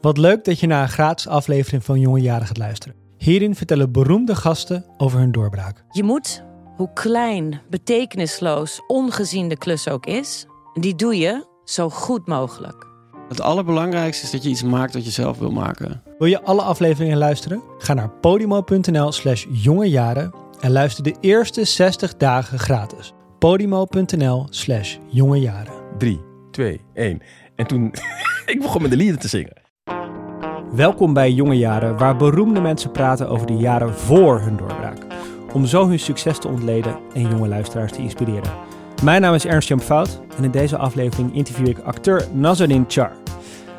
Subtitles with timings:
[0.00, 2.96] Wat leuk dat je naar een gratis aflevering van Jonge Jaren gaat luisteren.
[3.16, 5.84] Hierin vertellen beroemde gasten over hun doorbraak.
[5.90, 6.44] Je moet,
[6.76, 12.86] hoe klein, betekenisloos, ongezien de klus ook is, die doe je zo goed mogelijk.
[13.28, 16.02] Het allerbelangrijkste is dat je iets maakt wat je zelf wil maken.
[16.18, 17.62] Wil je alle afleveringen luisteren?
[17.78, 23.12] Ga naar podimo.nl slash jongejaren en luister de eerste 60 dagen gratis.
[23.38, 25.74] podimo.nl slash jongejaren.
[25.98, 26.20] 3,
[26.50, 27.22] 2, 1.
[27.56, 27.94] En toen,
[28.46, 29.67] ik begon met de lieden te zingen.
[30.72, 34.98] Welkom bij Jonge Jaren, waar beroemde mensen praten over de jaren voor hun doorbraak.
[35.52, 38.50] Om zo hun succes te ontleden en jonge luisteraars te inspireren.
[39.02, 43.12] Mijn naam is Ernst Jan Fout en in deze aflevering interview ik acteur Nazarin Char.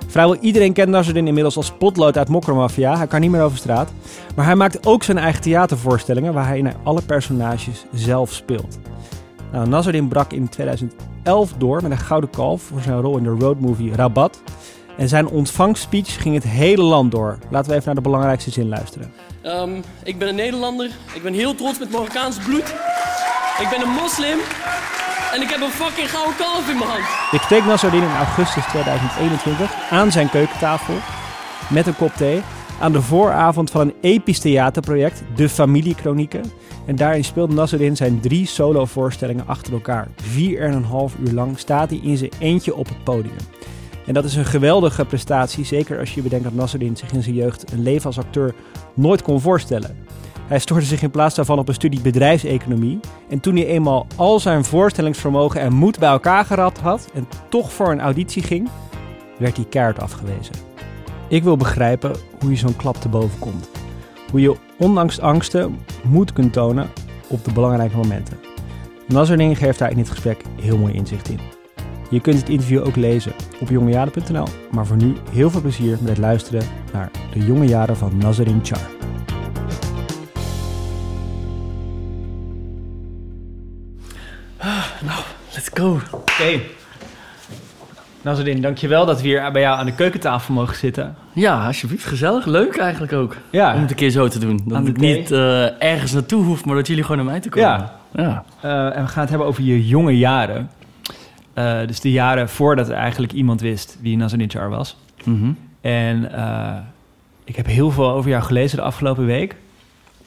[0.08, 2.98] Vrijwel iedereen kent Nazarin inmiddels als potlood uit Mokromafia.
[2.98, 3.92] Hij kan niet meer over straat.
[4.36, 8.80] Maar hij maakt ook zijn eigen theatervoorstellingen waar hij alle personages zelf speelt.
[9.52, 13.36] Nou, Nazarin brak in 2011 door met een gouden kalf voor zijn rol in de
[13.40, 14.42] roadmovie Rabat.
[15.00, 17.38] En zijn ontvangstspeech ging het hele land door.
[17.50, 19.14] Laten we even naar de belangrijkste zin luisteren.
[19.46, 20.90] Um, ik ben een Nederlander.
[21.14, 22.74] Ik ben heel trots met Marokkaans bloed.
[23.60, 24.38] Ik ben een moslim.
[25.34, 27.04] En ik heb een fucking gouden kalf in mijn hand.
[27.32, 30.96] Ik spreek Nazarin in augustus 2021 aan zijn keukentafel
[31.70, 32.42] met een kop thee.
[32.80, 36.44] Aan de vooravond van een episch theaterproject, De Familiekronieken.
[36.86, 40.08] En daarin speelt Nazarin zijn drie solovoorstellingen achter elkaar.
[40.16, 43.38] Vier en een half uur lang staat hij in zijn eentje op het podium.
[44.10, 47.36] En dat is een geweldige prestatie, zeker als je bedenkt dat Nasreddin zich in zijn
[47.36, 48.54] jeugd een leven als acteur
[48.94, 49.98] nooit kon voorstellen.
[50.48, 53.00] Hij stortte zich in plaats daarvan op een studie bedrijfseconomie.
[53.30, 57.72] En toen hij eenmaal al zijn voorstellingsvermogen en moed bij elkaar gerad had en toch
[57.72, 58.70] voor een auditie ging,
[59.38, 60.56] werd hij keihard afgewezen.
[61.28, 63.70] Ik wil begrijpen hoe je zo'n klap te boven komt.
[64.32, 66.90] Hoe je ondanks angsten moed kunt tonen
[67.28, 68.38] op de belangrijke momenten.
[69.08, 71.59] Nazarin geeft daar in dit gesprek heel mooi inzicht in.
[72.10, 74.48] Je kunt het interview ook lezen op jongejaren.nl.
[74.72, 78.60] Maar voor nu heel veel plezier met het luisteren naar de jonge jaren van Nazarin
[78.64, 78.88] Char.
[84.58, 85.22] Ah, nou,
[85.54, 86.00] let's go.
[86.12, 86.16] Oké.
[86.16, 86.62] Okay.
[88.22, 91.16] Nazarin, dankjewel dat we hier bij jou aan de keukentafel mogen zitten.
[91.34, 92.06] Ja, alsjeblieft.
[92.06, 92.46] Gezellig.
[92.46, 93.36] Leuk eigenlijk ook.
[93.50, 93.74] Ja.
[93.74, 94.62] Om het een keer zo te doen.
[94.66, 97.70] Dat ik niet uh, ergens naartoe hoef, maar dat jullie gewoon naar mij te komen.
[97.70, 98.00] Ja.
[98.12, 98.44] ja.
[98.66, 100.70] Uh, en we gaan het hebben over je jonge jaren.
[101.60, 104.98] Uh, dus de jaren voordat er eigenlijk iemand wist wie Nazanin Char was.
[105.24, 105.58] Mm -hmm.
[105.82, 106.76] En uh,
[107.44, 109.56] ik heb heel veel over jou gelezen de afgelopen week.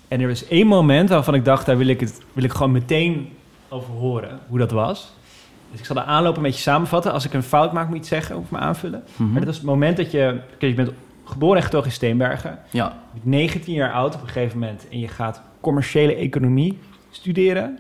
[0.09, 2.73] En er was één moment waarvan ik dacht, daar wil ik, het, wil ik gewoon
[2.73, 3.29] meteen
[3.69, 5.13] over horen, hoe dat was.
[5.71, 7.13] Dus ik zal de aanloop een beetje samenvatten.
[7.13, 9.03] Als ik een fout maak, moet je het zeggen of me aanvullen.
[9.07, 9.27] Mm -hmm.
[9.27, 10.41] Maar dat was het moment dat je...
[10.59, 10.91] Kijk, je bent
[11.25, 12.59] geboren en getogen in Steenbergen.
[12.71, 12.85] Ja.
[13.13, 14.89] Je bent 19 jaar oud op een gegeven moment.
[14.89, 16.79] En je gaat commerciële economie
[17.11, 17.79] studeren.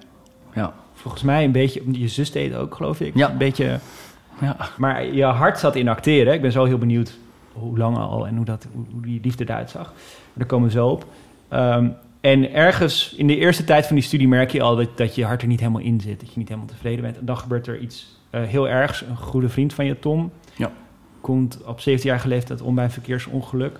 [0.54, 3.16] Ja volgens mij een beetje, je zus deed ook, geloof ik.
[3.16, 3.30] Ja.
[3.30, 3.78] Een beetje,
[4.40, 4.56] ja.
[4.78, 6.34] Maar je hart zat in acteren.
[6.34, 7.18] Ik ben zo heel benieuwd
[7.52, 9.84] hoe lang al en hoe, dat, hoe die liefde eruit zag.
[9.92, 11.06] Maar daar komen we zo op.
[11.52, 15.14] Um, en ergens in de eerste tijd van die studie merk je al dat, dat
[15.14, 16.20] je hart er niet helemaal in zit.
[16.20, 17.18] Dat je niet helemaal tevreden bent.
[17.18, 19.02] En dan gebeurt er iets uh, heel ergs.
[19.02, 20.72] Een goede vriend van je, Tom, ja.
[21.20, 23.78] komt op 17 jaar leeftijd om bij een verkeersongeluk.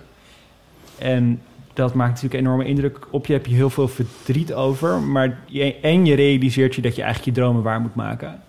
[0.97, 1.41] En
[1.73, 3.33] dat maakt natuurlijk een enorme indruk op je.
[3.33, 5.01] Heb je heel veel verdriet over.
[5.01, 5.37] Maar
[5.81, 8.41] en je realiseert je dat je eigenlijk je dromen waar moet maken.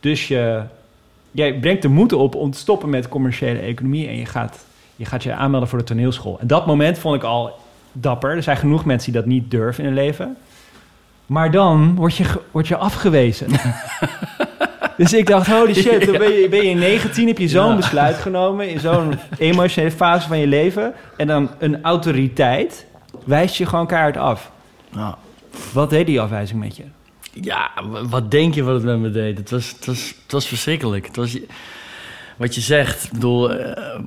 [0.00, 0.62] Dus je,
[1.30, 4.08] jij brengt de moed op om te stoppen met commerciële economie.
[4.08, 4.64] En je gaat,
[4.96, 6.40] je gaat je aanmelden voor de toneelschool.
[6.40, 7.58] En dat moment vond ik al
[7.92, 8.36] dapper.
[8.36, 10.36] Er zijn genoeg mensen die dat niet durven in hun leven.
[11.26, 13.48] Maar dan word je, word je afgewezen.
[14.98, 17.76] Dus ik dacht, holy shit, dan ben je, ben je 19, heb je zo'n ja.
[17.76, 18.68] besluit genomen...
[18.68, 20.94] in zo'n emotionele fase van je leven...
[21.16, 22.86] en dan een autoriteit
[23.24, 24.50] wijst je gewoon keihard af.
[24.94, 25.18] Ja.
[25.72, 26.82] Wat deed die afwijzing met je?
[27.32, 27.70] Ja,
[28.08, 29.38] wat denk je wat het met me deed?
[29.38, 31.06] Het was, het was, het was verschrikkelijk.
[31.06, 31.38] Het was,
[32.36, 33.50] wat je zegt, ik bedoel,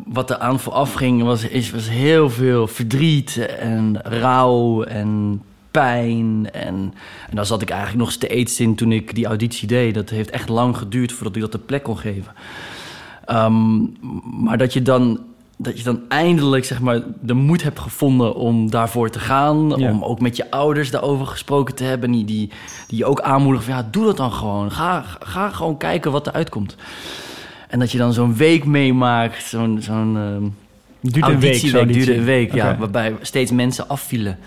[0.06, 1.24] wat er aan vooraf ging...
[1.24, 5.42] Was, is, was heel veel verdriet en rouw en
[5.72, 6.50] pijn.
[6.52, 6.94] En,
[7.30, 9.94] en daar zat ik eigenlijk nog steeds in toen ik die auditie deed.
[9.94, 12.34] Dat heeft echt lang geduurd voordat ik dat de plek kon geven.
[13.30, 13.98] Um,
[14.44, 15.20] maar dat je dan
[15.62, 19.74] dat je dan eindelijk zeg maar, de moed hebt gevonden om daarvoor te gaan.
[19.78, 19.92] Ja.
[19.92, 22.12] Om ook met je ouders daarover gesproken te hebben.
[22.12, 22.50] Die, die,
[22.88, 24.72] die je ook aanmoedigen van ja, doe dat dan gewoon.
[24.72, 26.76] Ga, ga gewoon kijken wat er uitkomt.
[27.68, 29.44] En dat je dan zo'n week meemaakt.
[29.44, 30.56] Zo'n zo'n um,
[31.00, 32.72] duurde een week, zo duurde een week, okay.
[32.72, 34.38] ja, waarbij steeds mensen afvielen.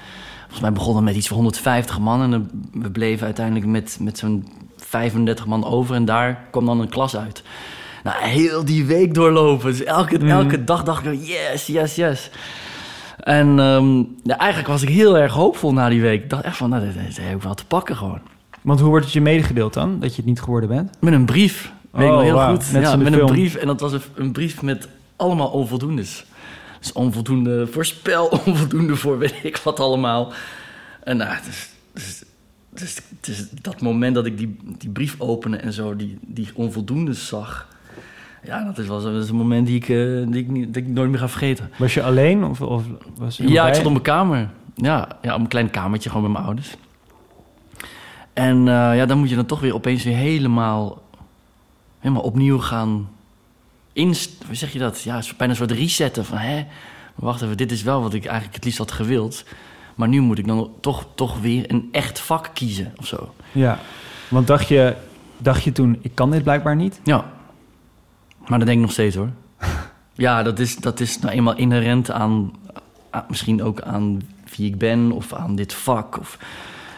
[0.44, 2.32] Volgens mij begon het met iets van 150 man.
[2.32, 5.94] En we bleven uiteindelijk met, met zo'n 35 man over.
[5.94, 7.42] En daar kwam dan een klas uit.
[8.04, 9.70] Nou, heel die week doorlopen.
[9.70, 10.28] Dus elke, mm.
[10.28, 12.30] elke dag dacht ik, yes, yes, yes.
[13.18, 16.22] En um, ja, eigenlijk was ik heel erg hoopvol na die week.
[16.22, 18.20] Ik dacht echt van, nou, dat, dat heb ik wel te pakken gewoon.
[18.60, 20.90] Want hoe wordt het je medegedeeld dan, dat je het niet geworden bent?
[21.00, 21.72] Met een brief.
[21.90, 22.48] Weet oh, ik nog heel wow.
[22.48, 22.72] goed.
[22.72, 23.20] Net ja, met film.
[23.20, 23.54] een brief.
[23.54, 26.24] En dat was een, een brief met allemaal onvoldoendes.
[26.84, 30.32] Dus onvoldoende voor spel, onvoldoende voor weet ik wat allemaal.
[31.04, 32.22] En nou, dus, dus,
[32.70, 37.26] dus, dus dat moment dat ik die, die brief opende en zo, die, die onvoldoendes
[37.26, 37.68] zag.
[38.42, 40.86] Ja, dat is wel dat is een moment die ik, eh, die ik, niet, ik
[40.86, 41.70] nooit meer ga vergeten.
[41.78, 42.84] Was je alleen of, of
[43.16, 44.50] was er Ja, ik zat op mijn kamer.
[44.74, 46.76] Ja, ja, op een klein kamertje gewoon met mijn ouders.
[48.32, 51.02] En eh, ja, dan moet je dan toch weer opeens weer helemaal,
[51.98, 53.08] helemaal opnieuw gaan
[53.94, 54.30] inst...
[54.46, 55.02] Hoe zeg je dat?
[55.02, 56.38] Ja, het is bijna een soort resetten van...
[56.38, 56.64] Hè,
[57.14, 59.44] wacht even, dit is wel wat ik eigenlijk het liefst had gewild.
[59.94, 63.34] Maar nu moet ik dan toch, toch weer een echt vak kiezen of zo.
[63.52, 63.78] Ja,
[64.28, 64.96] want dacht je,
[65.38, 67.00] dacht je toen, ik kan dit blijkbaar niet?
[67.04, 67.32] Ja.
[68.46, 69.30] Maar dat denk ik nog steeds hoor.
[70.14, 72.52] ja, dat is, dat is nou eenmaal inherent aan,
[73.10, 74.22] aan- Misschien ook aan
[74.56, 76.18] wie ik ben of aan dit vak.
[76.18, 76.38] Of,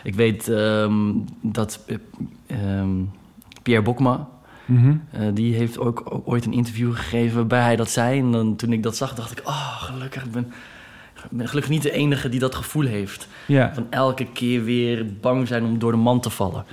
[0.02, 1.96] ik weet ehm, dat eh,
[2.46, 2.90] ehm,
[3.62, 4.28] Pierre Bokma...
[5.10, 8.18] Eh, die heeft ook, ook ooit een interview gegeven waarbij hij dat zei.
[8.20, 9.46] En dan, toen ik dat zag, dacht ik...
[9.46, 10.24] Oh, gelukkig.
[10.24, 10.52] Ik ben,
[11.30, 13.28] ik ben gelukkig niet de enige die dat gevoel heeft.
[13.46, 16.64] Ja, Van elke keer weer bang zijn om door de man te vallen.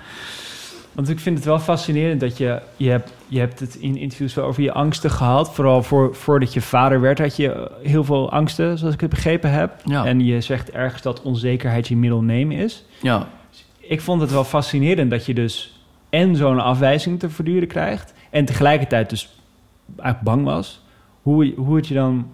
[0.92, 4.34] want ik vind het wel fascinerend dat je, je hebt, je hebt het in interviews
[4.34, 5.54] wel over je angsten gehad.
[5.54, 9.52] Vooral voor, voordat je vader werd had je heel veel angsten, zoals ik het begrepen
[9.52, 9.82] heb.
[9.86, 10.06] Ja.
[10.06, 12.86] En je zegt ergens dat onzekerheid je middle name is.
[13.02, 13.28] Ja,
[13.80, 15.73] Ik vond het wel fascinerend dat je dus
[16.14, 18.14] en zo'n afwijzing te verduren krijgt...
[18.30, 19.30] en tegelijkertijd dus
[19.96, 20.82] eigenlijk bang was.
[21.22, 22.28] Hoe, hoe het je dan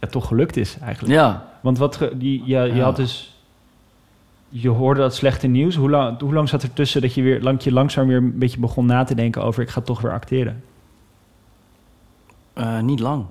[0.00, 1.14] ja, toch gelukt is eigenlijk.
[1.14, 1.48] ja.
[1.60, 2.84] Want wat ge- die, je, je Ja.
[2.84, 3.34] had dus.
[4.48, 5.74] Je hoorde dat slechte nieuws.
[5.74, 8.38] Hoe lang, hoe lang zat er tussen dat je weer lang, je langzaam weer een
[8.38, 10.64] beetje begon na te denken over ik ga toch weer acteren?
[12.52, 13.24] Eh, niet lang.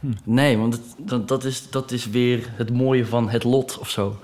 [0.00, 0.06] Hm.
[0.24, 3.90] Nee, want het, dat, dat, is, dat is weer het mooie van het lot of
[3.90, 4.16] zo.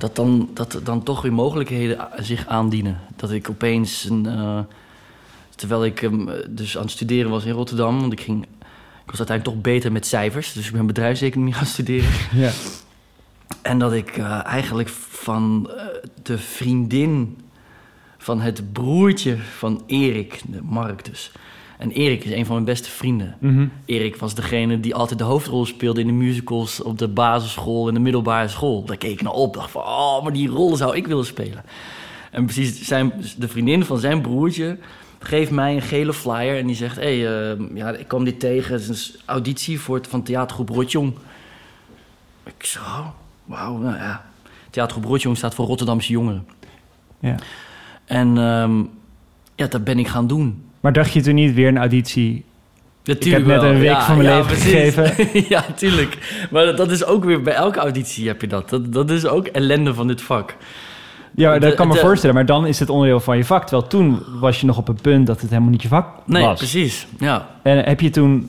[0.00, 3.00] Dat dan, dat er dan toch weer mogelijkheden zich aandienen.
[3.16, 4.58] Dat ik opeens, een, eh,
[5.56, 8.00] terwijl ik ehm, dus aan het studeren was in Rotterdam...
[8.00, 8.42] want ik, ging,
[9.04, 10.52] ik was uiteindelijk toch beter met cijfers...
[10.52, 12.10] dus ik ben bedrijfseconomie gaan studeren...
[12.32, 12.50] Ja.
[13.62, 15.84] En dat ik eh, eigenlijk van eh,
[16.22, 17.38] de vriendin
[18.18, 21.32] van het broertje van Erik, de Mark dus.
[21.80, 23.36] En Erik is een van mijn beste vrienden.
[23.38, 23.66] Mhm.
[23.84, 27.94] Erik was degene die altijd de hoofdrol speelde in de musicals op de basisschool en
[27.94, 28.84] de middelbare school.
[28.84, 31.64] Daar keek ik naar op, dacht van, oh, maar die rollen zou ik willen spelen.
[32.30, 34.78] En precies, zijn, de vriendin van zijn broertje
[35.18, 38.40] geeft mij een gele flyer en die zegt, hé, hey, eh, ja, ik kwam dit
[38.40, 41.14] tegen, het is een auditie voor het, van theatergroep Rotjong.
[42.44, 42.80] Ik zo,
[43.44, 44.24] wauw, nou ja.
[44.70, 46.46] Theatergroep Rotjong staat voor Rotterdamse jongeren.
[47.20, 47.34] ja.
[48.04, 48.82] En ehm,
[49.54, 50.69] ja, dat ben ik gaan doen.
[50.80, 52.44] Maar dacht je toen niet weer een auditie?
[53.04, 53.70] Natuurlijk net wel.
[53.70, 54.94] een week van mijn leven precies.
[54.94, 55.28] gegeven.
[55.54, 56.18] ja, tuurlijk.
[56.50, 58.70] Maar dat is ook weer bij elke auditie heb je dat.
[58.70, 60.56] Dat, dat is ook ellende van dit vak.
[61.34, 62.34] Ja, dat De- kan me de- voorstellen.
[62.34, 63.62] Maar dan is het onderdeel van je vak.
[63.66, 66.44] Terwijl toen was je nog op het punt dat het helemaal niet je vak Nee,
[66.44, 66.58] was.
[66.58, 67.06] precies.
[67.18, 68.48] Ja, En heb je toen...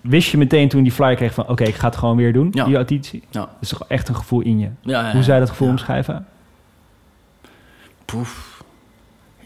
[0.00, 1.48] Wist je meteen toen die flyer kreeg van...
[1.48, 2.64] Oké, ik ga het gewoon weer doen, Ja.
[2.64, 3.22] die auditie?
[3.30, 3.40] ja.
[3.40, 4.68] Dat is toch echt een gevoel in je?
[4.82, 5.72] ja, ja Hoe zou je dat gevoel ja.
[5.72, 6.26] omschrijven?
[8.04, 8.57] Poef.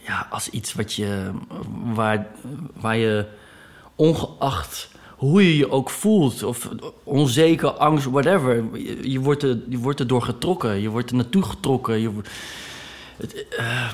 [0.06, 1.30] Ja, als iets wat je...
[1.84, 2.26] Waar,
[2.74, 3.26] waar je
[3.96, 6.42] ongeacht hoe je je ook voelt...
[6.42, 6.68] of
[7.04, 8.64] onzeker, angst, whatever...
[8.78, 10.80] je, je wordt, er, je wordt er door getrokken.
[10.80, 12.00] Je wordt er naartoe getrokken.
[12.00, 12.10] Je,
[13.16, 13.92] het, eh,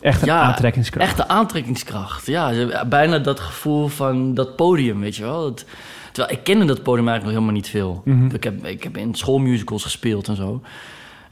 [0.00, 1.06] Echt een Ja, aantrekkingskracht.
[1.08, 2.26] Echte aantrekkingskracht.
[2.26, 2.52] Ja,
[2.86, 5.44] bijna dat gevoel van dat podium, weet je wel.
[5.44, 5.66] Het-
[6.12, 8.02] terwijl ik kende dat podium eigenlijk nog helemaal niet veel.
[8.04, 8.34] Mhm.
[8.34, 10.62] Ik, heb, ik heb in schoolmusicals gespeeld en zo.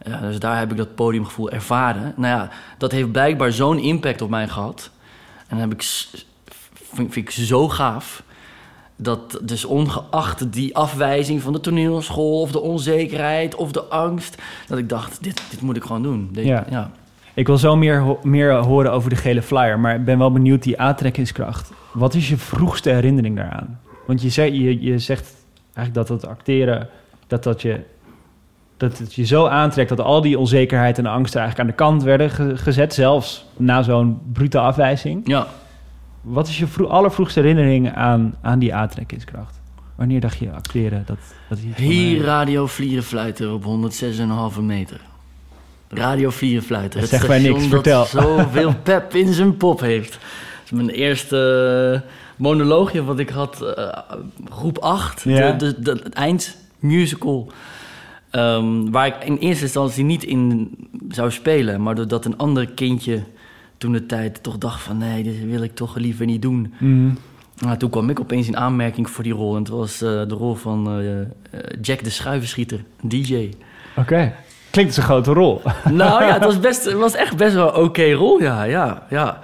[0.04, 2.12] Ja, dus daar heb ik dat podiumgevoel ervaren.
[2.16, 4.90] Nou ja, dat heeft blijkbaar zo'n impact op mij gehad.
[5.38, 5.82] En dan heb ik,
[6.92, 8.22] vind, vind ik zo gaaf.
[8.96, 12.40] Dat dus ongeacht die afwijzing van de toneelschool...
[12.40, 14.42] of de onzekerheid of de angst...
[14.68, 16.28] dat ik dacht, dit, dit moet ik gewoon doen.
[16.32, 16.64] Dit- Ja.
[16.70, 16.90] ja.
[17.34, 20.32] Ik wil zo meer, ho- meer horen over de gele flyer, maar ik ben wel
[20.32, 21.70] benieuwd die aantrekkingskracht.
[21.92, 23.80] Wat is je vroegste herinnering daaraan?
[24.06, 25.34] Want je, zei, je, je zegt
[25.74, 26.88] eigenlijk dat het acteren,
[27.26, 27.80] dat, dat, je,
[28.80, 32.02] dat het je zo aantrekt dat al die onzekerheid en angsten eigenlijk aan de kant
[32.02, 35.20] werden ge- gezet, zelfs na zo'n brute afwijzing.
[35.24, 35.46] ja.
[36.22, 39.60] Wat is je vro- allervroegste herinnering aan, aan die aantrekkingskracht?
[39.94, 41.02] Wanneer dacht je acteren?
[41.06, 41.16] Dat,
[41.48, 43.64] dat iets van, Hier eh, Radio Vlierenfluiter op
[44.54, 45.00] 106,5 meter.
[45.88, 47.00] Radio Vlierenfluiter.
[47.00, 47.98] Dat het zegt niks, vertel.
[48.00, 50.10] dat zoveel pep in zijn pop heeft.
[50.10, 50.20] Dat
[50.64, 53.98] is mijn eerste eh, monoloogje wat ik had, eh,
[54.50, 55.22] groep 8.
[55.24, 55.52] Ja.
[55.52, 57.52] De, de, de, het eindmusical.
[58.30, 60.70] Ehm, waar ik in eerste instantie niet in
[61.08, 61.82] zou spelen.
[61.82, 63.22] Maar doordat een ander kindje
[63.78, 64.98] toen de tijd toch dacht van...
[64.98, 66.74] nee, dit wil ik toch liever niet doen.
[66.78, 67.10] mhm.
[67.60, 69.54] Nou, toen kwam ik opeens in aanmerking voor die rol.
[69.54, 71.26] En het was eh, de rol van eh, eh,
[71.82, 73.50] Jack de Schuivenschieter, DJ.
[73.96, 74.34] Oké,
[74.70, 75.62] klinkt als een grote rol.
[75.90, 79.06] nou ja, het was, best, het was echt best wel een oké rol, ja, ja,
[79.10, 79.40] ja.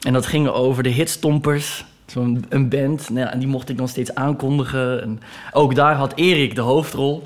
[0.00, 3.10] En dat ging over de hitstompers zo'n een band.
[3.10, 5.02] Nou ja, en die mocht ik dan steeds aankondigen.
[5.02, 5.20] En
[5.52, 7.24] ook daar had Erik de hoofdrol.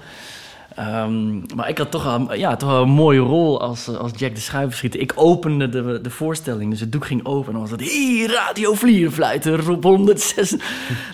[0.78, 4.40] Ehm, maar ik had toch wel, ja, toch een mooie rol als, als Jack de
[4.40, 5.00] Schuiverschieter.
[5.00, 7.47] Ik opende de, de voorstelling, dus het doek ging open.
[7.47, 10.56] En dan was het, hier, Radio Vlierenfluiter op 106.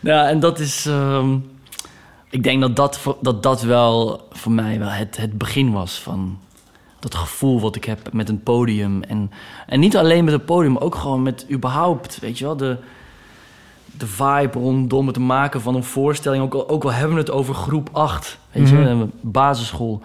[0.02, 0.87] ja, en dat is...
[0.87, 1.37] ehm,
[2.30, 6.38] ik denk dat dat, dat dat wel voor mij wel het, het begin was van
[6.99, 9.02] dat gevoel wat ik heb met een podium.
[9.02, 9.30] En,
[9.66, 12.76] en niet alleen met een podium, maar ook gewoon met überhaupt, weet je wel, de,
[13.98, 16.42] de vibe rondom het maken van een voorstelling.
[16.42, 20.02] Ook al, ook al hebben we het over groep 8, weet je, wel, basisschool.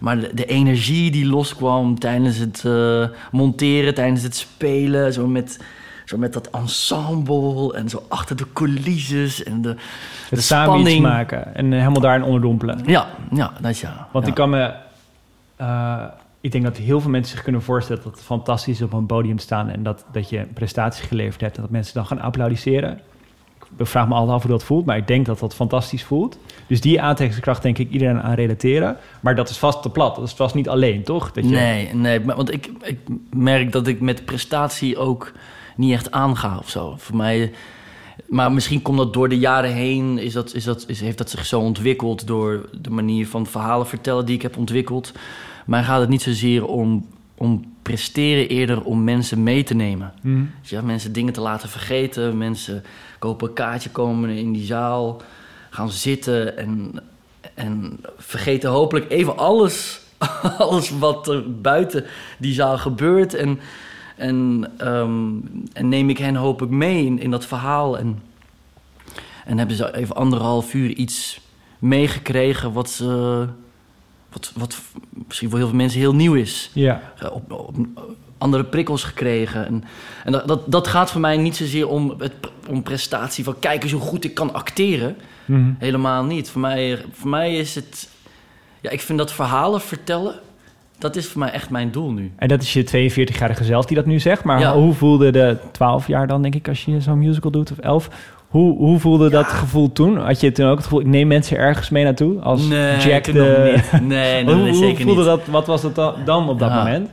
[0.00, 5.60] Maar de, de energie die loskwam tijdens het eh, monteren, tijdens het spelen, zo met,
[6.04, 9.78] zo met dat ensemble en zo achter de coulisses en de, Het
[10.30, 12.82] de samen iets maken en eh, helemaal daarin onderdompelen.
[12.86, 14.08] Ja, ja, dat ja.
[14.12, 14.30] Want ja.
[14.30, 14.72] ik kan me...
[15.56, 16.04] eh,
[16.40, 19.06] ik denk dat heel veel mensen zich kunnen voorstellen dat het fantastisch is op een
[19.06, 22.20] podium staan en dat, dat je een prestatie geleverd hebt en dat mensen dan gaan
[22.20, 23.00] applaudisseren.
[23.78, 26.38] Ik vraag me altijd af hoe dat voelt, maar ik denk dat dat fantastisch voelt.
[26.66, 28.96] Dus die aantrekkingskracht denk ik iedereen aan relateren.
[29.20, 30.14] Maar dat is vast te plat.
[30.16, 31.32] Dat is vast niet alleen, toch?
[31.32, 32.98] Dat je, Nee, nee, want ik, ik
[33.30, 35.32] merk dat ik met prestatie ook
[35.76, 36.94] niet echt aanga of zo.
[36.98, 37.52] Voor mij,
[38.26, 41.30] maar misschien komt dat door de jaren heen, is dat, is dat, is, heeft dat
[41.30, 45.12] zich zo ontwikkeld door de manier van verhalen vertellen die ik heb ontwikkeld.
[45.66, 50.12] Maar gaat het niet zozeer om, om presteren, eerder om mensen mee te nemen.
[50.60, 52.38] Dus ja, mensen dingen te laten vergeten.
[52.38, 52.84] Mensen
[53.26, 55.22] kopen een kaartje, komen in die zaal,
[55.70, 57.00] gaan zitten en,
[57.54, 60.00] en vergeten hopelijk even alles,
[60.58, 62.04] alles wat er buiten
[62.38, 63.34] die zaal gebeurt.
[63.34, 63.60] En,
[64.16, 65.30] en, ehm,
[65.72, 67.98] en neem ik hen hopelijk mee in, in dat verhaal.
[67.98, 68.22] En,
[69.44, 71.40] en hebben ze even anderhalf uur iets
[71.78, 73.46] meegekregen wat, ze,
[74.32, 74.82] wat, wat
[75.26, 77.12] misschien voor heel veel mensen heel nieuw is Ja.
[77.18, 77.74] eh, op, op
[78.38, 79.66] andere prikkels gekregen.
[79.66, 79.84] En,
[80.24, 82.32] en dat, dat, dat gaat voor mij niet zozeer om, het,
[82.68, 85.16] om prestatie van kijk eens hoe goed ik kan acteren.
[85.44, 85.70] Mhm.
[85.78, 86.50] Helemaal niet.
[86.50, 88.08] Voor mij, voor mij is het...
[88.80, 90.34] Ja, ik vind dat verhalen vertellen,
[90.98, 92.32] dat is voor mij echt mijn doel nu.
[92.36, 94.44] En dat is je 42-jarige zelf die dat nu zegt.
[94.44, 94.74] Maar Ja.
[94.74, 98.08] hoe voelde de 12 jaar dan, denk ik, als je zo'n musical doet, of 11?
[98.48, 100.16] Hoe, hoe voelde dat gevoel toen?
[100.18, 102.40] Had je toen ook het gevoel, ik neem mensen ergens mee naartoe?
[102.40, 103.32] Als nee, Jack de...
[103.92, 105.28] Nee, nee, hoe, nee, hoe zeker voelde niet.
[105.30, 105.46] dat?
[105.46, 107.08] Wat was het dan, dan op dat moment?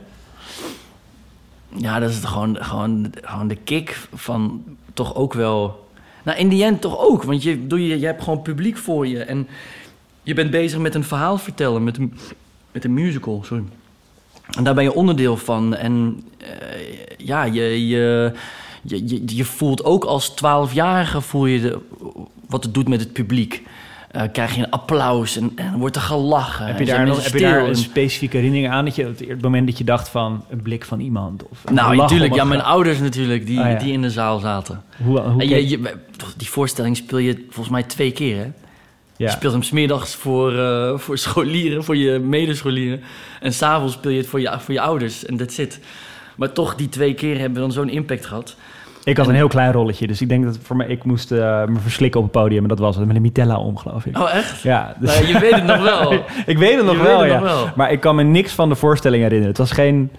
[1.76, 4.62] Ja, dat is gewoon, gewoon, gewoon de kick van
[4.92, 5.88] toch ook wel...
[6.22, 7.22] Nou, in die end toch ook.
[7.22, 9.18] Want je, doe je, je hebt gewoon publiek voor je.
[9.22, 9.48] En
[10.22, 11.84] je bent bezig met een verhaal vertellen.
[11.84, 12.14] Met een,
[12.72, 13.64] met een musical, sorry.
[14.56, 15.74] En daar ben je onderdeel van.
[15.74, 16.46] En eh,
[17.16, 18.32] ja, je, je,
[18.82, 21.20] je, je, je voelt ook als twaalfjarige...
[21.20, 21.78] voel je de,
[22.48, 23.62] wat het doet met het publiek.
[24.14, 26.66] Eh, krijg je een applaus en, en wordt er gelachen.
[26.66, 28.84] Heb je daar, nog, heb je daar een en- specifieke herinnering aan?
[28.84, 31.42] Dat je het, het moment dat je dacht van een blik van iemand?
[31.48, 32.30] Of Nou, natuurlijk.
[32.30, 33.74] op Ja, mijn ouders natuurlijk, die, Oh, ja.
[33.78, 34.82] die in de zaal zaten.
[35.04, 35.80] Hoe, hoe En je, je,
[36.36, 38.42] die voorstelling speel je volgens mij twee keer, hè?
[38.42, 38.50] ja.
[39.16, 43.00] Je speelt hem smiddags voor, eh, voor scholieren, voor je medescholieren.
[43.40, 45.24] En s'avonds speel je het voor je, voor je ouders.
[45.26, 45.80] En that's it.
[46.36, 48.56] Maar toch, die twee keer hebben dan zo'n impact gehad.
[49.04, 51.38] Ik had een heel klein rolletje, dus ik denk dat voor mij, ik moest eh,
[51.64, 52.62] me verslikken op het podium.
[52.62, 54.18] En dat was het, met een mitella om, geloof ik.
[54.18, 54.60] Oh, echt?
[54.60, 56.12] Ja, dus- Nou, je weet het nog wel.
[56.46, 57.38] ik weet het nog Je wel, het ja.
[57.38, 57.68] nog wel.
[57.76, 59.50] Maar ik kan me niks van de voorstelling herinneren.
[59.54, 60.10] Het was geen...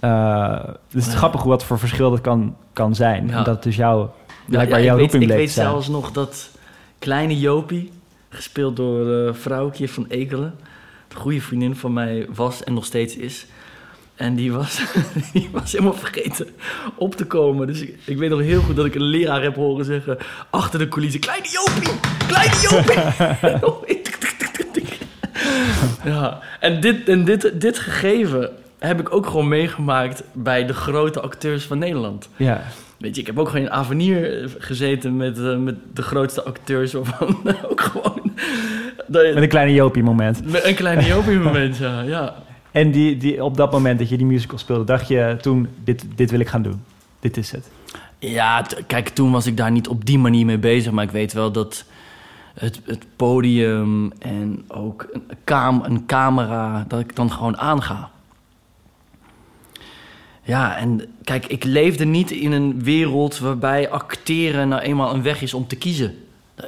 [0.00, 1.12] eh, het is Ja.
[1.12, 3.26] grappig wat voor verschil dat kan, kan zijn.
[3.28, 3.36] Ja.
[3.38, 5.52] En dat is jouw, Ja, blijkbaar ja, jouw ik weet, roeping ik bleek weet te
[5.54, 5.66] zijn.
[5.68, 6.48] zelfs nog dat
[6.98, 7.90] kleine Jopie,
[8.28, 10.54] gespeeld door uh, vrouwtje van Ekelen,
[11.08, 13.46] een goede vriendin van mij was en nog steeds is.
[14.14, 14.80] En die was,
[15.32, 16.46] die was helemaal vergeten
[16.96, 17.66] op te komen.
[17.66, 20.18] Dus ik, ik weet nog heel goed dat ik een leraar heb horen zeggen
[20.50, 21.90] achter de coulissen: Kleine Jopie!
[22.26, 24.02] Kleine Jopie!
[26.12, 31.20] ja, en, dit, en dit, dit gegeven heb ik ook gewoon meegemaakt bij de grote
[31.20, 32.28] acteurs van Nederland.
[32.36, 32.62] Ja.
[32.98, 36.92] Weet je, ik heb ook gewoon in Avenir gezeten met, eh, met de grootste acteurs.
[36.92, 37.36] Waarvan
[37.70, 38.32] ook gewoon...
[39.06, 40.50] Met een kleine Jopie moment.
[40.50, 42.00] met een kleine Jopie moment, ja.
[42.00, 42.34] ja.
[42.74, 46.04] En die, die, op dat moment dat je die musical speelde, dacht je toen, dit,
[46.14, 46.82] dit wil ik gaan doen.
[47.20, 47.70] Dit is het.
[48.18, 50.92] Ja, kijk, toen was ik daar niet op die manier mee bezig.
[50.92, 51.84] Maar ik weet wel dat
[52.54, 58.10] het, het podium en ook een, kam, een camera, dat ik dan gewoon aanga.
[60.42, 65.42] Ja, en kijk, ik leefde niet in een wereld waarbij acteren nou eenmaal een weg
[65.42, 66.14] is om te kiezen.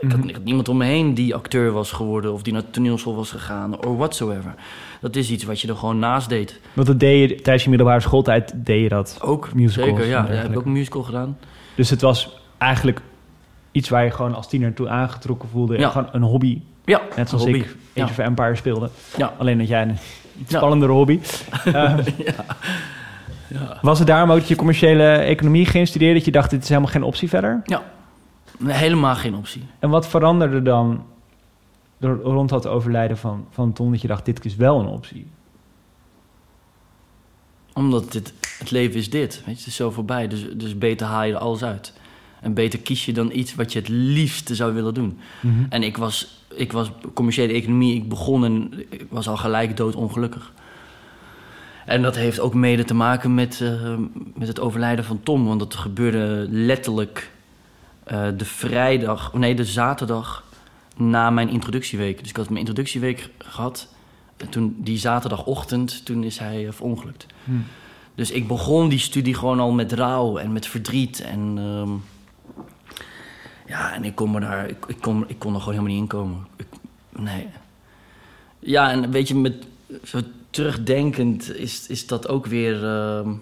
[0.00, 0.28] Ik had Mhm.
[0.28, 3.30] ik had niemand om me heen die acteur was geworden of die naar toneelschool was
[3.30, 4.54] gegaan or whatsoever.
[5.00, 6.60] Dat is iets wat je er gewoon naast deed.
[6.72, 9.18] Want dat deed je tijdens je middelbare schooltijd, deed je dat.
[9.22, 10.26] Ook, Musicals zeker, en ja.
[10.28, 10.34] ja.
[10.42, 11.38] Heb ik ook een musical gedaan.
[11.74, 13.00] Dus het was eigenlijk
[13.72, 15.78] iets waar je gewoon als tiener toe aangetrokken voelde.
[15.78, 15.90] Ja.
[15.90, 16.60] Gewoon een hobby.
[16.84, 17.58] Ja, Net zoals hobby.
[17.58, 17.76] ik.
[18.02, 18.90] Age of Empire speelde.
[19.16, 19.32] Ja.
[19.38, 19.96] Alleen dat jij een
[20.40, 21.20] iets spannendere hobby.
[21.64, 21.96] Eh,
[23.48, 23.78] Ja.
[23.82, 26.14] Was het daarom ook dat je commerciële economie ging studeren?
[26.14, 27.60] Dat je dacht, dit is helemaal geen optie verder?
[27.64, 27.82] Ja,
[28.64, 29.62] Helemaal geen optie.
[29.78, 31.04] En wat veranderde dan
[32.00, 33.90] rond dat overlijden van, van Tom...
[33.90, 35.26] dat je dacht, dit is wel een optie?
[37.72, 39.34] Omdat dit, het leven is dit.
[39.34, 40.28] Weet je, het is zo voorbij.
[40.28, 41.92] Dus, dus beter haal je er alles uit.
[42.40, 45.18] En beter kies je dan iets wat je het liefste zou willen doen.
[45.68, 47.94] En ik was, ik was commerciële economie.
[47.94, 50.52] Ik begon en ik was al gelijk doodongelukkig.
[51.86, 53.94] En dat heeft ook mede te maken met, eh,
[54.34, 55.46] met het overlijden van Tom.
[55.46, 57.30] Want dat gebeurde letterlijk
[58.04, 59.32] eh, de vrijdag...
[59.32, 60.44] Nee, de zaterdag
[60.96, 62.18] na mijn introductieweek.
[62.20, 63.88] Dus ik had mijn introductieweek gehad.
[64.36, 67.26] En toen, die zaterdagochtend, toen is hij eh, verongelukt.
[68.14, 71.20] Dus ik begon die studie gewoon al met rouw en met verdriet.
[71.20, 71.90] En ehm,
[73.66, 76.02] ja, en ik kon, me daar, ik, ik, kon, ik kon er gewoon helemaal niet
[76.02, 76.46] in komen.
[76.56, 76.66] Ik,
[77.10, 77.48] nee.
[78.58, 79.66] Ja, en weet je, met,
[80.04, 82.84] zo terugdenkend is, is dat ook weer...
[82.84, 83.32] ehm,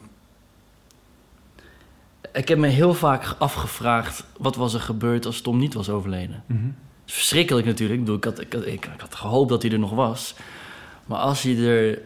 [2.33, 4.25] ik heb me heel vaak afgevraagd...
[4.39, 6.45] wat was er gebeurd als Tom niet was overleden?
[6.47, 7.99] Het is verschrikkelijk natuurlijk.
[8.01, 10.35] Ik, bedoel, ik, had, ik, had, ik, had gehoopt dat hij er nog was.
[11.07, 11.99] Maar als hij er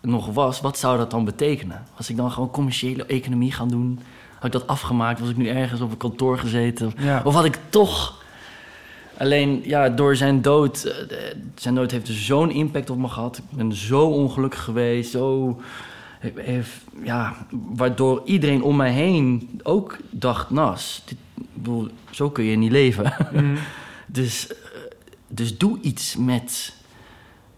[0.00, 1.84] nog was, wat zou dat dan betekenen?
[1.96, 4.00] Was ik dan gewoon commerciële economie gaan doen?
[4.34, 5.20] Had ik dat afgemaakt?
[5.20, 6.92] Was ik nu ergens op een kantoor gezeten?
[6.98, 7.20] Ja.
[7.24, 8.24] Of had ik toch...
[9.18, 10.84] Alleen, ja, door zijn dood...
[10.84, 11.16] eh,
[11.54, 13.36] Zijn dood heeft dus zo'n impact op me gehad.
[13.36, 15.10] Ik ben zo ongelukkig geweest.
[15.10, 15.60] Zo...
[16.34, 16.70] Heeft,
[17.02, 20.50] ja, waardoor iedereen om mij heen ook dacht...
[20.50, 21.18] Nas, dit,
[21.54, 23.12] bedoel, zo kun je niet leven.
[23.32, 23.56] Mhm.
[24.06, 24.56] Dus, eh,
[25.28, 26.76] dus doe iets met,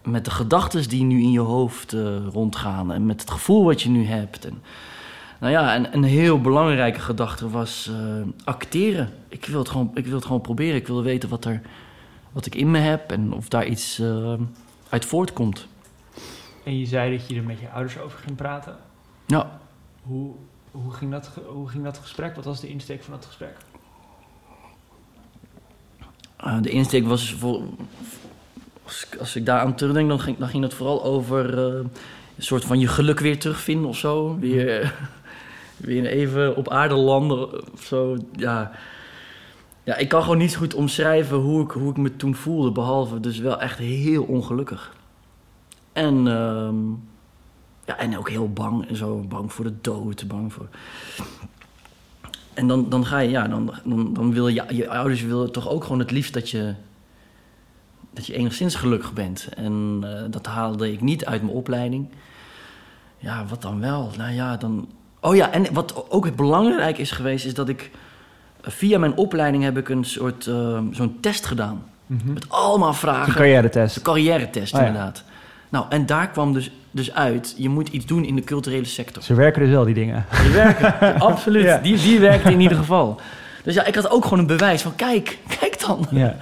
[0.03, 2.91] met de gedachten die nu in je hoofd eh, rondgaan.
[2.91, 4.45] En met het gevoel wat je nu hebt.
[4.45, 4.61] En,
[5.39, 9.09] nou ja, en een heel belangrijke gedachte was eh, acteren.
[9.27, 10.75] Ik wil, het gewoon, ik wil het gewoon proberen.
[10.75, 11.61] Ik wil weten wat, er,
[12.31, 14.01] wat ik in me heb en of daar iets
[14.89, 15.67] uit voortkomt.
[16.63, 18.77] En je zei dat je er met je ouders over ging praten.
[19.25, 19.59] Ja,
[20.01, 20.35] Hoe,
[20.71, 22.35] hoe, ging dat, hoe ging dat gesprek?
[22.35, 23.57] Wat was de insteek van dat gesprek?
[26.39, 27.61] Eh, de insteek was voor.
[28.83, 31.73] Als ik, als ik daar aan terugdenk, dan ging, dan ging het vooral over eh,
[32.35, 34.37] een soort van je geluk weer terugvinden of zo.
[34.39, 34.95] Weer,
[35.77, 38.17] weer even op aarde landen of zo.
[38.35, 38.71] Ja.
[39.83, 42.71] ja, ik kan gewoon niet goed omschrijven hoe ik, hoe ik me toen voelde.
[42.71, 44.95] Behalve dus wel echt heel ongelukkig.
[45.93, 46.89] En, ehm,
[47.85, 49.17] ja, en ook heel bang en zo.
[49.17, 50.67] Bang voor de dood, bang voor.
[52.59, 55.69] En dan, dan ga je, ja, dan, dan, dan wil je, je ouders willen toch
[55.69, 56.73] ook gewoon het liefst dat je,
[58.13, 59.49] dat je enigszins gelukkig bent.
[59.55, 62.07] En eh, dat haalde ik niet uit mijn opleiding.
[63.17, 64.11] Ja, wat dan wel?
[64.17, 64.87] Nou ja, dan.
[65.19, 67.91] Oh ja, en wat ook belangrijk is geweest, is dat ik
[68.61, 71.83] eh, via mijn opleiding heb ik een soort eh, zo'n test gedaan.
[72.05, 73.27] Met allemaal vragen.
[73.27, 73.95] Een carrière-test.
[73.95, 74.87] De carrière-test, Oh ja.
[74.87, 75.23] inderdaad.
[75.69, 79.23] Nou, en daar kwam dus, dus uit, je moet iets doen in de culturele sector.
[79.23, 80.25] Ze werken dus wel, die dingen.
[80.43, 81.63] Die werken, absoluut.
[81.63, 81.77] Ja.
[81.77, 83.19] Die, die werkte in ieder geval.
[83.63, 86.07] Dus ja, ik had ook gewoon een bewijs van, kijk, kijk dan.
[86.11, 86.35] Ja.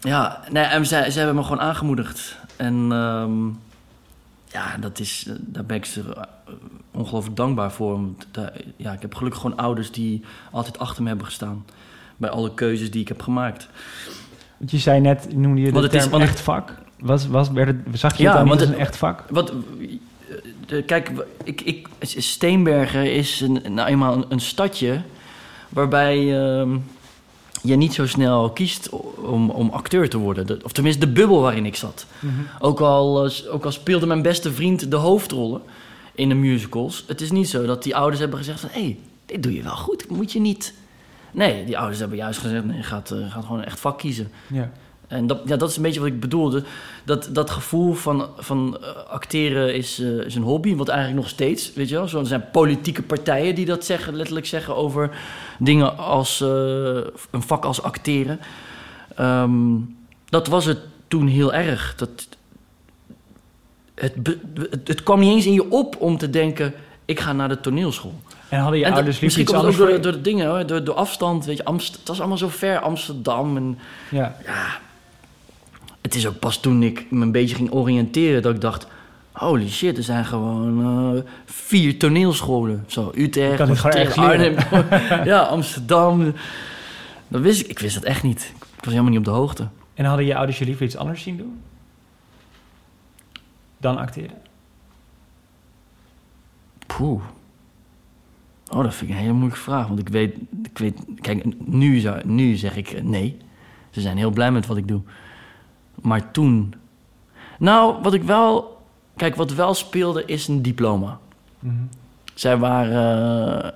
[0.00, 2.36] Ja, nee, en ze, ze hebben me gewoon aangemoedigd.
[2.56, 3.46] En ehm,
[4.52, 6.22] ja, dat is, daar ben ik ze eh,
[6.90, 7.92] ongelooflijk dankbaar voor.
[7.92, 11.64] Want daar- ja, ik heb gelukkig gewoon ouders die altijd achter me hebben gestaan.
[12.16, 13.68] Bij alle keuzes die ik heb gemaakt.
[14.56, 16.72] Want je zei net, noemde je de Want het is- term want het- echt vak.
[17.00, 19.24] Was, was, werd het, zag je Ja, het dan niet als een echt vak?
[19.30, 19.56] Wat, eh,
[20.66, 21.10] de- kijk,
[21.44, 25.00] ik, ik, Steenbergen is een, nou eenmaal een, een stadje
[25.68, 26.76] waarbij ehm,
[27.62, 28.88] je niet zo snel kiest
[29.22, 30.46] om, om acteur te worden.
[30.46, 32.06] De- of tenminste de bubbel waarin ik zat.
[32.58, 35.60] Ook, al, eh, ook al speelde mijn beste vriend de hoofdrollen
[36.14, 37.04] in de musicals.
[37.06, 38.68] Het is niet zo dat die ouders hebben gezegd van...
[38.72, 40.74] hé, hey, dit doe je wel goed, moet je niet...
[41.30, 42.64] Nee, die ouders hebben juist gezegd...
[42.64, 44.30] nee, gaat, eh, gaat gewoon echt vak kiezen.
[44.46, 44.70] Ja.
[45.08, 46.62] En dat, ja, dat is een beetje wat ik bedoelde.
[47.04, 51.28] Dat, dat gevoel van, van eh, acteren is, eh, is een hobby, wat eigenlijk nog
[51.28, 52.08] steeds, weet je wel.
[52.08, 55.10] Zo, er zijn politieke partijen die dat zeggen, letterlijk zeggen over
[55.58, 56.48] dingen als eh,
[57.30, 58.40] een vak als acteren.
[59.14, 59.52] Ehm,
[60.24, 61.94] dat was het toen heel erg.
[61.96, 62.28] Dat,
[63.94, 64.16] het,
[64.54, 67.60] het, het kwam niet eens in je op om te denken, ik ga naar de
[67.60, 68.14] toneelschool.
[68.48, 70.84] En hadden je En ouders liever iets anders ook door, door de dingen, hoor, door,
[70.84, 71.44] door afstand.
[71.44, 73.56] Weet je, Amst, het was allemaal zo ver, Amsterdam.
[73.56, 73.78] En
[74.10, 74.36] Ja.
[76.08, 78.86] Het is ook pas toen ik me een beetje ging oriënteren dat ik dacht...
[79.32, 80.82] Holy shit, er zijn gewoon
[81.16, 82.84] eh, vier toneelscholen.
[82.86, 84.56] Zo, Utrecht, kan Maastricht, Arnhem.
[85.30, 86.34] ja, Amsterdam.
[87.28, 87.66] Dat wist ik.
[87.66, 88.52] Ik wist dat echt niet.
[88.56, 89.68] Ik was helemaal niet op de hoogte.
[89.94, 91.60] En hadden je ouders je liever iets anders zien doen?
[93.78, 94.36] Dan acteren?
[96.86, 97.22] Poeh.
[98.70, 99.86] Oh, dat vind ik een hele moeilijke vraag.
[99.86, 100.36] Want ik weet...
[100.62, 103.36] Ik weet kijk, nu, zou, nu zeg ik eh, nee.
[103.90, 105.02] Ze zijn heel blij met wat ik doe.
[106.00, 106.74] Maar toen...
[107.58, 108.76] Nou, wat ik wel...
[109.16, 111.18] Kijk, wat wel speelde is een diploma.
[111.58, 111.74] Mhm.
[112.34, 113.70] Zij waren, eh,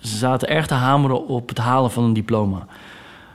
[0.00, 2.66] ze zaten erg te hameren op het halen van een diploma.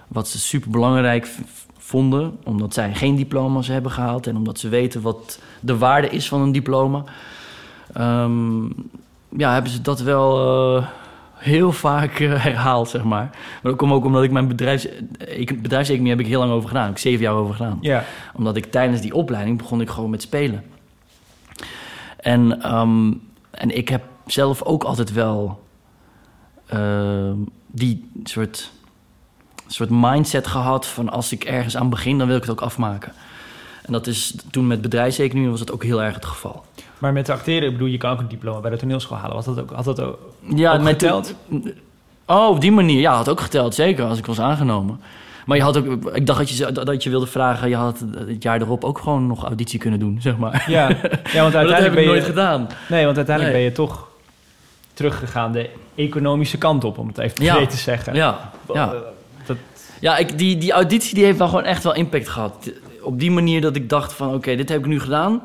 [0.07, 1.29] Wat ze super belangrijk
[1.77, 6.27] vonden, omdat zij geen diploma's hebben gehaald en omdat ze weten wat de waarde is
[6.27, 7.03] van een diploma.
[7.93, 8.63] Ehm,
[9.37, 10.37] ja, hebben ze dat wel
[10.77, 10.87] eh,
[11.41, 13.29] heel vaak eh, herhaald, zeg maar.
[13.31, 14.87] Maar dat komt ook omdat ik mijn bedrijfs,
[15.27, 16.83] ik, bedrijfseconomie heb ik heel lang over gedaan.
[16.83, 17.77] Ik heb zeven jaar over gedaan.
[17.81, 18.03] Ja.
[18.33, 20.63] Omdat ik tijdens die opleiding begon ik gewoon met spelen.
[22.17, 23.13] En, ehm,
[23.51, 25.63] en ik heb zelf ook altijd wel
[26.67, 27.35] ehm,
[27.67, 28.71] die soort,
[29.67, 33.13] soort mindset gehad van als ik ergens aan begin, dan wil ik het ook afmaken.
[33.81, 36.65] En dat is toen met bedrijfseconomie was dat ook heel erg het geval.
[37.01, 39.35] Maar met acteren, ik bedoel, je kan ook een diploma bij de toneelschool halen.
[39.35, 40.19] Was dat ook, had dat ook,
[40.55, 41.33] Ja, ook met geteld?
[42.25, 42.99] Oh, op die manier.
[42.99, 44.99] Ja, had ook geteld, zeker, als ik was aangenomen.
[45.45, 48.43] Maar je had ook, ik dacht dat je, dat je wilde vragen, je had het
[48.43, 50.65] jaar erop ook gewoon nog auditie kunnen doen, zeg maar.
[50.67, 52.05] Ja, ja want Maar dat uiteindelijk heb ben ik je...
[52.11, 52.67] nooit gedaan.
[52.89, 53.65] Nee, want uiteindelijk Nee.
[53.65, 54.07] ben je toch
[54.93, 57.65] teruggegaan de economische kant op, om het even Ja.
[57.65, 58.13] te zeggen.
[58.13, 58.93] Ja, ja.
[58.93, 58.99] Eh,
[59.45, 59.57] Dat,
[59.99, 62.71] Ja, ik, die, die auditie die heeft wel gewoon echt wel impact gehad.
[63.01, 65.41] Op die manier dat ik dacht van, oké, dit heb ik nu gedaan.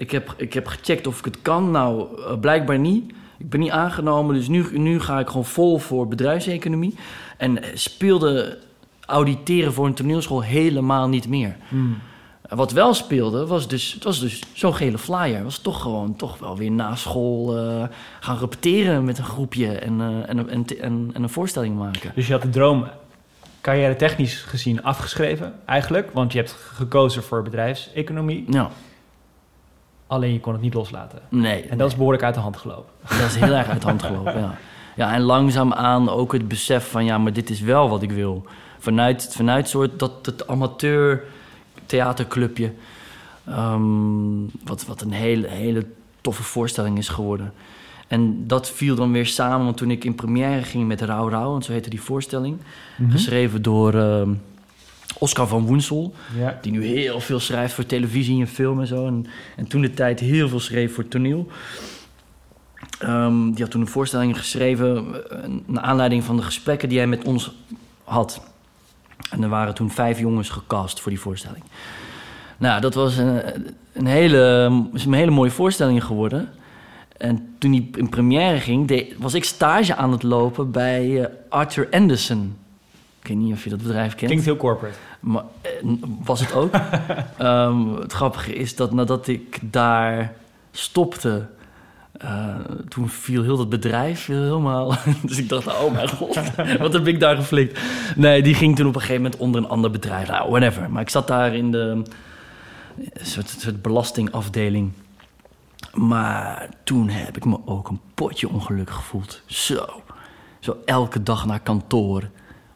[0.00, 1.70] Ik heb, ik heb gecheckt of ik het kan.
[1.70, 3.12] Nou, eh, blijkbaar niet.
[3.38, 6.94] Ik ben niet aangenomen, dus nu, nu ga ik gewoon vol voor bedrijfseconomie.
[7.36, 8.58] En eh, speelde
[9.06, 11.56] auditeren voor een toneelschool helemaal niet meer.
[11.68, 11.98] hmm.
[12.48, 15.44] Wat wel speelde, was dus, het was dus zo'n gele flyer.
[15.44, 17.84] was toch gewoon toch wel weer na school eh,
[18.20, 22.12] gaan repeteren met een groepje en, eh, en, en, en, en een voorstelling maken.
[22.14, 22.86] Dus je had de droom
[23.60, 26.10] carrière technisch gezien afgeschreven, eigenlijk.
[26.12, 28.44] Want je hebt gekozen voor bedrijfseconomie.
[28.48, 28.70] Ja,
[30.10, 31.18] Alleen je kon het niet loslaten.
[31.28, 31.62] nee.
[31.62, 32.92] En dat is behoorlijk uit de hand gelopen.
[33.20, 34.58] Dat is heel erg uit de hand gelopen, ja.
[34.96, 37.04] Ja, en langzaamaan ook het besef van...
[37.04, 38.44] ja, maar dit is wel wat ik wil.
[38.78, 41.24] Vanuit, vanuit soort dat het amateur
[41.86, 42.72] theaterclubje...
[43.46, 43.82] ehm,
[44.64, 45.86] wat, wat een hele, hele
[46.20, 47.52] toffe voorstelling is geworden.
[48.06, 51.50] En dat viel dan weer samen, want toen ik in première ging met Rauw Rauw...
[51.50, 52.56] want zo heette die voorstelling...
[52.96, 53.10] Mhm.
[53.10, 54.30] geschreven door ehm,
[55.18, 56.14] Oscar van Woensel...
[56.38, 56.58] Ja.
[56.62, 59.06] die nu heel veel schrijft voor televisie en film en zo.
[59.06, 61.48] En, en toen de tijd heel veel schreef voor toneel.
[62.98, 65.06] Ehm, die had toen een voorstelling geschreven...
[65.30, 67.52] eh, naar aanleiding van de gesprekken die hij met ons
[68.04, 68.42] had.
[69.30, 71.64] En er waren toen vijf jongens gecast voor die voorstelling.
[72.58, 73.42] Nou, dat was een,
[73.92, 74.38] een, hele,
[74.92, 76.48] een hele mooie voorstelling geworden.
[77.16, 81.88] En toen die in première ging, was ik stage aan het lopen bij eh, Arthur
[81.90, 82.56] Anderson.
[83.20, 84.26] Ik weet niet of je dat bedrijf kent.
[84.26, 84.98] Klinkt heel corporate.
[85.20, 85.70] Maar eh,
[86.24, 86.74] was het ook.
[87.38, 90.32] Ehm, het grappige is dat nadat ik daar
[90.70, 91.48] stopte,
[92.12, 92.54] eh,
[92.88, 94.94] toen viel heel dat bedrijf helemaal.
[95.22, 96.40] dus ik dacht, oh mijn god,
[96.78, 97.80] wat heb ik daar geflikt?
[98.16, 100.28] Nee, die ging toen op een gegeven moment onder een ander bedrijf.
[100.28, 100.90] Nou, whatever.
[100.90, 102.02] Maar ik zat daar in de
[103.14, 104.92] soort, soort belastingafdeling.
[105.94, 109.42] Maar toen heb ik me ook een potje ongelukkig gevoeld.
[109.46, 110.02] Zo.
[110.58, 112.28] Zo elke dag naar kantoor.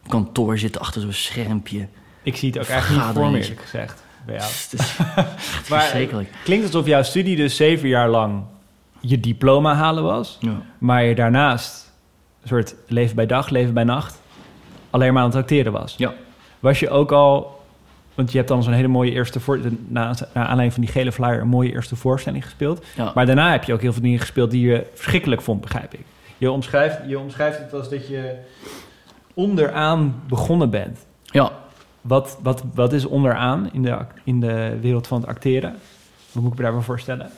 [0.07, 1.87] Kantoor zitten achter zo'n schermpje.
[2.23, 4.03] Ik zie het ook eigenlijk niet voor me, eerlijk gezegd.
[4.25, 4.51] Bij jou.
[4.51, 6.25] Het Maar-.
[6.43, 8.43] Klinkt alsof jouw studie dus zeven jaar lang
[9.07, 10.37] je diploma halen was.
[10.39, 10.61] Ja.
[10.77, 11.93] Maar je daarnaast
[12.41, 14.21] een soort leven bij dag, leven bij nacht...
[14.89, 15.95] alleen maar aan het acteren was.
[15.97, 16.13] Ja.
[16.59, 17.63] Was je ook al...
[18.13, 19.39] Want je hebt dan zo'n hele mooie eerste...
[19.39, 21.41] Voor, na, aanleiding van die gele flyer...
[21.41, 22.85] een mooie eerste voorstelling gespeeld.
[22.95, 23.11] Ja.
[23.15, 24.51] Maar daarna heb je ook heel veel dingen gespeeld...
[24.51, 26.05] die je verschrikkelijk vond, begrijp ik.
[26.37, 28.35] Je omschrijft, je omschrijft het als dat je
[29.35, 31.05] onderaan begonnen bent.
[31.21, 31.63] ja.
[32.01, 35.75] Wat, wat, wat is onderaan in de, in de wereld van het acteren?
[36.31, 37.29] Wat moet ik me daarbij voorstellen?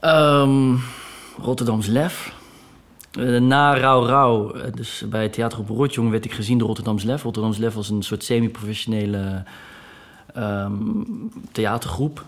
[0.00, 0.74] Ehm,
[1.40, 2.34] Rotterdams Lef.
[3.12, 7.22] Eh, na Rauw Rauw, eh, dus bij theatergroep Rotjong, werd ik gezien door Rotterdams Lef.
[7.22, 9.44] Rotterdams Lef was een soort semi-professionele
[10.34, 10.72] ehm,
[11.52, 12.24] theatergroep.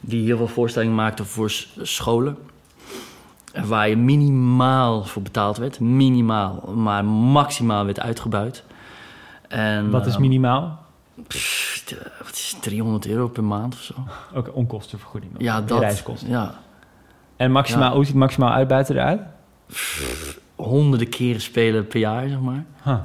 [0.00, 2.36] die heel veel voorstellingen maakte voor scholen.
[3.64, 5.80] Waar je minimaal voor betaald werd.
[5.80, 8.64] Minimaal, maar maximaal werd uitgebuit.
[9.48, 10.80] En, Wat is ehm, minimaal?
[11.26, 11.84] pff,
[12.22, 13.94] wat is het, 300 euro per maand of zo?
[14.34, 15.32] Ook onkostenvergoeding.
[15.38, 15.78] Ja, dat.
[15.80, 16.28] Reiskosten.
[16.28, 16.60] Ja,
[17.36, 17.94] En maximaal, Ja.
[17.94, 19.20] hoe ziet maximaal uitbuiten eruit?
[20.56, 22.64] honderden keren spelen per jaar, zeg maar.
[22.84, 22.98] Huh.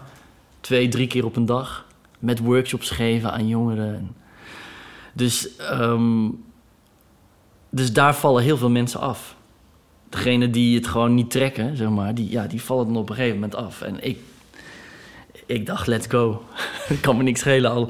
[0.60, 1.86] Twee, drie keer op een dag.
[2.20, 3.96] Met workshops geven aan jongeren.
[3.96, 4.16] En-
[5.14, 6.30] Dus, ehm,
[7.70, 9.36] dus daar vallen heel veel mensen af.
[10.10, 13.16] Degene die het gewoon niet trekken, zeg maar, die, ja, die vallen dan op een
[13.16, 13.82] gegeven moment af.
[13.82, 14.18] En ik,
[15.46, 16.44] ik dacht, let's go.
[16.90, 17.90] Ik kan me niks schelen al,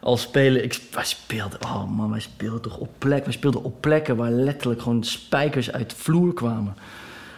[0.00, 0.64] al spelen.
[0.64, 3.24] Ik, wij speelden, oh man, wij speelden toch op plek.
[3.24, 6.74] Wij speelden op plekken waar letterlijk gewoon spijkers uit de vloer kwamen.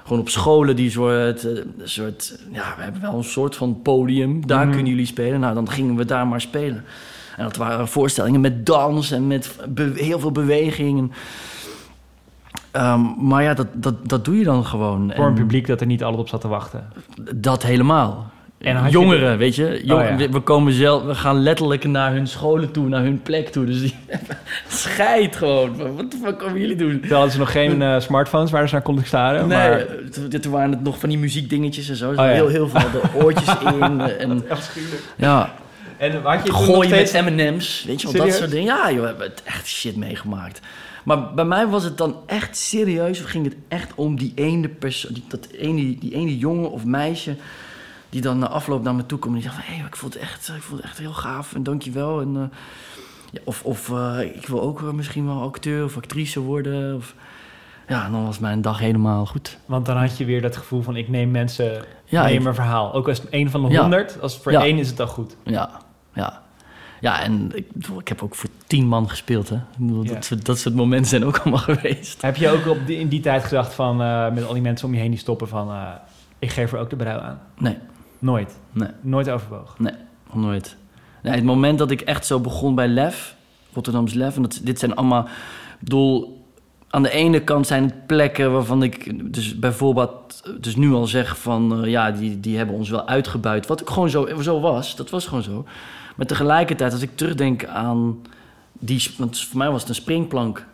[0.03, 4.47] Gewoon op scholen die soort, eh, soort ja, we hebben wel een soort van podium.
[4.47, 4.75] Daar Mhm.
[4.75, 5.41] kunnen jullie spelen.
[5.41, 6.85] Nou, dan gingen we daar maar spelen.
[7.37, 9.57] En dat waren voorstellingen met dans en met
[9.95, 10.99] heel veel beweging.
[10.99, 11.13] En,
[12.73, 15.13] Ehm, maar ja, dat, dat, dat doe je dan gewoon.
[15.17, 16.89] Voor een En publiek dat er niet altijd op zat te wachten.
[17.35, 18.31] Dat helemaal.
[18.63, 19.81] En je- Jongeren, weet je.
[19.83, 20.29] Oh, ja.
[20.31, 23.65] we, komen zelf, we gaan letterlijk naar hun scholen toe, naar hun plek toe.
[23.65, 23.95] Dus die
[24.69, 25.97] scheid gewoon.
[25.97, 27.01] Wat de fuck komen jullie doen?
[27.01, 29.49] Toen hadden ze nog geen eh, smartphones waar ze naar konden staren.
[29.49, 29.87] Nee, maar...
[30.41, 32.09] toen, waren het nog van die muziekdingetjes en zo.
[32.11, 32.23] Oh, ja.
[32.23, 34.01] Heel, heel veel de oortjes in.
[34.01, 34.45] En,
[35.17, 35.55] ja,
[35.97, 37.13] En had je steeds...
[37.13, 37.85] met M&M's.
[37.87, 38.67] Weet je wel, dat soort dingen.
[38.67, 40.61] Ja, joh, we hebben echt shit meegemaakt.
[41.05, 43.21] Maar bij mij was het dan echt serieus.
[43.21, 46.85] Of ging het echt om die ene persoon, die, dat ene, die ene jongen of
[46.85, 47.37] meisje...
[48.11, 49.73] die dan na afloop naar me toe komt en die zegt van...
[49.73, 52.21] hé, hey, ik vond het echt, ik vond het echt heel gaaf en dankjewel.
[52.21, 52.59] En, eh,
[53.31, 56.97] ja, of of eh, ik wil ook misschien wel acteur of actrice worden.
[56.97, 57.15] Of,
[57.89, 59.59] ja, dan was mijn dag helemaal goed.
[59.67, 62.55] Want dan had je weer dat gevoel van ik neem mensen Ja, mee in mijn
[62.55, 62.93] verhaal.
[62.95, 63.81] Ook als het één van de Ja.
[63.81, 64.21] honderd.
[64.21, 64.63] Als voor Ja.
[64.63, 65.37] één is het dan goed.
[65.45, 65.71] Ja,
[66.15, 66.42] ja.
[67.03, 67.67] Ja, en ik,
[67.99, 69.55] ik heb ook voor tien man gespeeld, hè.
[69.57, 70.13] Ik bedoel, Ja.
[70.13, 72.23] dat, soort, dat soort momenten zijn ook allemaal geweest.
[72.23, 74.87] Heb je ook op die, in die tijd gedacht van eh, met al die mensen
[74.89, 75.89] om je heen die stoppen van eh,
[76.39, 77.41] ik geef er ook de brui aan?
[77.59, 77.77] Nee,
[78.19, 78.59] Nooit.
[78.73, 79.83] nee, Nooit overwogen.
[79.85, 79.93] nee,
[80.33, 80.77] nooit.
[81.23, 83.37] Nee, het moment dat ik echt zo begon bij Lef,
[83.73, 84.37] Rotterdams Lef...
[84.37, 85.23] en dat, dit zijn allemaal...
[85.25, 85.29] Ik
[85.89, 86.42] bedoel,
[86.93, 90.43] aan de ene kant zijn het plekken waarvan ik dus bijvoorbeeld...
[90.61, 93.67] dus nu al zeg van, eh, ja, die, die hebben ons wel uitgebuit.
[93.67, 95.65] Wat ook gewoon zo, zo was, dat was gewoon zo.
[96.17, 98.23] Maar tegelijkertijd, als ik terugdenk aan
[98.73, 99.11] die...
[99.17, 100.67] want voor mij was het een springplank...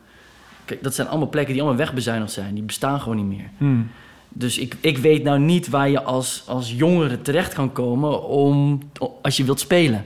[0.64, 2.54] Kijk, dat zijn allemaal plekken die allemaal wegbezuinigd zijn.
[2.54, 3.50] Die bestaan gewoon niet meer.
[3.58, 3.90] Hmm.
[4.28, 8.80] Dus ik, ik weet nou niet waar je als, als jongere terecht kan komen om,
[9.22, 10.04] als je wilt spelen.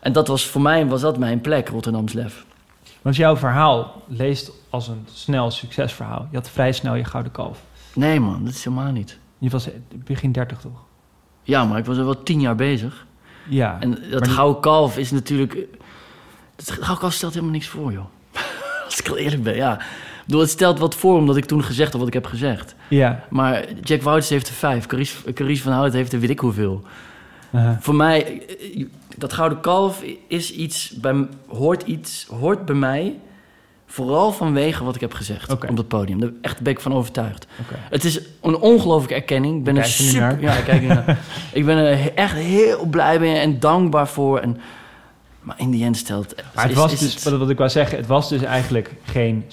[0.00, 2.44] En dat was voor mij was dat mijn plek, Rotterdams Lef.
[3.06, 6.28] Want jouw verhaal leest als een snel succesverhaal.
[6.30, 7.62] Je had vrij snel je gouden kalf.
[7.94, 9.18] Nee man, dat is helemaal niet.
[9.38, 9.68] Je was
[10.04, 10.84] begin 30 toch?
[11.42, 13.06] Ja, maar ik was er wel tien jaar bezig.
[13.48, 13.76] Ja.
[13.80, 15.56] En dat Maar gouden kalf is natuurlijk...
[16.56, 18.04] Dat gouden kalf stelt helemaal niks voor, joh.
[18.84, 19.80] Als ik heel eerlijk ben, ja.
[19.80, 22.74] Ik bedoel, het stelt wat voor omdat ik toen gezegd heb wat ik heb gezegd.
[22.88, 23.24] ja.
[23.30, 24.86] Maar Jack Wouters heeft er vijf.
[24.86, 26.84] Carice, Carice van Hout heeft er weet ik hoeveel.
[27.80, 33.18] Voor mij, eh, dat gouden kalf is iets, bij, hoort iets, hoort bij mij,
[33.86, 36.20] vooral vanwege wat ik heb gezegd op dat podium.
[36.20, 37.46] Daar echt ben ik van overtuigd.
[37.90, 39.56] Het is een ongelooflijke erkenning.
[39.58, 41.18] Ik ben er super, ja, ik kijk naar.
[41.52, 44.38] ik ben er echt heel blij mee en dankbaar voor.
[44.38, 44.60] En,
[45.40, 46.34] maar in die end stelt.
[46.54, 48.94] Maar het is- was is dus, het- wat, ik wou zeggen, het was dus eigenlijk
[49.04, 49.44] geen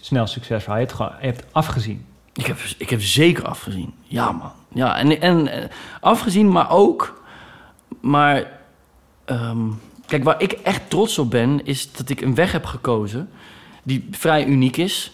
[0.00, 0.80] snel succesverhaal.
[0.80, 2.04] Je hebt, gewoon, je hebt afgezien.
[2.32, 3.94] Ik heb, ik heb zeker afgezien.
[4.02, 4.52] Ja, man.
[4.72, 5.64] Ja, en, en eh,
[6.00, 7.22] afgezien, maar ook.
[8.00, 8.46] Maar.
[9.24, 9.58] ehm,
[10.06, 13.28] kijk, waar ik echt trots op ben, is dat ik een weg heb gekozen.
[13.88, 15.12] Die vrij uniek is.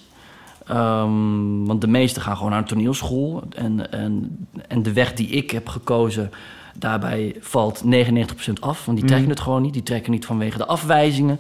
[0.67, 3.43] Ehm, want de meesten gaan gewoon naar een toneelschool.
[3.57, 6.31] En, en, en de weg die ik heb gekozen.
[6.79, 8.85] daarbij valt 99% af.
[8.85, 9.31] Want die trekken Mhm.
[9.37, 9.73] het gewoon niet.
[9.73, 11.39] Die trekken niet vanwege de afwijzingen.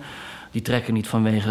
[0.50, 1.50] Die trekken niet vanwege...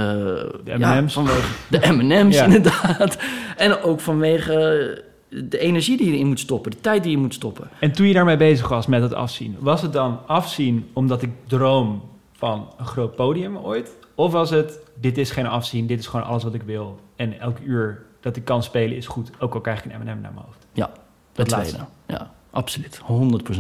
[0.63, 1.13] De ja, M&M's.
[1.13, 2.43] vanwege de M&M's, Ja.
[2.43, 3.17] inderdaad.
[3.57, 7.33] En ook vanwege de energie die je erin moet stoppen, de tijd die je moet
[7.33, 7.69] stoppen.
[7.79, 11.29] En toen je daarmee bezig was met het afzien, was het dan afzien omdat ik
[11.47, 12.01] droom
[12.37, 13.91] van een groot podium ooit?
[14.15, 16.99] Of was het, dit is geen afzien, dit is gewoon alles wat ik wil.
[17.15, 20.05] En elk uur dat ik kan spelen is goed, ook al krijg ik een M&M
[20.05, 20.67] naar mijn hoofd.
[20.73, 20.89] Ja,
[21.31, 21.85] Dat laatste.
[22.05, 22.97] Ja, absoluut.
[22.97, 23.57] 100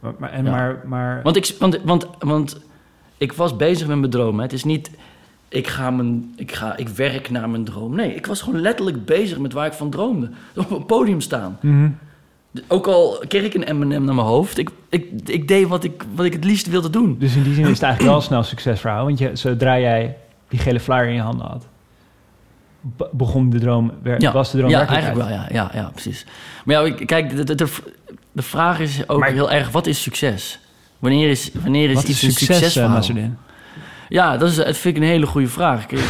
[0.00, 0.50] Maar, maar, en Ja.
[0.50, 2.60] maar, maar Want ik, want, want, want
[3.16, 4.36] ik was bezig met mijn droom.
[4.36, 4.42] Hè.
[4.42, 4.90] Het is niet,
[5.48, 7.94] ik, ga mijn, ik, ga, ik werk naar mijn droom.
[7.94, 10.30] Nee, ik was gewoon letterlijk bezig met waar ik van droomde.
[10.56, 11.58] Op een podium staan.
[11.60, 11.90] Mhm.
[12.68, 14.58] Ook al kreeg ik een M&M naar mijn hoofd.
[14.58, 17.16] Ik, ik, ik deed wat ik, wat ik het liefst wilde doen.
[17.18, 19.04] Dus in die zin is het eigenlijk wel snel succesverhaal.
[19.04, 20.16] Want je, zodra jij
[20.48, 21.66] die gele flyer in je handen had,
[22.80, 25.28] be- begon de droom, wer- was de droom ja eigenlijk wel.
[25.28, 26.26] Ja, ja, ja, precies.
[26.64, 27.66] Maar ja, kijk, de, de, de,
[28.32, 30.58] de vraag is ook Maar- heel erg, wat is succes?
[30.98, 33.30] Wanneer is, wanneer is Wat iets is een succes, eh, succesverhaal?
[34.08, 35.86] Ja, dat, is, dat vind ik een hele goede vraag.
[35.86, 36.00] Kijk,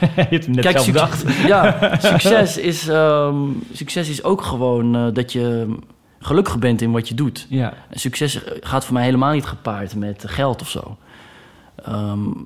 [0.00, 1.24] je hebt hem net Kijk, zelf suc- bedacht.
[1.46, 1.78] ja,
[2.12, 3.36] succes is, ehm,
[3.72, 5.74] succes is ook gewoon eh, dat je
[6.20, 7.46] gelukkig bent in wat je doet.
[7.48, 10.96] Ja, succes gaat voor mij helemaal niet gepaard met geld of zo.
[11.84, 12.44] Ehm, toen,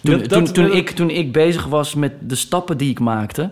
[0.00, 3.00] Dat- dat- toen, toen, dat- ik, toen ik bezig was met de stappen die ik
[3.00, 3.50] maakte...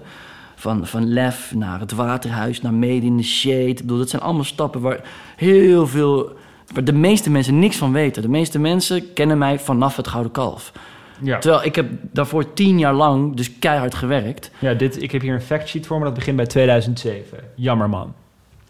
[0.56, 3.68] van, van Lef naar het Waterhuis, naar Made in the Shade...
[3.68, 5.00] Ik bedoel, dat zijn allemaal stappen waar
[5.36, 6.32] heel veel...
[6.74, 8.22] waar de meeste mensen niks van weten.
[8.22, 10.72] De meeste mensen kennen mij vanaf het Gouden Kalf.
[11.22, 11.38] ja.
[11.38, 14.50] Terwijl ik heb daarvoor tien jaar lang dus keihard gewerkt...
[14.58, 17.38] ja dit, ik heb hier een factsheet voor me, dat begint bij 2007.
[17.54, 18.14] Jammer man.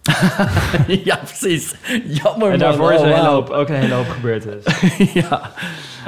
[1.04, 1.74] ja, precies.
[2.06, 2.58] Jammer en man.
[2.58, 3.32] daarvoor is Oh, een hele wauw.
[3.34, 4.42] hoop, ook een hele hoop gebeurd.
[4.42, 4.64] Dus.
[5.28, 5.50] ja.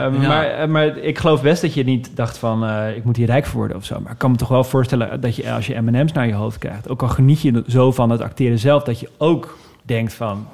[0.00, 0.28] Um, Ja.
[0.28, 2.64] maar, eh, maar ik geloof best dat je niet dacht van...
[2.66, 4.00] eh, ik moet hier rijk voor worden of zo.
[4.00, 6.58] Maar ik kan me toch wel voorstellen dat je als je M&M's naar je hoofd
[6.58, 6.88] krijgt...
[6.88, 8.82] ook al geniet je zo van het acteren zelf...
[8.82, 10.46] dat je ook denkt van...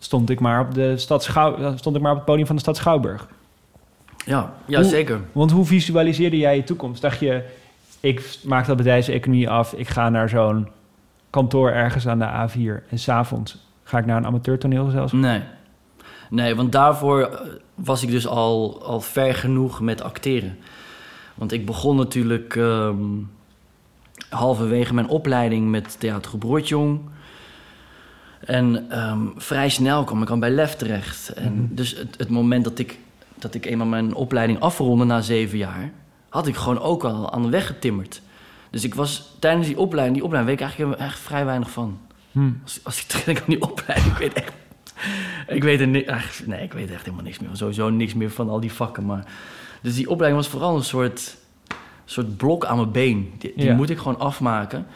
[0.00, 2.62] stond ik maar op, de stad Schouw, stond ik maar op het podium van de
[2.62, 3.28] stad Schouwburg.
[4.26, 5.20] Ja, ja Hoe- zeker.
[5.32, 7.02] Want hoe visualiseerde jij je toekomst?
[7.02, 7.44] Dacht je,
[8.00, 9.72] ik maak dat bedrijfseconomie af.
[9.72, 10.68] Ik ga naar zo'n
[11.30, 12.88] kantoor ergens aan de A4.
[12.88, 15.12] En s'avonds ga ik naar een amateurtoneel zelfs.
[15.12, 15.40] Nee.
[16.30, 17.40] Nee, want daarvoor eh,
[17.74, 20.58] was ik dus al, al ver genoeg met acteren.
[21.34, 22.96] Want ik begon natuurlijk ehm,
[24.28, 27.00] halverwege mijn opleiding met theatergroep Rotjong.
[28.40, 31.28] En ehm, vrij snel kwam ik al bij Lef terecht.
[31.28, 31.74] En Mhm.
[31.74, 32.98] dus het, het moment dat ik,
[33.38, 35.90] dat ik eenmaal mijn opleiding afronde na zeven jaar...
[36.28, 38.22] had ik gewoon ook al aan de weg getimmerd.
[38.70, 40.16] Dus ik was tijdens die opleiding...
[40.16, 41.98] die opleiding weet ik eigenlijk echt vrij weinig van.
[42.32, 42.50] Hm.
[42.62, 44.52] Als, als ik terugdenk aan die opleiding, ik weet echt...
[45.48, 47.48] Ik weet er ni- eigenlijk- nee, ik weet echt helemaal niks meer.
[47.48, 47.56] van.
[47.56, 49.06] Sowieso niks meer van al die vakken.
[49.06, 49.24] Maar,
[49.82, 51.36] dus die opleiding was vooral een soort,
[52.04, 53.32] soort blok aan mijn been.
[53.38, 53.74] Die, die Ja.
[53.74, 54.86] moet ik gewoon afmaken.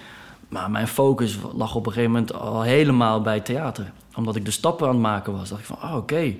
[0.54, 3.92] Maar mijn focus lag op een gegeven moment al helemaal bij theater.
[4.16, 5.48] Omdat ik de stappen aan het maken was.
[5.48, 6.34] dacht ik van, oh, oké.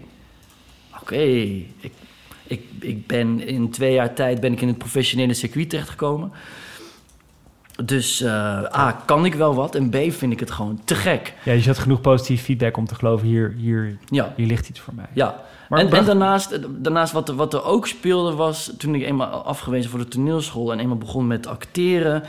[1.01, 1.23] Oké,
[1.81, 1.93] ik,
[2.47, 6.33] ik, ik ben in twee jaar tijd ben ik in het professionele circuit terechtgekomen.
[7.85, 8.31] Dus eh,
[8.77, 9.75] A, kan ik wel wat.
[9.75, 11.35] En B, vind ik het gewoon te gek.
[11.45, 14.81] Ja, je had genoeg positief feedback om te geloven, hier, hier, Ja, hier ligt iets
[14.81, 15.09] voor mij.
[15.13, 15.43] ja.
[15.69, 18.73] Maar en, daarnaast, daarnaast wat, er, wat er ook speelde was...
[18.79, 20.73] toen ik eenmaal afgewezen voor de toneelschool...
[20.73, 22.23] en eenmaal begon met acteren...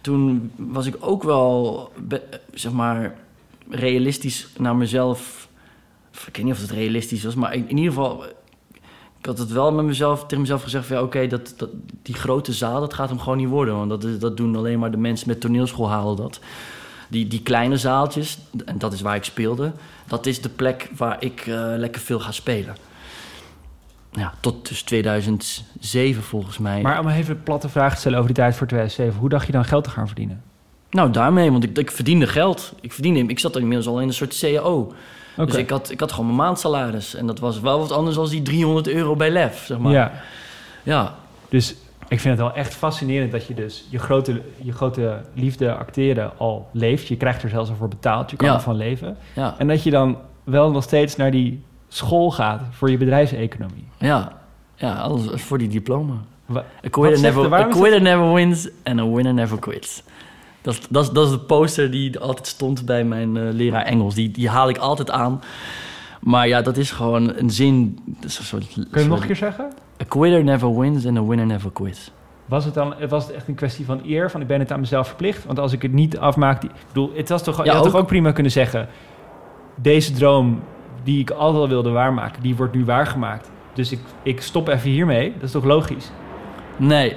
[0.00, 1.92] toen was ik ook wel,
[2.52, 3.14] zeg maar,
[3.70, 5.48] realistisch naar mezelf...
[6.26, 8.24] Ik weet niet of het realistisch was, maar in, ieder geval...
[9.18, 10.96] Ik had het wel met mezelf, tegen mezelf gezegd van...
[10.96, 11.54] Ja, oké, dat,
[12.02, 13.76] die grote zaal, dat gaat hem gewoon niet worden.
[13.76, 16.40] Want dat, dat doen alleen maar de mensen met toneelschool halen dat.
[17.08, 19.72] Die, die kleine zaaltjes, en dat is waar ik speelde...
[20.06, 22.74] dat is de plek waar ik eh, lekker veel ga spelen.
[24.12, 26.80] Ja, tot dus 2007 volgens mij.
[26.82, 29.20] Maar om even een platte vraag te stellen over die tijd voor 2007.
[29.20, 30.42] Hoe dacht je dan geld te gaan verdienen?
[30.90, 32.72] Nou, daarmee, want ik, ik verdiende geld.
[32.80, 34.92] Ik, verdiende, ik zat inmiddels al in een soort CAO.
[35.36, 37.14] Dus ik had, ik had gewoon mijn maandsalaris.
[37.14, 39.92] En dat was wel wat anders dan die 300 euro bij Lef, zeg maar.
[39.92, 40.12] Ja,
[40.82, 41.14] ja.
[41.48, 41.74] dus
[42.08, 46.38] ik vind het wel echt fascinerend dat je dus je grote, je grote liefde acteren
[46.38, 47.06] al leeft.
[47.08, 48.54] Je krijgt er zelfs al voor betaald, je kan Ja.
[48.54, 49.16] ervan leven.
[49.34, 49.54] ja.
[49.58, 53.86] En dat je dan wel nog steeds naar die school gaat voor je bedrijfseconomie.
[53.98, 54.32] Ja,
[54.74, 56.14] ja, alles voor die diploma.
[56.46, 57.52] Wa- A quitter, never, er?
[57.60, 60.02] A quitter never wins and a winner never quits.
[60.62, 64.14] Dat, is- dat, dat is de poster die altijd stond bij mijn eh, leraar Engels.
[64.14, 65.40] Die, die haal ik altijd aan.
[66.20, 67.98] Maar ja, dat is gewoon een zin.
[68.20, 69.64] Een soort, Kun je nog een keer zeggen?
[70.02, 72.10] A quitter never wins and a winner never quits.
[72.46, 74.30] Was het dan was het echt een kwestie van eer?
[74.30, 75.44] Van ik ben het aan mezelf verplicht?
[75.44, 76.60] Want als ik het niet afmaak...
[76.60, 78.00] Die, ik bedoel, het was toch, Ja, je had toch ook.
[78.00, 78.88] ook prima kunnen zeggen...
[79.74, 80.60] Deze droom
[81.04, 82.42] die ik altijd al wilde waarmaken...
[82.42, 83.50] die wordt nu waargemaakt.
[83.74, 85.32] Dus ik, ik stop even hiermee.
[85.34, 86.10] Dat is toch logisch?
[86.76, 87.16] Nee,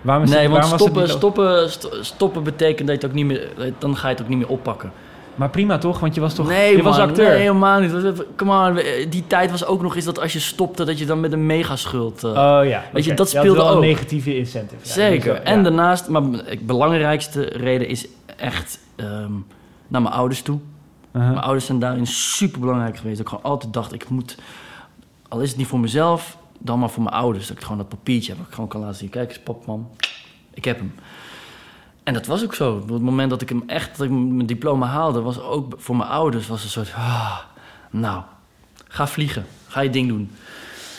[0.00, 3.12] Waarom is nee het, want was stoppen, stoppen, sto- stoppen betekent dat je het ook
[3.12, 3.48] niet meer...
[3.78, 4.92] Dan ga je het ook niet meer oppakken.
[5.34, 5.98] Maar prima toch?
[6.00, 7.28] Want je was toch nee, je was man, acteur.
[7.28, 7.92] Nee, helemaal niet.
[8.36, 10.84] Come on, die tijd was ook nog eens dat als je stopte...
[10.84, 12.24] dat je dan met een megaschuld...
[12.24, 12.82] eh, Oh ja.
[12.92, 13.74] Weet je, dat speelde ook.
[13.74, 14.80] een negatieve incentive.
[14.86, 15.34] Ja, Zeker.
[15.42, 15.62] En ja.
[15.62, 19.32] daarnaast, maar de belangrijkste reden is echt ehm,
[19.88, 20.58] naar mijn ouders toe.
[21.12, 21.30] Uh-huh.
[21.30, 23.16] Mijn ouders zijn daarin super belangrijk geweest.
[23.16, 24.36] Dat ik gewoon altijd dacht, ik moet,
[25.28, 27.46] al is het niet voor mezelf, dan maar voor mijn ouders.
[27.46, 29.08] Dat ik gewoon dat papiertje heb, dat ik gewoon kan laten zien.
[29.08, 29.90] Kijk eens, pap, mam,
[30.54, 30.94] ik heb hem.
[32.02, 32.74] En dat was ook zo.
[32.76, 35.96] Op het moment dat ik hem echt, dat ik mijn diploma haalde, was ook voor
[35.96, 37.38] mijn ouders was een soort, ah,
[37.90, 38.22] nou,
[38.88, 40.30] ga vliegen, ga je ding doen.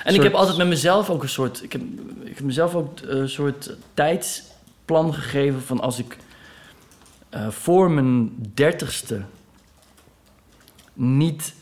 [0.03, 1.81] En ik heb altijd met mezelf ook een soort, ik heb,
[2.23, 6.17] ik heb mezelf ook een soort tijdsplan gegeven van als ik
[7.29, 9.21] eh, voor mijn dertigste
[11.01, 11.55] niet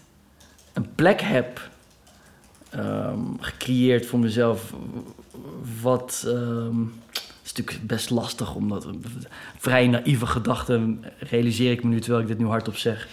[0.73, 1.69] een plek heb
[2.69, 4.73] ehm, gecreëerd voor mezelf.
[5.81, 6.81] Wat ehm,
[7.43, 8.87] is natuurlijk best lastig, omdat
[9.57, 13.07] vrij naïeve gedachten realiseer ik me nu terwijl ik dit nu hardop zeg.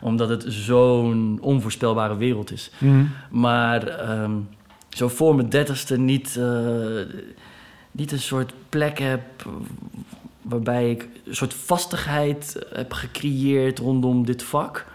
[0.00, 2.70] Omdat het zo'n onvoorspelbare wereld is.
[2.78, 3.04] Mhm.
[3.30, 4.32] Maar ehm,
[4.88, 7.00] zo voor mijn dertigste niet, eh,
[7.90, 9.22] niet een soort plek heb
[10.42, 14.86] waarbij ik een soort vastigheid heb gecreëerd rondom dit vak.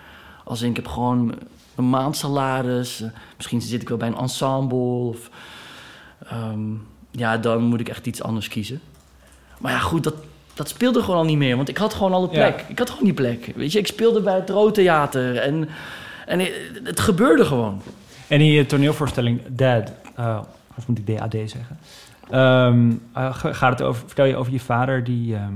[0.43, 1.33] Als in, ik heb gewoon
[1.75, 3.01] een maandsalaris.
[3.01, 4.77] eh, Misschien zit ik wel bij een ensemble.
[4.77, 5.29] Of,
[6.27, 6.59] ehm,
[7.11, 8.81] ja, dan moet ik echt iets anders kiezen.
[9.59, 10.15] Maar ja, goed, dat,
[10.53, 11.55] dat speelde gewoon al niet meer.
[11.55, 12.51] Want ik had gewoon al een Ja.
[12.51, 12.65] plek.
[12.67, 13.51] Ik had gewoon die plek.
[13.55, 15.37] Weet je, ik speelde bij het Rood Theater.
[15.37, 15.69] En,
[16.25, 16.51] en het,
[16.83, 17.81] het gebeurde gewoon.
[18.27, 20.39] En in je toneelvoorstelling Dad, eh,
[20.77, 21.77] of moet ik DAD zeggen?
[22.29, 25.53] Ehm, eh, ga- gaat het over, vertel je over je vader die ehm,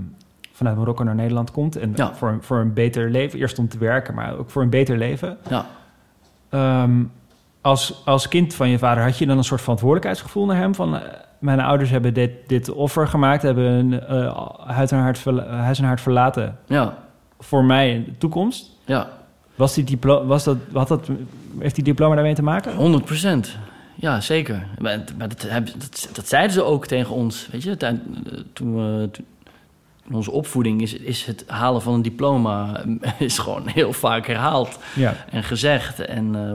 [0.57, 2.13] vanuit Marokko naar Nederland komt en Ja.
[2.15, 4.97] voor, een- voor een beter leven, eerst om te werken, maar ook voor een beter
[4.97, 5.37] leven.
[5.49, 5.65] Ja.
[6.49, 7.03] Ehm,
[7.61, 10.75] als, als kind van je vader had je dan een soort verantwoordelijkheidsgevoel naar hem?
[10.75, 11.01] Van, eh,
[11.39, 15.79] mijn ouders hebben dit, dit offer gemaakt, hebben een eh, huid, en hart eh, huis
[15.79, 16.97] en hart verlaten Ja,
[17.39, 18.69] voor mij in de toekomst.
[18.85, 19.07] ja.
[19.55, 21.09] Was die was dat, had dat,
[21.59, 22.75] heeft die diploma daarmee te maken?
[22.75, 23.57] 100 procent.
[23.95, 24.65] Ja, zeker.
[24.79, 25.47] Maar, maar dat,
[25.77, 27.47] dat, dat zeiden ze ook tegen ons.
[27.51, 27.99] Weet je, Tij-
[28.53, 29.09] toen, we,
[30.11, 32.83] onze opvoeding is, is het halen van een diploma
[33.19, 35.15] is gewoon heel vaak herhaald Ja.
[35.31, 35.99] en gezegd.
[35.99, 36.53] En eh,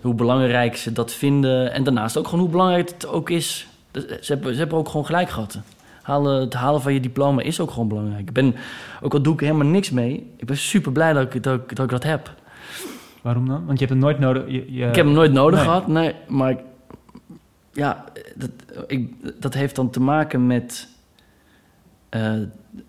[0.00, 1.72] hoe belangrijk ze dat vinden.
[1.72, 3.66] En daarnaast ook gewoon hoe belangrijk het ook is.
[3.92, 5.58] Ze hebben, ze hebben ook gewoon gelijk gehad.
[6.02, 8.20] Halen, het halen van je diploma is ook gewoon belangrijk.
[8.28, 8.54] Ik ben,
[9.00, 11.76] ook al doe ik helemaal niks mee, ik ben super blij dat ik dat, ik-
[11.76, 12.34] dat, ik dat heb.
[13.22, 13.66] Waarom dan?
[13.66, 14.42] Want je hebt het nooit nodig.
[14.46, 15.68] Je, je- Ik heb hem nooit nodig nee.
[15.68, 16.14] gehad, nee.
[16.28, 16.60] Maar ik-
[17.72, 18.04] ja,
[18.34, 18.50] dat,
[18.86, 20.88] ik, dat heeft dan te maken met
[22.08, 22.32] eh,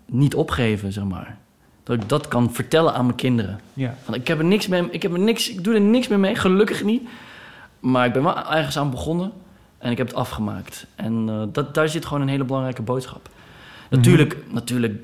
[0.06, 1.36] niet opgeven, zeg maar.
[1.82, 3.60] Dat ik dat kan vertellen aan mijn kinderen.
[3.72, 3.94] Ja.
[4.04, 6.18] Want ik heb er niks mee, ik heb er niks, ik doe er niks meer
[6.20, 7.02] mee, gelukkig niet.
[7.80, 9.32] Maar ik ben wel ergens aan begonnen
[9.78, 10.86] en ik heb het afgemaakt.
[10.94, 13.28] En eh, dat, daar zit gewoon een hele belangrijke boodschap.
[13.90, 15.02] Natuurlijk, natuurlijk,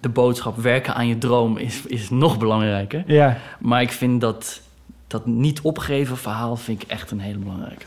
[0.00, 3.04] de boodschap werken aan je droom is, is nog belangrijker.
[3.06, 3.36] Ja.
[3.58, 4.60] Maar ik vind dat
[5.06, 7.84] dat niet opgeven verhaal vind ik echt een hele belangrijke.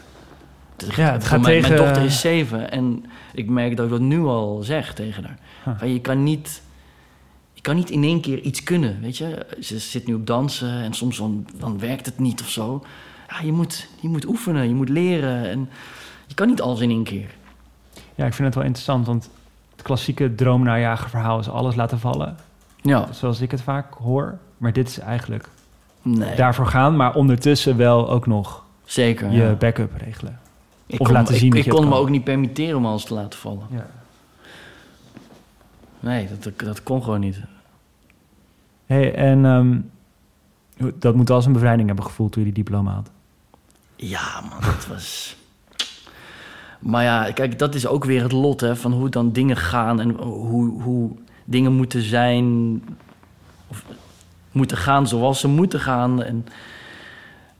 [0.95, 3.99] Ja, het gaat mijn, tegen- Mijn dochter is zeven en ik merk dat ik dat
[4.01, 5.37] nu al zeg tegen haar.
[5.67, 5.79] Huh.
[5.79, 6.61] Van, je kan niet...
[7.53, 9.45] Je kan niet in één keer iets kunnen, weet je.
[9.59, 12.83] Ze zit nu op dansen en soms dan, dan werkt het niet of zo.
[13.29, 15.49] Ja, je, moet, je moet oefenen, je moet leren.
[15.49, 15.69] En
[16.27, 17.29] je kan niet alles in één keer.
[18.15, 19.29] ja, ik vind het wel interessant, want
[19.71, 22.37] het klassieke droomnajager verhaal is alles laten vallen.
[22.81, 24.37] Ja, Zoals ik het vaak hoor.
[24.57, 25.49] Maar dit is eigenlijk
[26.01, 29.31] nee, daarvoor gaan, maar ondertussen wel ook nog zeker.
[29.31, 29.53] je ja.
[29.53, 30.39] backup regelen.
[30.85, 32.85] Ik of kon, laten ik- zien dat Ik, het kon me ook niet permitteren om
[32.85, 33.65] alles te laten vallen.
[33.71, 33.87] Ja.
[36.07, 37.39] Nee, dat, dat, kon gewoon niet.
[38.85, 39.79] Hey, en ehm,
[40.99, 43.09] dat moet wel als een bevrijding hebben gevoeld toen je die diploma had.
[43.95, 45.35] Ja, man, dat was...
[46.79, 49.99] Maar ja, kijk, dat is ook weer het lot, hè, van hoe dan dingen gaan
[49.99, 51.11] en hoe, hoe
[51.45, 52.81] dingen moeten zijn,
[53.67, 53.85] of
[54.51, 56.45] moeten gaan zoals ze moeten gaan en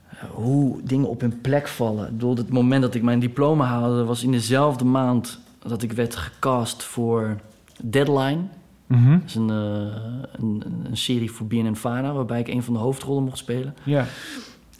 [0.08, 2.06] eh, hoe dingen op hun plek vallen.
[2.06, 5.92] Ik bedoel, het moment dat ik mijn diploma haalde was in dezelfde maand dat ik
[5.92, 7.36] werd gecast voor
[7.82, 8.42] Deadline.
[8.86, 9.18] Mhm.
[9.18, 13.24] Dat is een, eh, een, een serie voor BNN-Vara, waarbij ik een van de hoofdrollen
[13.24, 13.74] mocht spelen.
[13.82, 14.06] Ja.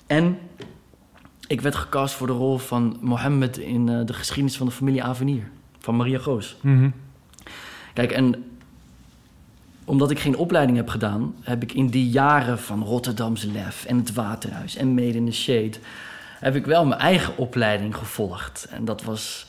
[0.07, 0.39] En
[1.47, 5.03] ik werd gecast voor de rol van Mohammed in eh, de geschiedenis van de familie
[5.03, 5.51] Avenir.
[5.79, 6.57] Van Maria Goos.
[6.61, 6.91] Mhm.
[7.95, 8.45] Kijk, en
[9.85, 11.35] omdat ik geen opleiding heb gedaan...
[11.41, 15.33] heb ik in die jaren van Rotterdamse Lef en het Waterhuis en Made in the
[15.33, 15.73] Shade...
[16.39, 18.67] heb ik wel mijn eigen opleiding gevolgd.
[18.71, 19.48] En dat was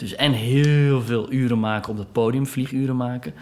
[0.00, 3.32] dus en heel veel uren maken op het podium, vlieguren maken...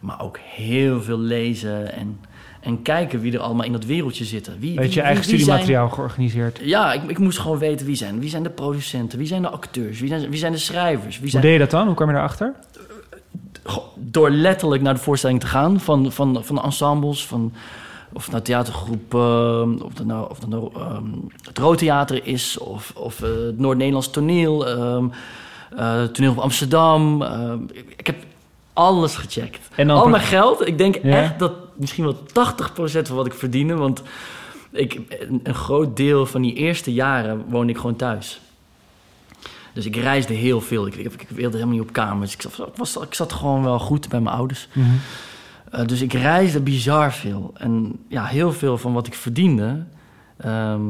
[0.00, 2.20] maar ook heel veel lezen en,
[2.60, 4.56] en kijken wie er allemaal in dat wereldje zitten.
[4.58, 6.60] Wie, Weet wie- je eigen wie- wie zijn- studiemateriaal georganiseerd?
[6.62, 8.20] ja, ik, ik moest gewoon weten wie zijn.
[8.20, 9.18] Wie zijn de producenten?
[9.18, 10.00] Wie zijn de acteurs?
[10.00, 11.12] Wie zijn, wie zijn de schrijvers?
[11.14, 11.86] Wie Hoe zijn, deed je dat dan?
[11.86, 12.52] Hoe kwam je daarachter?
[13.96, 17.52] Door letterlijk naar de voorstelling te gaan van, van, van de ensembles, van,
[18.12, 21.04] of naar theatergroep, eh, of dat nou, of dat nou ehm,
[21.42, 25.04] het Rood Theater is, of, of eh, het Noord-Nederlands toneel, ehm,
[25.76, 27.22] eh, het toneel van Amsterdam.
[27.22, 28.16] ehm, ik, ik heb
[28.72, 29.68] alles gecheckt.
[29.74, 31.22] En dan Al mijn geld, ik denk Ja?
[31.22, 34.02] echt dat misschien wel 80% van wat ik verdiende, want
[34.70, 35.00] ik,
[35.42, 38.40] een, groot deel van die eerste jaren woonde ik gewoon thuis.
[39.72, 40.86] Dus ik reisde heel veel.
[40.86, 42.34] Ik, ik, ik wilde helemaal niet op kamers.
[42.34, 44.68] Ik zat, was, ik zat gewoon wel goed bij mijn ouders.
[44.72, 44.88] Mhm.
[45.70, 47.50] Eh, dus ik reisde bizar veel.
[47.54, 49.84] En ja, heel veel van wat ik verdiende...
[50.36, 50.82] ehm,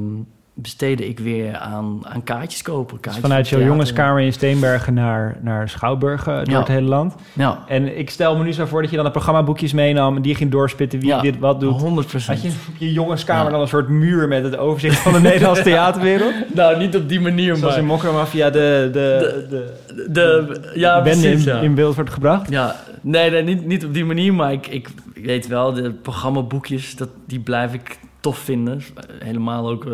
[0.56, 2.98] besteedde ik weer aan, aan kaartjes kopen.
[3.00, 6.58] Dus vanuit jouw jongenskamer in Steenbergen naar, naar Schouwburgen door Ja.
[6.58, 7.14] het hele land.
[7.32, 10.16] Ja, En ik stel me nu zo voor dat je dan de programmaboekjes meenam...
[10.16, 11.20] en die ging doorspitten wie Ja.
[11.20, 11.80] dit wat doet.
[11.80, 15.62] 100 Had je je jongenskamer dan een soort muur met het overzicht van de Nederlandse
[15.62, 16.32] theaterwereld?
[16.54, 17.94] Nou, niet op die manier, Zoals in maar...
[17.96, 19.74] Mokromafia de, de, de,
[20.10, 22.50] De, ja, precies, in, in beeld wordt gebracht.
[22.50, 26.96] Ja, nee, nee niet, niet op die manier, maar ik, ik weet wel, de programmaboekjes,
[26.96, 28.82] dat, die blijf ik tof vinden.
[29.24, 29.92] Helemaal ook eh,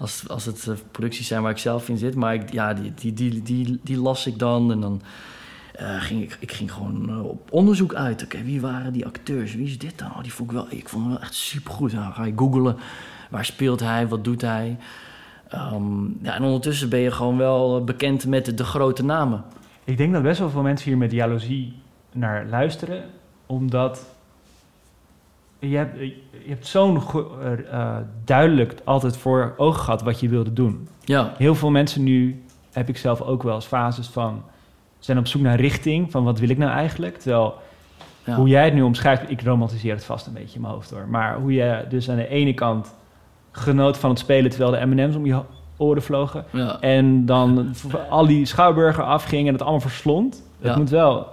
[0.00, 2.14] als, als het eh, producties zijn waar ik zelf in zit.
[2.14, 5.02] Maar ik, ja, die, die, die, die, die las ik dan en dan
[5.74, 8.24] eh, ging ik, ik ging gewoon eh, op onderzoek uit.
[8.24, 9.54] Oké, wie waren die acteurs?
[9.54, 10.10] Wie is dit dan?
[10.10, 11.92] Oh, die vond ik wel, ik vond hem wel echt supergoed.
[11.92, 12.76] Nou, ga je googlen,
[13.30, 14.76] waar speelt hij, wat doet hij?
[15.48, 19.44] Ehm, ja, en ondertussen ben je gewoon wel bekend met de, de grote namen.
[19.84, 21.74] Ik denk dat best wel veel mensen hier met jaloezie
[22.12, 23.04] naar luisteren.
[23.46, 24.09] Omdat
[25.60, 27.38] je hebt, je hebt zo'n go-
[27.70, 30.88] eh, duidelijk altijd voor ogen gehad wat je wilde doen.
[31.04, 32.42] Ja, Heel veel mensen nu,
[32.72, 34.42] heb ik zelf ook wel eens fases van...
[34.98, 37.18] zijn op zoek naar richting, van wat wil ik nou eigenlijk?
[37.18, 37.54] Terwijl,
[38.24, 38.34] ja.
[38.34, 39.30] hoe jij het nu omschrijft...
[39.30, 41.08] ik romantiseer het vast een beetje in mijn hoofd hoor.
[41.08, 42.94] Maar hoe je dus aan de ene kant
[43.50, 44.50] genoot van het spelen...
[44.50, 45.40] terwijl de M&M's om je
[45.76, 46.44] oren vlogen...
[46.50, 46.80] ja.
[46.80, 47.74] En dan
[48.10, 50.42] al die schouwburger afging en het allemaal verslond.
[50.60, 51.26] Het moet wel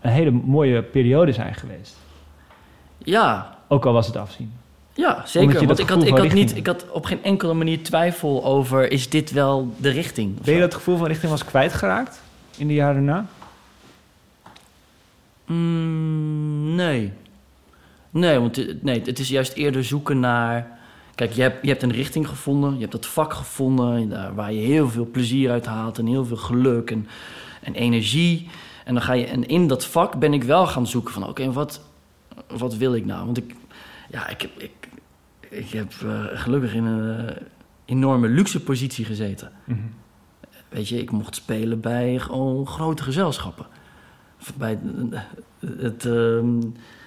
[0.00, 1.96] een hele mooie periode zijn geweest.
[3.04, 4.52] Ja, Ook al was het afzien.
[4.94, 5.66] Ja, zeker.
[5.66, 8.90] Want ik had, ik, had niet, ik had op geen enkele manier twijfel over...
[8.92, 10.40] is dit wel de richting?
[10.40, 12.20] Ben je dat gevoel van richting was kwijtgeraakt
[12.56, 13.26] in de jaren daarna?
[15.46, 17.12] Mm, nee.
[18.10, 20.78] Nee, want het- nee, het is juist eerder zoeken naar...
[21.14, 24.34] Kijk, je hebt, je hebt een richting gevonden, je hebt dat vak gevonden...
[24.34, 27.08] waar je heel veel plezier uit haalt en heel veel geluk en,
[27.62, 28.48] en energie.
[28.84, 31.28] En, dan ga je, en in dat vak ben ik wel gaan zoeken van...
[31.28, 31.80] oké, wat,
[32.48, 33.24] wat wil ik nou?
[33.24, 33.54] Want ik,
[34.10, 34.88] ja, ik, heb- ik,
[35.48, 37.36] ik heb eh, gelukkig in een eh,
[37.84, 39.52] enorme luxe positie gezeten.
[40.68, 43.66] Weet je, ik mocht spelen bij gewoon grote gezelschappen.
[44.56, 44.78] Bij
[45.78, 46.60] het, ehm,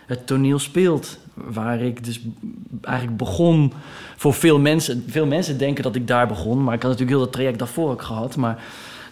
[0.06, 2.22] het toneel speelt, waar ik dus
[2.82, 3.74] eigenlijk begon
[4.16, 5.04] voor veel mensen.
[5.08, 7.92] Veel mensen denken dat ik daar begon, maar ik had natuurlijk heel dat traject daarvoor
[7.92, 8.36] ook gehad.
[8.36, 8.64] Maar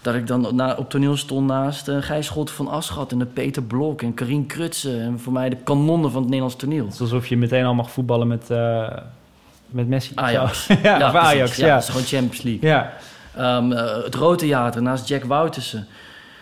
[0.02, 3.26] dat ik dan na, op toneel stond naast uh, Gijs Schotten van Aschat en de
[3.26, 5.02] Peter Blok en Karien Krutsen.
[5.02, 6.86] En voor mij de kanonnen van het Nederlands toneel.
[6.86, 8.98] Het is alsof je meteen al mag voetballen met, eh,
[9.68, 10.12] met Messi.
[10.16, 10.68] Ajax.
[10.84, 11.30] Ja, of precies.
[11.30, 11.74] Ajax, Ja, ja.
[11.74, 12.70] het is gewoon Champions League.
[12.70, 12.94] Ja,
[13.36, 15.88] Ehm, eh, het Rode Theater naast Jack Woutersen.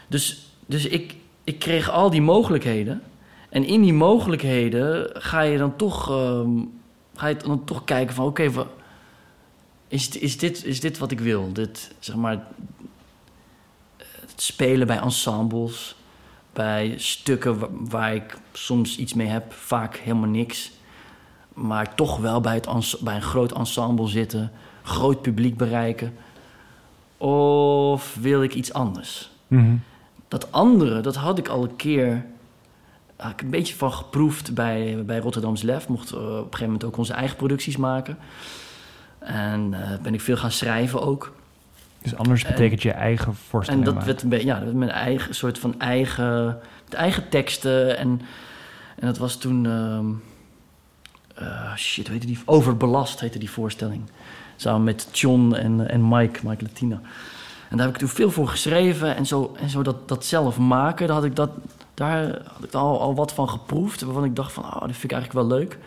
[0.07, 3.01] Dus, dus ik, ik kreeg al die mogelijkheden.
[3.49, 6.49] En in die mogelijkheden ga je dan toch, ehm,
[7.15, 8.25] ga je dan toch kijken van...
[8.25, 8.51] oké,
[9.87, 11.53] is, is, dit, is dit wat ik wil?
[11.53, 12.47] Dit, zeg maar,
[14.41, 15.95] spelen bij ensembles...
[16.53, 20.71] bij stukken wa- waar ik soms iets mee heb, vaak helemaal niks...
[21.53, 24.51] maar toch wel bij, het bij een groot ensemble zitten...
[24.83, 26.13] groot publiek bereiken...
[27.17, 29.29] Of wil ik iets anders?
[29.47, 29.75] Mhm.
[30.27, 32.25] Dat andere, dat had ik al een keer...
[33.15, 35.87] Had ik een beetje van geproefd bij, bij Rotterdams Lef.
[35.87, 38.17] Mocht op een gegeven moment ook onze eigen producties maken.
[39.19, 41.33] En eh, ben ik veel gaan schrijven ook.
[42.01, 44.09] Dus anders En- betekent je eigen En voorstelling dat maken.
[44.09, 47.97] werd, een beetje, ja, dat mijn eigen soort van eigen, eigen teksten.
[47.97, 48.21] En,
[48.95, 50.05] en dat was toen, ehm,
[51.35, 52.39] eh, shit, hoe heette die?
[52.45, 54.01] Overbelast heette die voorstelling.
[54.55, 57.01] Samen met John en, en Mike, Mike Latina.
[57.69, 59.15] En daar heb ik toen veel voor geschreven.
[59.15, 61.49] En zo, en zo dat, dat zelf maken, daar had ik, dat,
[61.93, 64.01] daar had ik al, al wat van geproefd.
[64.01, 65.77] Waarvan ik dacht van, oh, dat vind ik eigenlijk wel leuk.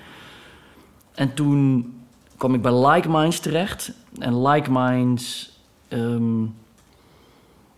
[1.14, 1.92] En toen
[2.36, 3.92] kwam ik bij Like Minds terecht.
[4.18, 5.50] En Like Minds...
[5.92, 6.44] ehm,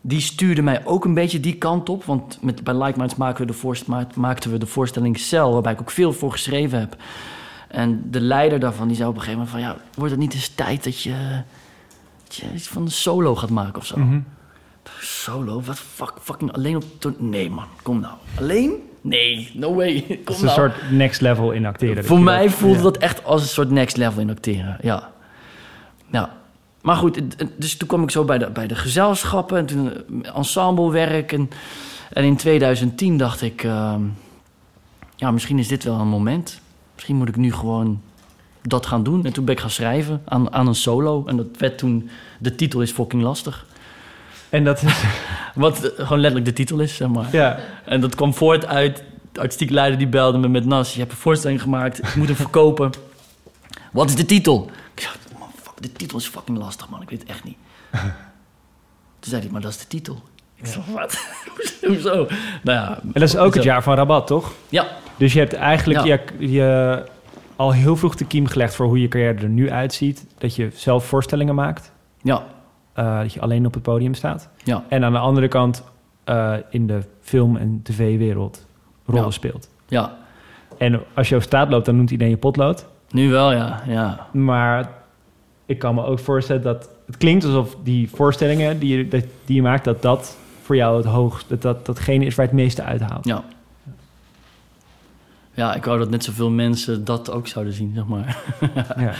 [0.00, 2.04] die stuurde mij ook een beetje die kant op.
[2.04, 3.86] Want met, bij Like Minds maken we de voorst-
[4.16, 5.52] maakten we de voorstelling Cel...
[5.52, 6.96] waarbij ik ook veel voor geschreven heb.
[7.68, 9.74] En de leider daarvan die zei op een gegeven moment van...
[9.74, 11.42] ja, wordt het niet eens tijd dat je,
[12.24, 13.98] dat je iets van een solo gaat maken of zo?
[13.98, 14.20] Mhm.
[15.00, 15.60] Solo?
[15.62, 16.84] Wat fuck, fucking alleen op...
[17.18, 18.14] Nee man, kom nou.
[18.38, 18.72] Alleen?
[19.00, 20.00] Nee, no way.
[20.08, 20.58] Kom Het is een nou.
[20.58, 21.96] soort next level in acteren.
[21.96, 22.82] dat Voor mij dat- voelde ja.
[22.82, 24.78] dat echt als een soort next level in acteren.
[24.82, 25.10] Ja.
[26.10, 26.36] ja.
[26.84, 27.20] Maar goed,
[27.56, 31.32] dus toen kwam ik zo bij de, bij de gezelschappen en toen eh, ensemblewerk.
[31.32, 31.50] En,
[32.12, 34.00] en in 2010 dacht ik, ehm,
[35.16, 36.60] ja, misschien is dit wel een moment.
[36.94, 38.00] Misschien moet ik nu gewoon
[38.62, 39.24] dat gaan doen.
[39.24, 41.24] En toen ben ik gaan schrijven aan, aan een solo.
[41.26, 43.66] En dat werd toen, de titel is fucking lastig.
[44.48, 45.02] En dat is...
[45.54, 47.28] Wat eh, gewoon letterlijk de titel is, zeg maar.
[47.32, 47.58] ja.
[47.84, 50.92] En dat kwam voort uit de artistiek leider die belde me met Nas.
[50.92, 52.90] Je hebt een voorstelling gemaakt, ik moet hem verkopen.
[53.92, 54.70] Wat is de titel?
[54.94, 57.02] Ik zei, man, fuck, de titel is fucking lastig, man.
[57.02, 57.56] Ik weet het echt niet.
[59.20, 60.22] Toen zei hij, maar dat is de titel.
[60.54, 61.26] Ik zei, wat?
[61.86, 62.14] Hoezo?
[62.62, 62.98] Nou ja.
[63.02, 64.52] En dat is ook het jaar van Rabat, toch?
[64.68, 66.18] Ja, Dus je hebt eigenlijk Ja.
[66.38, 67.04] je, je
[67.56, 70.26] al heel vroeg de kiem gelegd voor hoe je carrière er nu uitziet.
[70.38, 71.92] Dat je zelf voorstellingen maakt.
[72.22, 72.44] ja,
[72.92, 74.48] eh, dat je alleen op het podium staat.
[74.64, 75.82] ja, En aan de andere kant
[76.24, 78.66] eh, in de film- en tv-wereld
[79.06, 79.30] rollen Ja.
[79.30, 79.68] speelt.
[79.88, 80.16] ja.
[80.78, 82.86] En als je over straat loopt, dan noemt iedereen je potlood.
[83.10, 84.26] Nu wel, ja, ja.
[84.32, 84.88] Maar
[85.66, 86.88] ik kan me ook voorstellen dat...
[87.06, 89.08] Het klinkt alsof die voorstellingen die je,
[89.44, 89.84] die je maakt...
[89.84, 91.48] dat dat voor jou het hoogst...
[91.48, 93.24] dat dat datgene is waar je het meeste uithaalt.
[93.24, 93.44] Ja.
[95.54, 98.42] Ja, ik wou dat net zoveel mensen dat ook zouden zien, zeg maar.
[98.96, 99.14] Ja.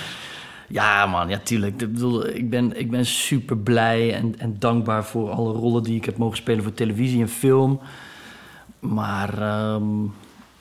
[0.69, 1.83] Ja, man, ja, tuurlijk.
[1.83, 5.97] Ik bedoel, ik ben, ik ben super blij en, en dankbaar voor alle rollen die
[5.97, 7.81] ik heb mogen spelen voor televisie en film.
[8.79, 9.85] Maar ehm,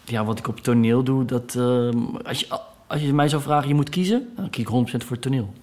[0.06, 1.56] ja, wat ik op toneel doe, dat.
[1.56, 4.72] ehm, als, je, als je mij zou vragen, je moet kiezen, dan kies ik 100%
[4.98, 5.54] voor het toneel.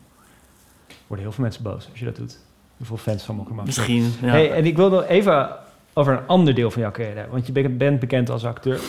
[1.11, 2.38] Worden heel veel mensen boos als je dat doet.
[2.76, 3.64] Hoeveel fans van Mokkerman.
[3.64, 4.12] Misschien.
[4.20, 4.28] Ja.
[4.28, 5.50] Hey, en ik wil nog even
[5.92, 7.26] over een ander deel van jouw carrière.
[7.30, 8.80] Want je bent bekend als acteur.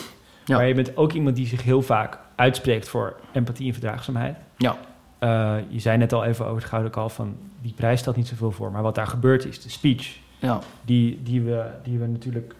[0.45, 0.57] Ja.
[0.57, 4.35] Maar je bent ook iemand die zich heel vaak uitspreekt voor empathie en verdraagzaamheid.
[4.57, 4.77] ja,
[5.19, 7.35] Eh, je zei net al even over het Gouden Kalf van...
[7.61, 8.71] die prijs stelt niet zoveel voor.
[8.71, 10.17] Maar wat daar gebeurt is de speech...
[10.39, 10.59] ja.
[10.81, 12.55] die, die, we, die we natuurlijk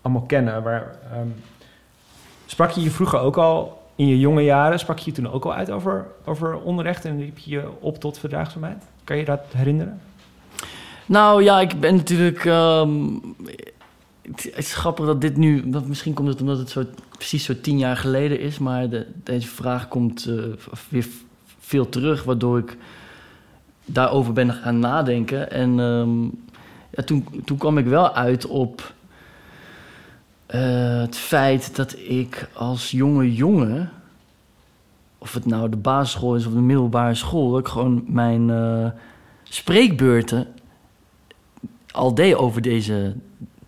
[0.00, 0.62] allemaal kennen.
[0.62, 1.26] Waar, ehm,
[2.46, 4.78] sprak je je vroeger ook al, in je jonge jaren...
[4.78, 7.04] sprak je toen ook al uit over, over onrecht...
[7.04, 8.84] en riep je je op tot verdraagzaamheid?
[9.04, 10.00] Kan je dat herinneren?
[11.06, 12.44] Nou ja, ik ben natuurlijk.
[12.44, 12.98] ehm,
[14.22, 15.70] het is grappig dat dit nu.
[15.70, 16.84] Dat misschien komt het omdat het zo,
[17.16, 18.58] precies zo tien jaar geleden is.
[18.58, 20.34] Maar de, deze vraag komt eh,
[20.88, 21.06] weer
[21.60, 22.24] veel terug.
[22.24, 22.76] Waardoor ik
[23.84, 25.50] daarover ben gaan nadenken.
[25.50, 28.92] En ehm, toen, toen kwam ik wel uit op.
[30.52, 33.90] Eh, het feit dat ik als jonge jongen,
[35.18, 38.86] of het nou de basisschool is of de middelbare school, dat ik gewoon mijn eh,
[39.42, 40.46] spreekbeurten
[41.90, 43.14] al deed over deze,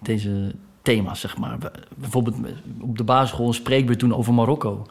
[0.03, 1.59] deze thema's, zeg maar.
[1.59, 2.37] Bij- Bijvoorbeeld
[2.80, 4.87] op de basisschool een spreekbeurt toen over Marokko.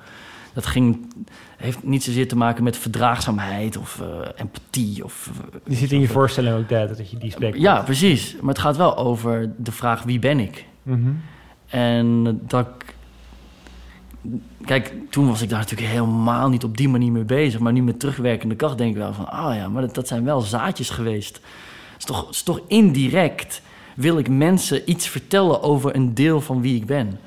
[0.53, 1.13] Dat ging,
[1.57, 5.03] heeft niet zozeer te maken met verdraagzaamheid of eh, empathie.
[5.03, 5.31] Of,
[5.63, 7.57] Die zit in je voorstelling ook, dat, dat je die spreekt.
[7.57, 8.35] ja, precies.
[8.41, 10.65] Maar het gaat wel over de vraag wie ben ik?
[10.83, 11.11] Mhm.
[11.67, 12.95] En dat ik...
[14.65, 17.59] Kijk, toen was ik daar natuurlijk helemaal niet op die manier mee bezig.
[17.59, 19.29] Maar nu met terugwerkende kracht denk ik wel van...
[19.29, 21.35] Ah ja, maar dat, dat zijn wel zaadjes geweest.
[21.35, 23.61] Het is, toch, het is toch indirect
[23.95, 27.19] wil ik mensen iets vertellen over een deel van wie ik ben.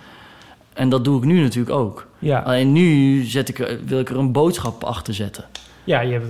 [0.72, 2.06] En dat doe ik nu natuurlijk ook.
[2.18, 2.38] Ja.
[2.40, 5.44] Alleen nu zet ik, er- wil ik er een boodschap achter zetten.
[5.84, 6.28] ja, je hebt,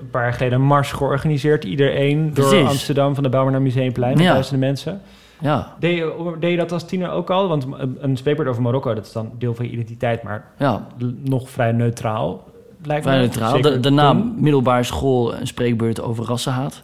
[0.00, 1.64] een paar jaar geleden een mars georganiseerd.
[1.64, 2.68] Iedereen door Precies.
[2.68, 4.14] Amsterdam van de Bouwer naar Museumplein.
[4.16, 4.30] Met Ja.
[4.32, 5.00] duizenden mensen.
[5.42, 7.48] Ja, Deed je, deed je dat als tiener ook al?
[7.48, 7.66] Want
[7.98, 10.86] een, spreekbeurt over Marokko, dat is dan deel van je identiteit, maar ja.
[11.22, 12.44] nog vrij neutraal.
[12.84, 13.22] Lijkt Vrij me.
[13.22, 13.80] neutraal.
[13.80, 14.34] Daarna toen.
[14.38, 16.82] middelbare school een spreekbeurt over rassenhaat.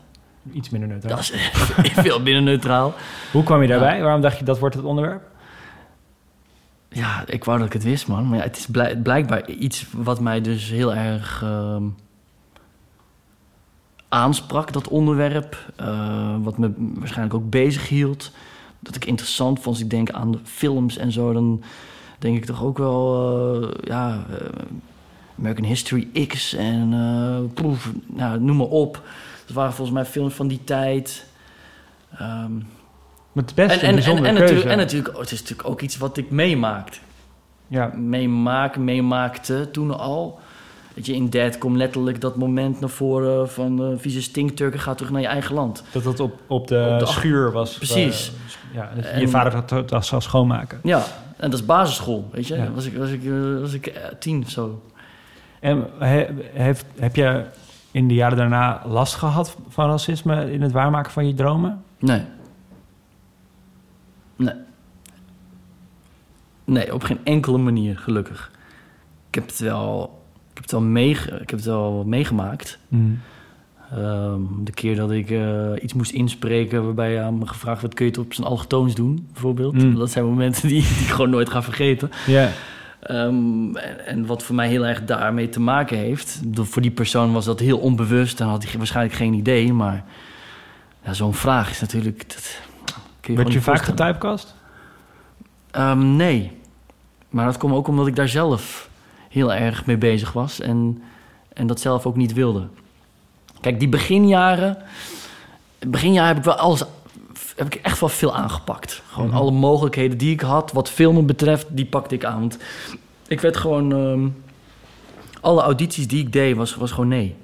[0.52, 1.16] Iets minder neutraal.
[1.16, 1.32] Dat is
[2.08, 2.94] veel minder neutraal.
[3.32, 4.02] Hoe kwam je daarbij?
[4.02, 5.22] Waarom dacht je dat wordt het onderwerp?
[6.88, 8.28] Ja, ik wou dat ik het wist, man.
[8.28, 11.82] Maar ja, het is blijk- blijkbaar iets wat mij dus heel erg ehm,
[14.08, 15.72] aansprak, dat onderwerp.
[15.76, 18.30] eh, wat me waarschijnlijk ook bezig hield.
[18.80, 19.76] Dat ik interessant vond.
[19.76, 21.62] Als ik denk aan de films en zo, dan
[22.18, 23.62] denk ik toch ook wel...
[23.62, 24.46] eh, ja, eh,
[25.38, 29.02] American History X en proef, nou, noem maar op.
[29.46, 31.26] Dat waren volgens mij films van die tijd.
[32.18, 34.26] Maar het is best en, natuurlijk,
[34.66, 37.00] en natuurlijk, oh, het is natuurlijk ook iets wat ik meemaakt.
[37.68, 37.86] ja.
[37.96, 40.40] Meemaak, meemaakte toen al.
[40.98, 44.96] Dat je in Dead komt letterlijk dat moment naar voren van eh vieze stinkturken gaat
[44.96, 45.84] terug naar je eigen land.
[45.92, 47.74] Dat dat op, op de, Op de- schuur was.
[47.76, 48.32] Precies.
[48.68, 50.80] eh, ja, En- je vader dat, dat zou schoonmaken.
[50.82, 50.98] Ja,
[51.36, 52.56] en dat is basisschool, weet je.
[52.56, 52.70] Ja.
[52.72, 54.82] Was ik, was ik, eh, was ik eh, tien of zo.
[55.60, 57.44] En he- heeft, heb je
[57.90, 61.82] in de jaren daarna last gehad van racisme in het waarmaken van je dromen?
[61.98, 62.22] Nee.
[64.36, 64.54] Nee.
[66.64, 68.50] Nee, op geen enkele manier, gelukkig.
[69.28, 70.17] Ik heb het wel,
[70.58, 72.78] heb het wel, ik heb het wel meegemaakt.
[73.92, 77.94] Ehm, de keer dat ik eh, iets moest inspreken waarbij aan me gevraagd werd...
[77.94, 79.74] kun je het op zijn allochtoons doen, bijvoorbeeld?
[79.74, 79.94] Mm.
[79.94, 82.10] Dat zijn momenten die, die ik gewoon nooit ga vergeten.
[82.26, 82.50] Ja.
[83.00, 86.40] Ehm, en, en wat voor mij heel erg daarmee te maken heeft...
[86.44, 88.40] de- voor die persoon was dat heel onbewust...
[88.40, 90.04] en had hij waarschijnlijk geen idee, maar...
[91.04, 92.28] Ja, zo'n vraag is natuurlijk...
[92.34, 92.60] Dat,
[93.20, 93.98] kun je vaak voorstellen.
[93.98, 94.54] getypecast?
[95.70, 96.52] Ehm, nee.
[97.28, 98.87] Maar dat kwam ook omdat ik daar zelf
[99.28, 101.02] heel erg mee bezig was en,
[101.52, 102.66] en dat zelf ook niet wilde.
[103.60, 104.76] Kijk, die beginjaren,
[105.78, 106.82] beginjaren heb ik wel alles,
[107.56, 109.02] heb ik echt wel veel aangepakt.
[109.12, 109.36] Gewoon Mhm.
[109.36, 112.40] alle mogelijkheden die ik had, wat filmen betreft, die pakte ik aan.
[112.40, 112.58] Want
[113.26, 114.28] ik werd gewoon, ehm,
[115.40, 117.34] alle audities die ik deed, was, was gewoon nee.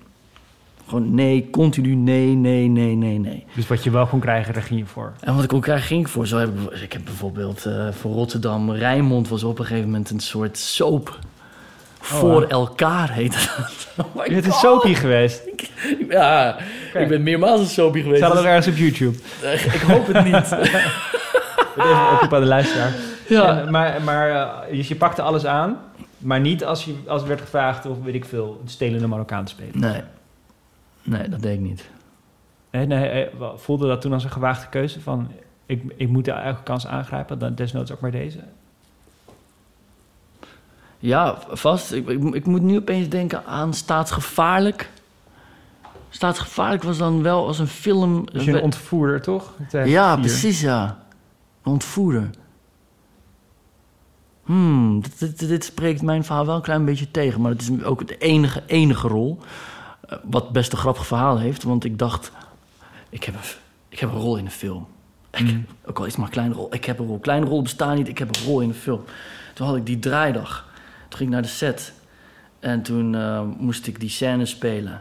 [0.88, 3.44] Gewoon nee, continu nee, nee, nee, nee, nee.
[3.54, 5.12] Dus wat je wel kon krijgen, daar ging je voor.
[5.20, 6.26] En wat ik ook krijg, ging ik voor.
[6.26, 10.10] Zo heb ik, ik heb bijvoorbeeld eh, voor Rotterdam, Rijnmond was op een gegeven moment
[10.10, 11.18] een soort soap.
[12.04, 12.50] Voor wow.
[12.50, 13.82] elkaar heet dat.
[14.14, 14.60] Oh Het is God.
[14.60, 15.42] soapie geweest.
[16.08, 16.56] Ja,
[16.94, 18.22] ik ben meermaals een soapie geweest.
[18.22, 19.18] Staat dat dus- ook ergens op YouTube?
[19.78, 20.52] ik hoop het niet.
[21.76, 22.92] Even een oproep aan de luisteraar.
[23.28, 23.60] ja.
[23.60, 25.78] En, maar maar eh, dus je pakte alles aan,
[26.18, 29.44] maar niet als, je, als er werd gevraagd of weet ik veel, een stelende Marokkaan
[29.44, 29.80] te spelen.
[29.80, 30.00] Nee.
[31.02, 31.88] Nee, dat deed ik niet.
[32.70, 35.30] Nee, voelde dat toen als een gewaagde keuze van
[35.66, 38.38] ik, ik moet elke kans aangrijpen, dan desnoods ook maar deze.
[41.04, 41.92] Ja, vast.
[41.92, 44.90] Ik, ik, ik moet nu opeens denken aan Staatsgevaarlijk.
[46.08, 48.24] Staatsgevaarlijk was dan wel als een film...
[48.32, 49.52] Je een ontvoerder, toch?
[49.70, 50.20] Ja, vier.
[50.20, 50.84] precies, ja.
[51.62, 52.30] Een Ontvoerder.
[54.44, 57.40] Hmm, dit, dit, dit spreekt mijn verhaal wel een klein beetje tegen.
[57.40, 59.38] Maar het is ook de enige, enige rol.
[60.08, 61.62] eh, Wat best een grappig verhaal heeft.
[61.62, 62.32] Want ik dacht,
[63.08, 63.40] ik heb een,
[63.88, 64.86] ik heb een rol in een film.
[65.30, 65.66] Ik, Mm.
[65.84, 66.74] Ook al is het maar een kleine rol.
[66.74, 67.18] Ik heb een rol.
[67.18, 68.08] Kleine rollen bestaan niet.
[68.08, 69.00] Ik heb een rol in een film.
[69.54, 70.72] Toen had ik die draaidag.
[71.14, 71.92] Toen ging ik naar de set.
[72.60, 75.00] En toen eh, moest ik die scène spelen.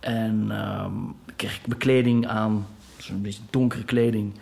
[0.00, 0.92] En ehm,
[1.36, 2.66] kreeg ik bekleding aan.
[2.96, 4.32] Zo'n beetje donkere kleding.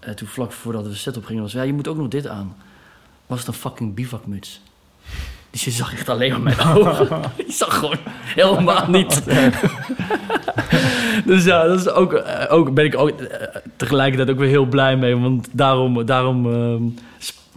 [0.00, 1.52] Eh, toen vlak voordat we de set op gingen was...
[1.52, 2.56] Ja, je moet ook nog dit aan.
[3.26, 4.60] Was het een fucking bivakmuts.
[5.50, 7.20] Dus je zag echt alleen maar mijn ogen.
[7.36, 9.24] je zag gewoon helemaal niet.
[11.30, 13.46] dus ja, dat is ook, eh, ook ben ik ook eh,
[13.76, 15.16] tegelijkertijd ook weer heel blij mee.
[15.16, 16.82] Want daarom, daarom, ehm,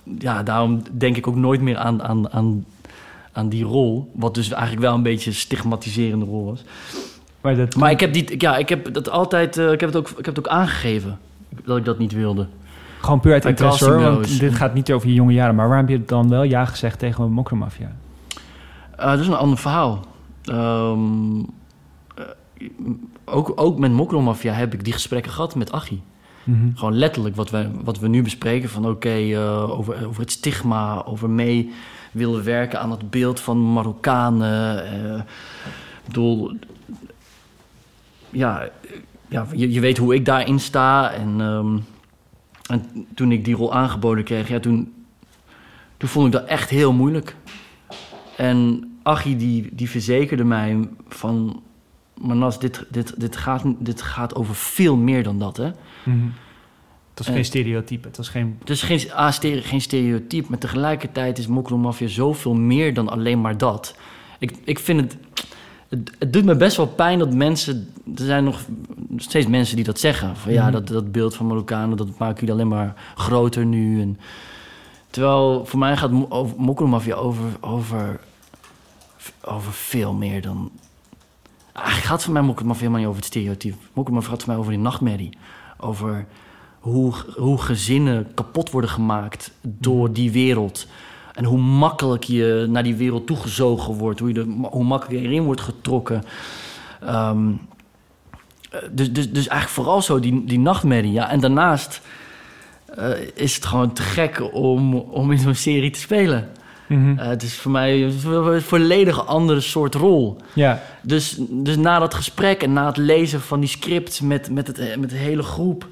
[0.03, 2.65] ja, daarom denk ik ook nooit meer aan, aan, aan,
[3.31, 4.11] aan die rol.
[4.15, 6.63] Wat dus eigenlijk wel een beetje een stigmatiserende rol was.
[7.41, 9.97] Maar, dat, Maar ik heb, die, ja, ik heb dat altijd, eh, ik heb het
[9.97, 11.19] ook, ik heb het ook aangegeven
[11.65, 12.47] dat ik dat niet wilde.
[12.99, 15.55] Gewoon puur uit interesse hoor, want dit gaat niet over je jonge jaren.
[15.55, 17.95] Maar waarom heb je dan wel ja gezegd tegen een mokromafia?
[18.95, 19.99] Eh, dat is een ander verhaal.
[20.45, 21.39] Ehm,
[22.15, 22.23] eh,
[23.25, 26.01] ook, ook met Mokromafia heb ik die gesprekken gehad met Achie.
[26.43, 26.75] Mhm.
[26.75, 28.69] Gewoon letterlijk wat we, wat we nu bespreken.
[28.69, 31.71] Van oké, eh, over, over het stigma, over mee
[32.11, 34.85] willen werken aan het beeld van Marokkanen.
[34.85, 35.17] eh,
[36.01, 36.53] ik bedoel,
[38.29, 38.69] ja,
[39.27, 41.11] ja je, je weet hoe ik daarin sta.
[41.11, 41.77] En, ehm,
[42.69, 44.93] en toen ik die rol aangeboden kreeg, ja, toen,
[45.97, 47.35] toen vond ik dat echt heel moeilijk.
[48.37, 51.61] En Achie die, die verzekerde mij van...
[52.21, 55.71] Manas, dit, dit, dit, gaat, dit gaat over veel meer dan dat, hè?
[56.03, 56.25] Mhm.
[57.09, 57.33] Het was Eh.
[57.33, 58.07] geen stereotype.
[58.07, 58.55] Het was geen...
[58.59, 63.41] Het is geen, A, stere- geen stereotype, maar tegelijkertijd is Mokromafia zoveel meer dan alleen
[63.41, 63.95] maar dat.
[64.39, 65.17] Ik, ik vind het,
[65.89, 66.11] het...
[66.19, 67.93] Het doet me best wel pijn dat mensen...
[68.15, 68.59] Er zijn nog
[69.17, 70.35] steeds mensen die dat zeggen.
[70.35, 70.71] Van ja, Mhm.
[70.71, 74.01] dat, dat beeld van Marokkanen, dat maken jullie alleen maar groter nu.
[74.01, 74.19] En,
[75.09, 78.19] terwijl voor mij gaat Mo- over- Mokromafia over, over,
[79.41, 80.71] over veel meer dan...
[81.73, 83.75] Eigenlijk gaat het voor mij Mokromafia helemaal niet over het stereotype.
[83.93, 85.37] Mokromafia gaat voor mij over die nachtmerrie.
[85.77, 86.25] Over
[86.79, 90.87] hoe, hoe gezinnen kapot worden gemaakt door die wereld.
[91.33, 94.19] En hoe makkelijk je naar die wereld toegezogen wordt.
[94.19, 96.23] Hoe, je er, hoe makkelijk je erin wordt getrokken.
[97.01, 97.49] Ehm,
[98.71, 101.11] eh, dus, dus, dus eigenlijk vooral zo die, die nachtmerrie.
[101.11, 101.29] Ja.
[101.29, 102.01] En daarnaast
[102.85, 106.49] eh, is het gewoon te gek om, om in zo'n serie te spelen.
[106.91, 107.19] Mhm.
[107.19, 110.37] Eh, het is voor mij een volledig andere soort rol.
[110.53, 110.81] ja.
[111.01, 114.99] Dus, dus na dat gesprek en na het lezen van die script met, met, het,
[114.99, 115.87] met de hele groep...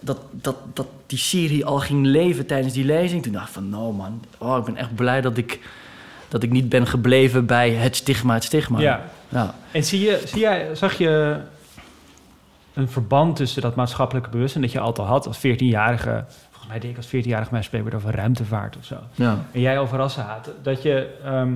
[0.00, 3.22] Dat, dat, dat die serie al ging leven tijdens die lezing...
[3.22, 5.60] toen dacht ik van, nou man, oh, ik ben echt blij dat ik,
[6.28, 8.80] dat ik niet ben gebleven bij het stigma, het stigma.
[8.80, 9.04] ja.
[9.28, 9.54] ja.
[9.70, 11.40] En zie je, zie jij, zag je
[12.74, 14.62] een verband tussen dat maatschappelijke bewustzijn...
[14.62, 16.24] dat je altijd had als 14-jarige...
[16.68, 18.96] Mij deed ik als 14-jarige mij spreken over ruimtevaart of zo.
[19.14, 19.38] ja.
[19.52, 20.50] En jij over rassenhaat.
[20.62, 21.18] Dat je...
[21.24, 21.52] ehm,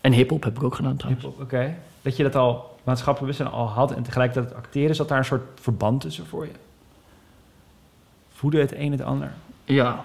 [0.00, 1.24] En hiphop heb ik ook gedaan trouwens.
[1.24, 1.74] Hip-hop, Oké.
[2.02, 5.24] Dat je dat al maatschappelijk bewustzijn al had en tegelijkertijd het acteren, zat daar een
[5.24, 6.52] soort verband tussen voor je?
[8.32, 9.32] Voede het een het ander?
[9.64, 10.04] Ja.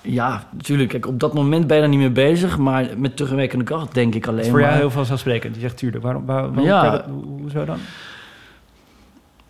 [0.00, 0.88] Ja, natuurlijk.
[0.88, 2.58] Kijk, op dat moment ben je daar niet mee bezig...
[2.58, 4.68] maar met terugwerkende kracht denk ik alleen is voor maar...
[4.68, 5.54] jou heel vanzelfsprekend.
[5.54, 6.04] Je zegt tuurlijk.
[6.04, 6.90] Waarom, waar- waarom Ja.
[6.90, 7.04] dat-
[7.38, 7.78] hoezo dan?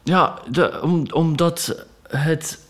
[0.03, 2.67] Ja, de, om, omdat het.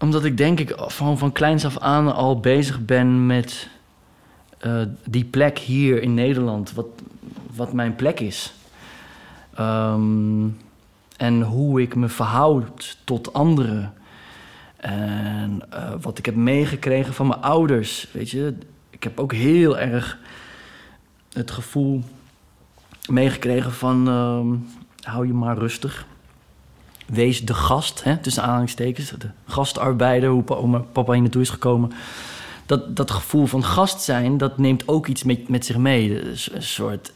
[0.00, 3.68] Omdat ik denk ik van, van kleins af aan al bezig ben met
[4.58, 6.86] eh, die plek hier in Nederland, wat,
[7.54, 8.52] wat mijn plek is.
[9.54, 10.48] Ehm,
[11.16, 13.92] en hoe ik me verhoud tot anderen.
[14.76, 18.08] En eh, wat ik heb meegekregen van mijn ouders.
[18.12, 18.54] Weet je,
[18.90, 20.18] ik heb ook heel erg
[21.32, 22.02] het gevoel
[23.08, 24.46] meegekregen van ehm,
[25.12, 26.06] hou je maar rustig.
[27.10, 29.10] Wees de gast, hè, tussen aanhalingstekens.
[29.18, 30.42] De gastarbeider, hoe
[30.92, 31.92] papa hier naartoe is gekomen.
[32.66, 36.22] Dat, dat gevoel van gast zijn, dat neemt ook iets met, met zich mee.
[36.22, 37.12] Dus een soort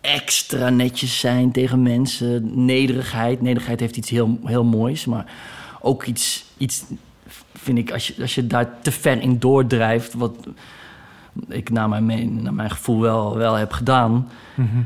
[0.00, 2.64] extra netjes zijn tegen mensen.
[2.64, 3.42] Nederigheid.
[3.42, 5.04] Nederigheid heeft iets heel, heel moois.
[5.04, 5.26] Maar
[5.80, 6.84] ook iets, iets
[7.54, 10.14] vind ik, als je, als je daar te ver in doordrijft...
[10.14, 10.46] wat
[11.48, 14.28] ik naar mijn, naar mijn gevoel wel, wel heb gedaan...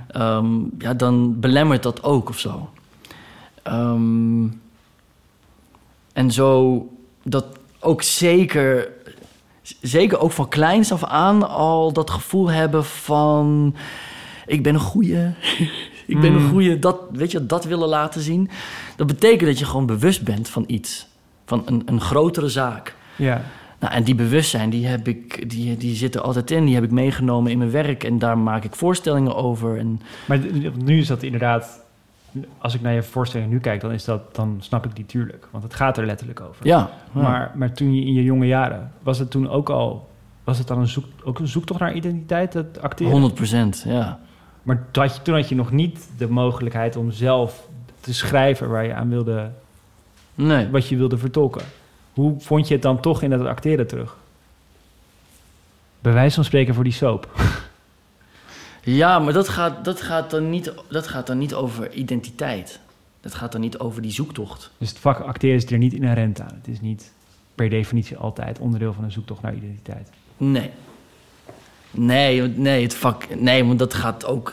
[0.09, 0.47] Ehm,
[0.79, 2.71] ja, dan belemmert dat ook of zo.
[3.71, 4.47] Ehm,
[6.13, 6.87] en zo
[7.23, 7.47] dat
[7.81, 8.89] ook zeker,
[9.81, 13.75] zeker ook van kleins af aan al dat gevoel hebben van...
[14.47, 15.27] ik ben een goeie,
[16.13, 16.49] ik ben een Mm.
[16.51, 18.51] goeie, dat, weet je, dat willen laten zien.
[18.97, 21.07] Dat betekent dat je gewoon bewust bent van iets,
[21.47, 22.97] van een, een grotere zaak.
[23.17, 23.43] Ja.
[23.81, 26.65] Nou, en die bewustzijn, die, heb ik, die, die zit er altijd in.
[26.65, 29.79] Die heb ik meegenomen in mijn werk en daar maak ik voorstellingen over.
[29.79, 30.41] En Maar
[30.85, 31.80] nu is dat inderdaad...
[32.59, 35.49] Als ik naar je voorstelling nu kijk, dan, is dat, dan snap ik die tuurlijk.
[35.51, 36.67] Want het gaat er letterlijk over.
[36.67, 37.21] ja, ja.
[37.21, 40.09] Maar, maar toen je in je jonge jaren, was het toen ook al...
[40.45, 43.13] Was het dan een, zoek, ook een zoektocht naar identiteit, het acteren?
[43.13, 44.19] 100 procent, ja.
[44.63, 47.69] Maar toen had, je, toen had je nog niet de mogelijkheid om zelf
[48.01, 49.51] te schrijven waar je aan wilde,
[50.35, 50.69] Nee.
[50.69, 51.63] wat je wilde vertolken.
[52.13, 54.17] Hoe vond je het dan toch in het acteren terug?
[56.01, 57.29] Bij wijze van spreken voor die soap.
[58.97, 62.81] Ja, maar dat gaat, dat, gaat dan niet, dat gaat dan niet over identiteit.
[63.21, 64.71] Dat gaat dan niet over die zoektocht.
[64.79, 66.55] Dus het vak acteren is er niet inherent aan.
[66.63, 67.13] Het is niet
[67.55, 70.09] per definitie altijd onderdeel van een zoektocht naar identiteit.
[70.37, 70.71] Nee.
[71.91, 73.25] Nee, want- nee, het vak.
[73.39, 74.49] Nee, want dat gaat ook.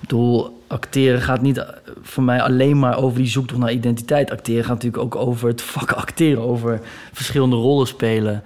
[0.00, 1.68] bedoel, acteren gaat niet eh,
[2.02, 4.30] voor mij alleen maar over die zoektocht naar identiteit.
[4.30, 6.80] Acteren gaat natuurlijk ook over het vak acteren, over
[7.12, 8.42] verschillende rollen spelen.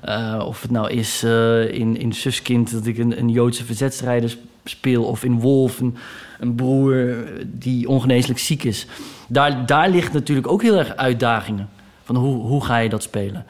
[0.00, 4.36] Eh, of het nou is eh, in, in Suskind dat ik een, een Joodse verzetstrijder
[4.64, 5.96] speel, of in Wolf een,
[6.40, 8.86] een broer die ongeneeslijk ziek is.
[9.28, 11.68] Daar, daar ligt natuurlijk ook heel erg uitdagingen.
[12.04, 13.46] Van hoe, hoe ga je dat spelen?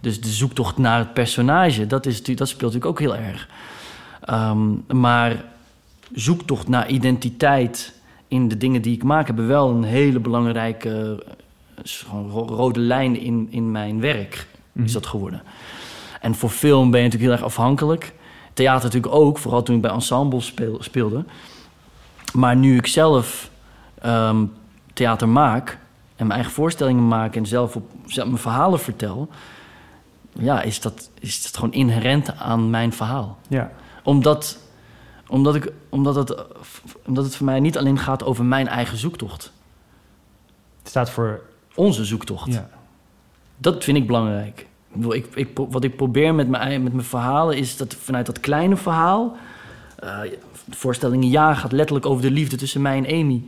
[0.00, 3.48] Dus de zoektocht naar het personage, dat, is, dat speelt natuurlijk ook heel erg.
[4.20, 5.44] Ehm, maar
[6.14, 7.94] zoektocht naar identiteit
[8.28, 9.26] in de dingen die ik maak...
[9.26, 11.24] hebben wel een hele belangrijke
[11.84, 14.46] eh, rode lijn in, in mijn werk.
[14.72, 15.42] Is dat geworden.
[16.20, 18.14] En voor film ben je natuurlijk heel erg afhankelijk.
[18.56, 21.24] Theater natuurlijk ook, vooral toen ik bij ensembles speel- speelde.
[22.34, 23.50] Maar nu ik zelf
[24.00, 24.44] ehm,
[24.92, 25.70] theater maak
[26.16, 29.28] en mijn eigen voorstellingen maak en zelf, op, zelf mijn verhalen vertel,
[30.32, 33.38] ja, is dat, is dat gewoon inherent aan mijn verhaal.
[33.48, 33.70] Ja.
[34.02, 34.58] Omdat,
[35.26, 36.44] omdat, ik, omdat, het,
[37.06, 39.52] omdat het voor mij niet alleen gaat over mijn eigen zoektocht,
[40.78, 41.40] Het staat voor...
[41.74, 42.52] onze zoektocht.
[42.52, 42.68] Ja.
[43.56, 44.66] Dat vind ik belangrijk.
[45.08, 48.76] Ik ik, wat ik probeer met mijn, met mijn verhalen is dat vanuit dat kleine
[48.76, 49.36] verhaal.
[49.98, 50.20] eh,
[50.64, 53.42] de voorstelling Ja gaat letterlijk over de liefde tussen mij en Amy.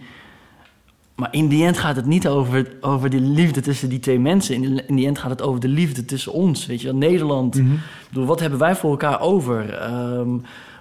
[1.14, 4.54] Maar in die end gaat het niet over, over die liefde tussen die twee mensen.
[4.54, 6.66] In die, in die end gaat het over de liefde tussen ons.
[6.66, 7.54] Weet je, wel, Nederland.
[7.54, 7.74] Mhm.
[8.08, 9.74] Bedoel, wat hebben wij voor elkaar over?
[9.74, 10.28] Ehm,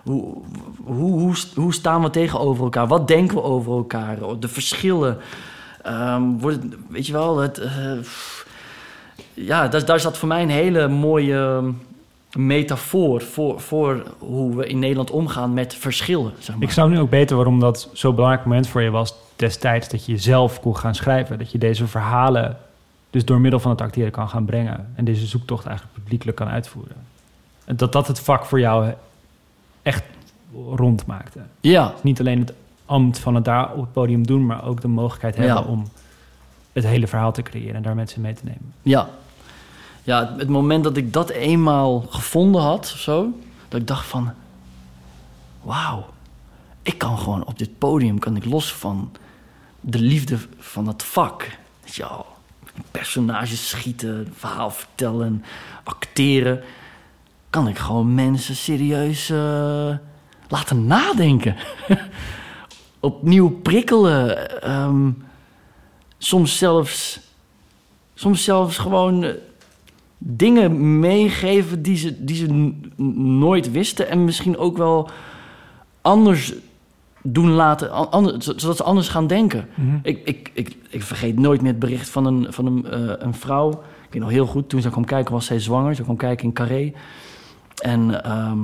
[0.04, 0.34] hoe,
[0.84, 2.88] hoe, hoe, hoe staan we tegenover elkaar?
[2.88, 4.18] Wat denken we over elkaar?
[4.40, 5.18] De verschillen.
[5.82, 8.47] Ehm, wordt weet je wel, het, eh, pff,
[9.34, 11.72] ja, daar, daar zat voor mij een hele mooie ehm,
[12.46, 16.32] metafoor voor, voor hoe we in Nederland omgaan met verschillen.
[16.40, 16.64] Zeg maar.
[16.64, 20.06] Ik snap nu ook beter waarom dat zo'n belangrijk moment voor je was destijds dat
[20.06, 21.38] je zelf kon gaan schrijven.
[21.38, 22.58] Dat je deze verhalen
[23.10, 24.92] dus door middel van het acteren kan gaan brengen.
[24.96, 26.96] En deze zoektocht eigenlijk publiekelijk kan uitvoeren.
[27.66, 28.92] En dat dat het vak voor jou
[29.82, 30.04] echt
[30.76, 31.40] rond maakte.
[31.60, 32.54] Ja, Niet alleen het
[32.86, 35.62] ambt van het daar op het podium doen, maar ook de mogelijkheid hebben Ja.
[35.62, 35.88] om
[36.84, 38.74] het hele verhaal te creëren en daar mensen mee te nemen.
[38.82, 39.10] ja.
[40.04, 43.30] Ja, het- moment dat ik dat eenmaal gevonden had of zo,
[43.68, 44.32] dat ik dacht van,
[45.62, 46.06] wauw,
[46.82, 49.12] ik kan gewoon op dit podium, kan ik los van
[49.82, 51.58] de liefde van het vak.
[51.98, 52.26] Wel,
[52.92, 55.44] personages schieten, verhaal vertellen,
[55.84, 56.64] acteren,
[57.50, 59.96] kan ik gewoon mensen serieus eh,
[60.48, 61.56] laten nadenken.
[63.00, 64.62] Opnieuw prikkelen.
[64.62, 65.10] ehm,
[66.18, 67.20] soms zelfs,
[68.14, 69.32] soms zelfs gewoon eh,
[70.18, 72.74] dingen meegeven die ze, die ze
[73.40, 74.10] nooit wisten.
[74.10, 75.10] En misschien ook wel
[76.02, 76.54] anders
[77.22, 79.68] doen laten, an- ander- z- zodat ze anders gaan denken.
[80.04, 83.34] Ik, ik, ik, ik vergeet nooit meer het bericht van een, van een, eh, een
[83.34, 83.70] vrouw.
[83.72, 85.96] Ik weet nog heel goed, toen ze kwam kijken was zij zwanger.
[85.96, 86.92] Ze kwam kijken in Carré.
[87.78, 88.60] En, ehm,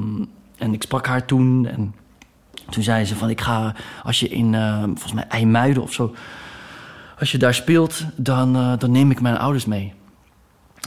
[0.57, 1.65] en ik sprak haar toen.
[1.67, 1.95] En
[2.69, 6.13] toen zei ze van, ik ga, als je in, eh, volgens mij IJmuiden of zo...
[7.23, 9.93] Als je daar speelt, dan, eh, dan neem ik mijn ouders mee.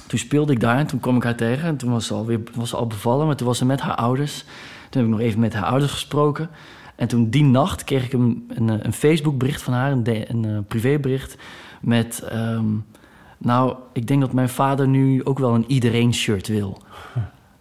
[0.06, 1.68] Toen speelde ik daar en toen kwam ik haar tegen.
[1.68, 3.94] En toen was ze, alweer, was ze al bevallen, maar toen was ze met haar
[3.94, 4.44] ouders.
[4.90, 6.50] Toen heb ik nog even met haar ouders gesproken.
[6.96, 10.44] En toen die nacht kreeg ik een, een, eh, een Facebook-bericht van haar, een, een
[10.44, 11.36] eh, privébericht...
[11.80, 12.66] met, ehm,
[13.38, 16.82] nou, ik denk dat mijn vader nu ook wel een iedereen-shirt wil.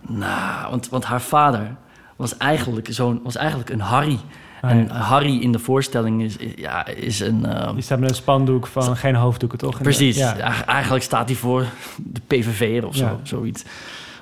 [0.07, 1.75] Nou, want, want haar vader
[2.15, 4.19] was eigenlijk, zo'n, was eigenlijk een Harry.
[4.65, 4.89] Ah, en.
[4.89, 7.45] Harry in de voorstelling is, ja, is een...
[7.45, 9.81] ehm, Die staat met een spandoek van geen hoofddoeken, toch?
[9.81, 10.17] Precies.
[10.17, 10.65] Ja.
[10.65, 11.65] Eigenlijk staat hij voor
[11.97, 13.19] de PVV of zo, Ja.
[13.23, 13.63] zoiets.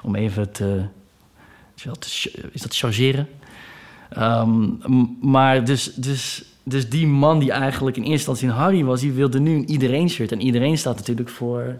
[0.01, 0.81] Om even te,
[2.51, 3.27] is dat chargeren?
[4.09, 4.63] Ehm,
[5.21, 8.99] maar dus, dus, dus die man die eigenlijk in eerste instantie een Harry was...
[9.01, 10.31] die wilde nu een iedereen-shirt.
[10.31, 11.77] En iedereen staat natuurlijk voor,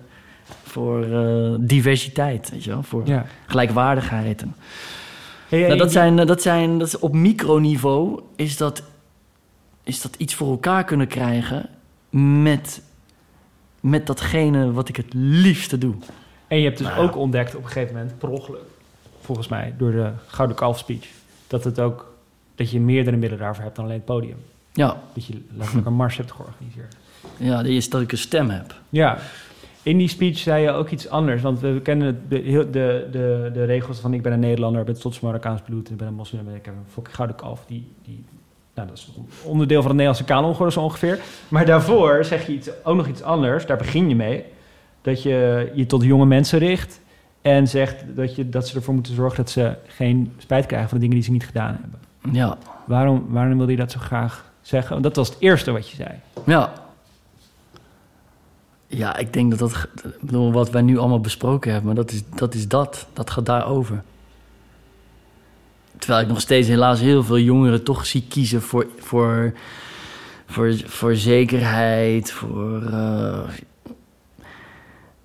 [0.64, 2.84] voor eh, diversiteit, weet je wel?
[2.84, 3.26] Voor Ja.
[3.46, 4.42] gelijkwaardigheid.
[4.42, 4.56] En,
[5.60, 8.84] Hey, nou, dat, die- zijn, eh, dat zijn, dat is op microniveau is dat,
[9.84, 11.70] is dat iets voor elkaar kunnen krijgen
[12.44, 12.82] met,
[13.80, 15.96] met datgene wat ik het liefste doe.
[16.48, 18.62] En je hebt dus Nou ook ontdekt op een gegeven moment, per ongeluk,
[19.22, 21.06] volgens mij, door de Gouden Kalf speech,
[21.48, 22.14] dat, het ook,
[22.56, 24.38] dat je meerdere middelen daarvoor hebt dan alleen het podium.
[24.74, 26.96] Ja, Dat je letterlijk een mars hebt georganiseerd.
[27.38, 28.76] ja dat is dat ik een stem heb.
[28.90, 29.18] Ja,
[29.84, 31.42] in die speech zei je ook iets anders.
[31.42, 35.00] Want we kennen de, de, de, de regels van ik ben een Nederlander, ik ben
[35.00, 37.64] trots Marokkaans bloed, ik ben een moslim, ik heb een fucking gouden kalf.
[37.68, 38.24] Die, die,
[38.76, 39.12] nou, dat is
[39.44, 41.20] onderdeel van de Nederlandse kanon geworden zo ongeveer.
[41.48, 44.44] Maar daarvoor zeg je iets, ook nog iets anders, daar begin je mee.
[45.02, 47.02] Dat je je tot jonge mensen richt
[47.42, 50.98] en zegt dat, je, dat ze ervoor moeten zorgen dat ze geen spijt krijgen van
[50.98, 52.00] de dingen die ze niet gedaan hebben.
[52.32, 54.92] Ja, Waarom, waarom wilde je dat zo graag zeggen?
[54.92, 56.10] Want dat was het eerste wat je zei.
[56.46, 56.74] ja.
[58.96, 59.88] Ja, ik denk dat dat,
[60.22, 62.54] bedoel, wat wij nu allemaal besproken hebben, maar dat is dat.
[62.54, 63.08] Is dat.
[63.14, 64.04] dat gaat daarover.
[65.98, 69.54] Terwijl ik nog steeds helaas heel veel jongeren toch zie kiezen voor, voor,
[70.46, 72.84] voor, voor zekerheid, voor...
[72.84, 73.50] eh,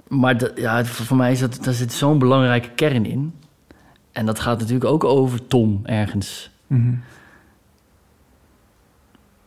[0.09, 3.35] maar dat, ja, voor mij is dat, daar zit zo'n belangrijke kern in.
[4.13, 6.51] En dat gaat natuurlijk ook over Tom ergens.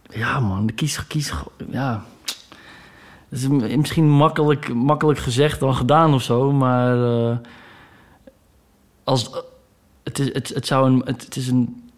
[0.10, 1.34] Ja man, kies, kies,
[1.70, 2.06] ja.
[3.32, 7.38] Is misschien makkelijk, makkelijk gezegd dan gedaan of zo, maar eh,
[9.04, 9.30] als,
[10.04, 11.02] het, is, het, het zou een.
[11.06, 11.92] Het, het is een.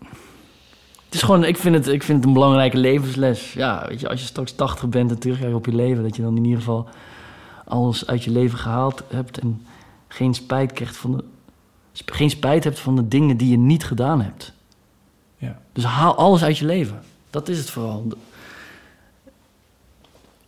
[1.05, 3.53] Het is gewoon, ik vind, het, ik vind het een belangrijke levensles.
[3.53, 6.21] Ja, weet je, als je straks 80 bent en terugkijkt op je leven, dat je
[6.21, 6.87] dan in ieder geval
[7.65, 9.65] alles uit je leven gehaald hebt en
[10.07, 11.23] geen spijt krijgt van de,
[11.93, 14.53] geen spijt hebt van de dingen die je niet gedaan hebt.
[15.37, 15.59] Ja.
[15.73, 17.01] Dus haal alles uit je leven.
[17.29, 18.07] Dat is het vooral.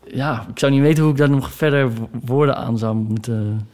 [0.08, 3.68] Ja, ik zou niet weten hoe ik daar nog verder wo- woorden aan zou moeten.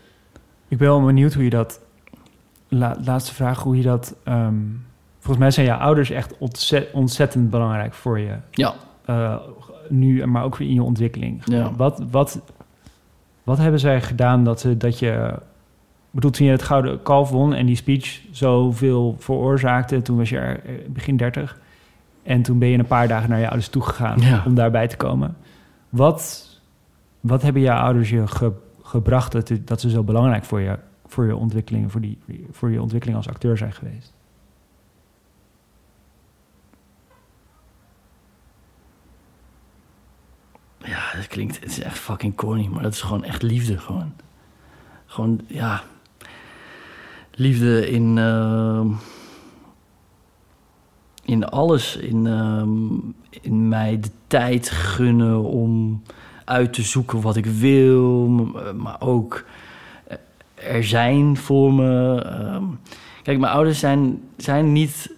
[0.67, 1.79] Ik ben wel benieuwd hoe je dat...
[2.67, 4.15] La- laatste vraag, hoe je dat...
[4.23, 4.55] ehm,
[5.19, 8.35] volgens mij zijn jouw ouders echt ontzettend, ontzettend belangrijk voor je.
[8.51, 8.73] Ja,
[9.05, 9.35] eh,
[9.89, 11.41] nu, maar ook in je ontwikkeling.
[11.45, 11.71] Ja.
[11.75, 12.41] Wat, wat,
[13.43, 15.33] wat hebben zij gedaan dat, ze, dat je...
[16.13, 20.01] Ik bedoel, toen je het Gouden Kalf won en die speech zoveel veroorzaakte...
[20.01, 21.59] toen was je er, eh, begin 30.
[22.23, 24.43] En toen ben je een paar dagen naar je ouders toegegaan Ja.
[24.45, 25.35] om daarbij te komen.
[25.91, 26.49] Wat,
[27.19, 31.25] wat hebben jouw ouders je ge- gebracht dat, dat ze zo belangrijk voor je, voor
[31.25, 31.91] je ontwikkeling...
[31.91, 32.17] Voor, die,
[32.51, 34.13] voor je ontwikkeling als acteur zijn geweest?
[40.85, 44.13] ja, dat klinkt, is echt fucking corny, maar dat is gewoon echt liefde, gewoon.
[45.05, 45.83] Gewoon, ja,
[47.31, 48.87] liefde in, ehm,
[51.21, 52.93] in alles, in, ehm,
[53.41, 56.01] in mij de tijd gunnen om
[56.45, 58.51] uit te zoeken wat ik wil, m-
[58.81, 59.43] maar ook
[60.07, 60.17] eh,
[60.55, 62.21] er zijn voor me.
[62.21, 62.63] Ehm,
[63.23, 65.11] kijk, mijn ouders zijn, zijn, niet,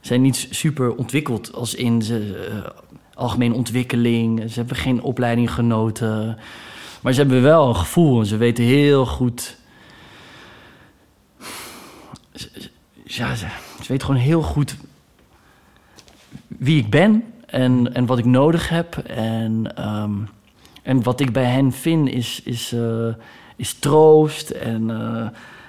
[0.00, 2.48] zijn niet super ontwikkeld als in ze.
[2.50, 2.70] eh,
[3.14, 4.50] algemeen ontwikkeling.
[4.50, 6.38] Ze hebben geen opleiding genoten.
[7.00, 9.56] Maar ze hebben wel een gevoel en ze weten heel goed.
[13.04, 13.46] Ja, ze,
[13.82, 14.76] ze weten gewoon heel goed
[16.58, 18.96] wie ik ben en, en wat ik nodig heb.
[19.06, 20.12] En, ehm,
[20.82, 23.14] en wat ik bij hen vind is, is, eh,
[23.56, 25.26] is troost en eh,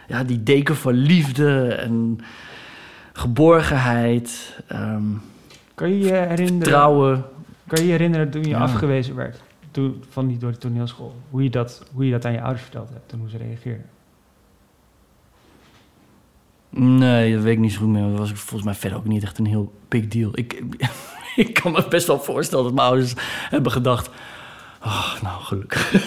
[0.08, 2.20] ja, die deken van liefde en
[3.14, 5.04] geborgenheid, ehm,
[5.74, 6.48] Kan je je herinneren...
[6.58, 7.24] vertrouwen.
[7.68, 8.60] Kan je je herinneren toen je Ja.
[8.60, 11.16] afgewezen werd toen, van die, door de toneelschool?
[11.30, 13.86] Hoe je, dat, hoe je dat aan je ouders verteld hebt en hoe ze reageerden?
[16.78, 18.10] Nee, dat weet ik niet zo goed meer.
[18.10, 20.32] Dat was volgens mij verder ook niet echt een heel big deal.
[20.34, 20.64] Ik,
[21.36, 23.14] ik kan me best wel voorstellen dat mijn ouders
[23.50, 24.10] hebben gedacht...
[24.84, 25.92] Oh, nou, gelukkig.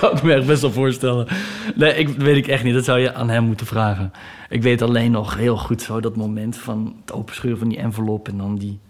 [0.00, 1.26] kan ik me echt best wel voorstellen.
[1.74, 2.74] Nee, ik, weet ik echt niet.
[2.74, 4.12] Dat zou je aan hem moeten vragen.
[4.48, 8.28] Ik weet alleen nog heel goed zo dat moment van het openscheuren van die envelop...
[8.28, 8.80] en dan die...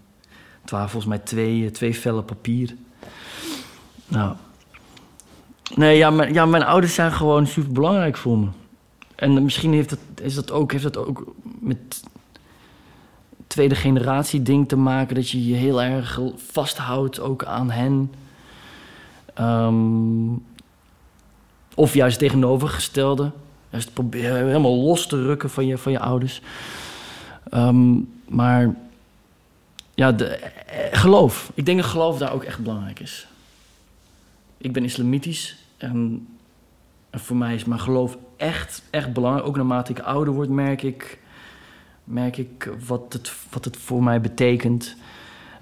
[0.61, 2.75] Het waren volgens mij twee, eh, twee vellen papier.
[4.07, 4.35] Nou...
[5.75, 8.47] Nee, ja mijn, ja, mijn ouders zijn gewoon super belangrijk voor me.
[9.23, 12.03] En misschien heeft het, is dat ook, heeft dat ook met
[13.47, 15.15] tweede generatie ding te maken...
[15.15, 18.13] dat je je heel erg vasthoudt ook aan hen.
[19.33, 20.33] Ehm,
[21.75, 23.31] of juist tegenovergestelde.
[23.69, 26.41] Juist proberen helemaal los te rukken van je, van je ouders.
[27.49, 27.95] Ehm,
[28.27, 28.75] maar
[29.93, 31.51] ja, de, eh, geloof.
[31.53, 33.27] Ik denk dat geloof daar ook echt belangrijk is.
[34.57, 36.27] Ik ben islamitisch en
[37.13, 39.47] en voor mij is mijn geloof echt, echt belangrijk.
[39.47, 41.19] Ook naarmate ik ouder word, merk ik,
[42.03, 44.95] merk ik wat, het, wat het voor mij betekent.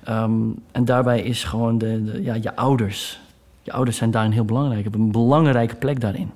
[0.04, 0.34] Ehm,
[0.72, 3.20] en daarbij is gewoon de, de- ja, je ouders.
[3.64, 4.84] Je ouders zijn daarin heel belangrijk.
[4.84, 6.32] Hebben een belangrijke plek daarin.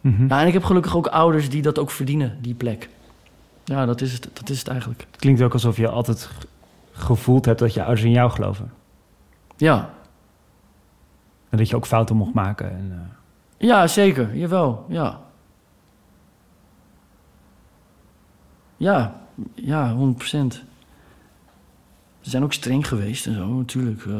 [0.00, 0.30] Mhm.
[0.32, 2.88] En ik heb gelukkig ook ouders die dat ook verdienen, die plek.
[3.64, 5.06] Ja, dat is het, dat is het eigenlijk.
[5.10, 6.46] Het klinkt ook alsof je altijd ge-
[6.92, 8.72] gevoeld hebt dat je ouders in jou geloven.
[9.56, 9.90] Ja,
[11.50, 12.70] En dat je ook fouten mocht maken.
[12.70, 12.88] En,
[13.58, 14.36] eh, ja zeker.
[14.36, 15.20] Jawel, ja.
[18.78, 19.20] Ja,
[19.54, 20.62] ja, 100%
[22.20, 24.02] Ze zijn ook streng geweest en zo, natuurlijk.
[24.06, 24.12] Eh,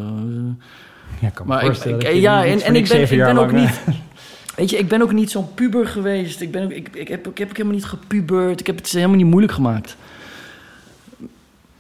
[1.21, 3.81] ja, kan Maar ik, ik- ja, en, en ik ben, ik ben ook niet.
[4.57, 6.41] Weet je, ik ben ook niet zo'n puber geweest.
[6.41, 8.61] Ik, ben ook, ik, ik, heb, ik heb ook helemaal niet gepubert.
[8.61, 9.97] Ik heb het helemaal niet moeilijk gemaakt.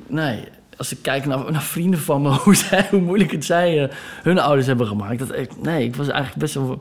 [0.06, 0.44] Nee,
[0.76, 3.94] als ik kijk naar, naar vrienden van me, hoe, zij, hoe moeilijk het zij eh,
[4.22, 5.18] hun ouders hebben gemaakt.
[5.18, 6.80] Dat, ik, nee, ik was eigenlijk best wel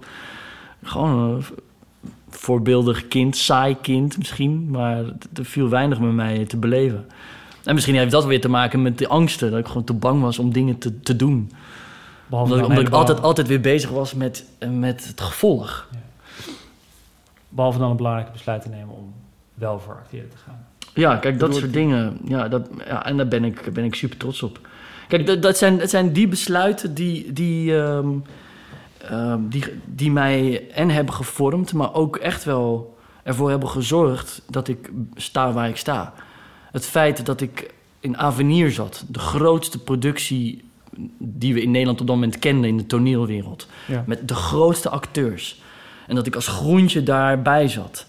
[0.83, 1.43] gewoon een
[2.29, 4.69] voorbeeldig kind, saai kind misschien.
[4.69, 5.03] Maar
[5.33, 7.05] er viel weinig met mij te beleven.
[7.63, 9.51] En misschien heeft dat weer te maken met de angsten.
[9.51, 11.51] Dat ik gewoon te bang was om dingen te, te doen
[12.27, 15.87] Behalve omdat, ik altijd, altijd weer bezig was met, met het gevolg.
[17.49, 19.13] Behalve dan een belangrijke besluit te nemen om
[19.53, 20.65] wel voor acteren te gaan.
[20.93, 22.17] Ja, kijk, dat soort dingen.
[22.23, 24.59] Ja, dat, ja, en daar ben ik, ben ik super trots op.
[25.07, 28.09] Kijk, dat, dat, zijn, dat zijn die besluiten die, die, ehm,
[29.09, 34.67] ehm, die, die mij en hebben gevormd, maar ook echt wel ervoor hebben gezorgd dat
[34.67, 36.13] ik sta waar ik sta.
[36.71, 40.63] Het feit dat ik in Avenir zat, de grootste productie
[41.17, 43.67] die we in Nederland op dat moment kenden in de toneelwereld.
[43.85, 44.03] Ja.
[44.07, 45.61] Met de grootste acteurs.
[46.07, 48.05] En dat ik als groentje daarbij zat.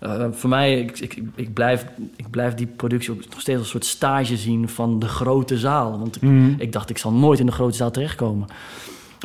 [0.00, 1.86] Eh, voor mij, ik, ik, ik, blijf,
[2.16, 5.58] ik blijf die productie ook nog steeds als een soort stage zien van de grote
[5.58, 5.98] zaal.
[5.98, 6.54] Want ik, Mhm.
[6.58, 8.48] ik dacht, ik zal nooit in de grote zaal terechtkomen.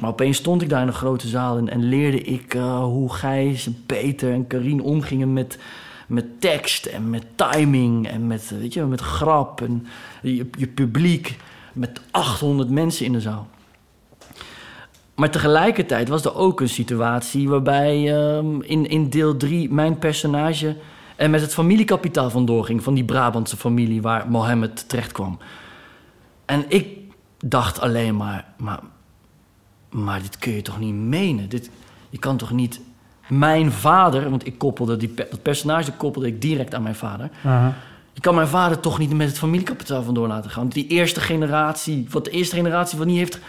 [0.01, 3.13] Maar opeens stond ik daar in de grote zaal en, en leerde ik eh, hoe
[3.13, 5.59] Gijs, en Peter en Karine omgingen met,
[6.07, 9.87] met tekst en met timing en met, eh, weet je, met grap en
[10.21, 11.37] je, publiek
[11.73, 13.47] met 800 mensen in de zaal.
[15.15, 20.75] Maar tegelijkertijd was er ook een situatie waarbij ehm, in, in deel 3 mijn personage
[21.15, 25.39] er met het familiekapitaal vandoor ging van die Brabantse familie waar Mohammed terecht kwam.
[26.45, 26.87] En ik
[27.45, 28.79] dacht alleen maar, maar,
[29.89, 31.49] maar dit kun je toch niet menen?
[31.49, 31.69] Dit,
[32.09, 32.79] je kan toch niet
[33.27, 37.29] mijn vader, want ik koppelde die, dat personage koppelde ik direct aan mijn vader.
[38.13, 40.67] Je kan mijn vader toch niet met het familiekapitaal vandoor laten gaan.
[40.67, 43.39] Die eerste generatie, wat de eerste generatie wat niet heeft,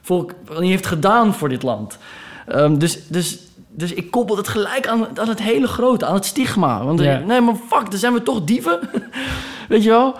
[0.00, 1.98] voor, wat niet heeft gedaan voor dit land.
[2.46, 3.38] Ehm, dus, dus,
[3.68, 6.84] dus ik koppel het gelijk aan, aan het hele grote, aan het stigma.
[6.84, 8.80] Want nee, maar fuck, dan zijn we toch dieven.
[9.68, 10.16] Weet je wel?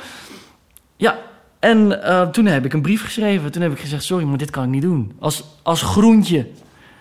[0.96, 1.18] Ja,
[1.58, 3.52] en eh, toen heb ik een brief geschreven.
[3.52, 5.12] Toen heb ik gezegd, sorry, maar dit kan ik niet doen.
[5.18, 6.46] Als, als groentje.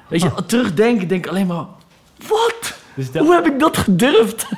[0.08, 1.66] Weet je, terugdenken, denk ik alleen maar...
[2.28, 2.78] Wat?
[2.96, 4.46] Dus dat- Hoe heb ik dat gedurfd?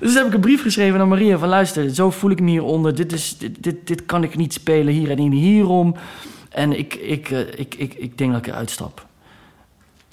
[0.00, 2.94] Dus heb ik een brief geschreven aan Maria van luister, zo voel ik me hieronder.
[2.94, 5.94] Dit, is, dit, dit, dit kan ik niet spelen hier en hierom.
[6.48, 9.06] En ik, ik, eh, ik, ik, ik denk dat ik eruit stap.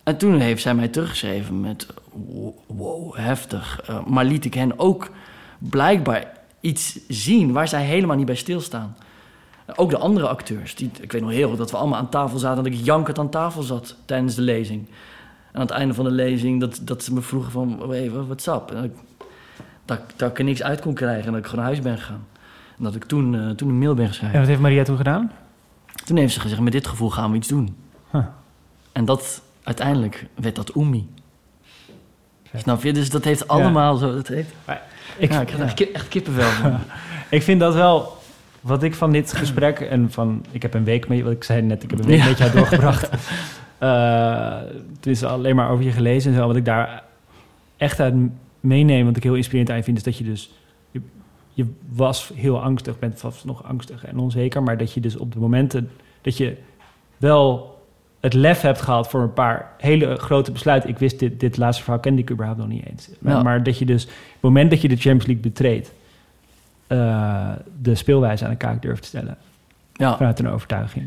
[0.03, 1.87] En toen heeft zij mij teruggeschreven met
[2.67, 3.81] wow, heftig.
[3.87, 5.09] Eh, maar liet ik hen ook
[5.57, 6.34] blijkbaar
[6.65, 8.95] iets zien waar zij helemaal niet bij stilstaan.
[9.75, 10.75] Ook de andere acteurs.
[10.75, 12.57] Die, ik weet nog heel goed dat we allemaal aan tafel zaten...
[12.57, 14.87] en dat ik jankend aan tafel zat tijdens de lezing.
[15.51, 17.89] En aan het einde van de lezing dat, dat ze me vroegen van...
[17.89, 18.69] Hey, what's up?
[18.69, 18.97] En dat, ik-
[19.85, 21.83] dat, ik- dat ik er niks uit kon krijgen en dat ik gewoon naar huis
[21.85, 22.25] ben gegaan.
[22.77, 24.33] En dat ik toen, eh, toen een mail ben geschreven.
[24.33, 25.31] En wat heeft Maria toen gedaan?
[26.05, 27.75] Toen heeft ze gezegd, met dit gevoel gaan we iets doen.
[28.11, 28.25] Huh.
[28.91, 31.07] En dat, uiteindelijk werd dat Oemi.
[32.55, 32.93] Snap je?
[32.93, 34.13] Dus dat heeft allemaal zo...
[34.15, 34.53] Dat heeft,
[35.17, 36.77] Ik, ja, ik echt, echt kippenvel van.
[37.29, 38.13] ik vind dat wel...
[38.61, 40.45] Wat ik van dit gesprek en van...
[40.51, 41.23] Ik heb een week met je...
[41.23, 42.25] Wat ik zei net, ik heb een week Ja.
[42.25, 43.09] met jou doorgebracht.
[43.77, 44.57] Eh,
[44.95, 46.47] het is alleen maar over je gelezen en zo.
[46.47, 47.03] Wat ik daar
[47.77, 48.13] echt uit
[48.59, 49.97] meeneem, wat ik heel inspirerend aan vind...
[49.97, 50.51] is dat je dus...
[50.91, 51.01] Je,
[51.53, 54.63] je was heel angstig, bent vast nog angstig en onzeker...
[54.63, 55.89] maar dat je dus op de momenten...
[56.21, 56.57] dat je
[57.17, 57.74] wel
[58.25, 60.89] het lef hebt gehad voor een paar hele grote besluiten.
[60.89, 63.09] Ik wist dit, dit laatste verhaal kende ik überhaupt nog niet eens.
[63.19, 63.41] Maar, Ja.
[63.43, 65.91] maar dat je dus, op het moment dat je de Champions League betreedt,
[66.87, 67.49] eh,
[67.81, 69.37] de speelwijze aan de kaak durft te stellen
[69.93, 71.05] Ja, vanuit een overtuiging.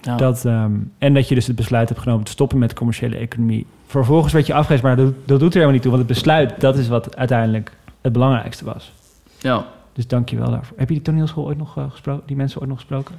[0.00, 0.16] ja.
[0.16, 3.16] Dat, ehm, en dat je dus het besluit hebt genomen te stoppen met de commerciële
[3.16, 3.66] economie.
[3.86, 5.90] Vervolgens werd je afgewezen, maar dat, dat doet er helemaal niet toe.
[5.90, 8.92] Want het besluit, dat is wat uiteindelijk het belangrijkste was.
[9.38, 9.66] ja.
[9.92, 10.76] Dus dank je wel daarvoor.
[10.78, 12.22] Heb je die toneelschool ooit nog eh, gesproken?
[12.26, 13.14] Die mensen ooit nog gesproken?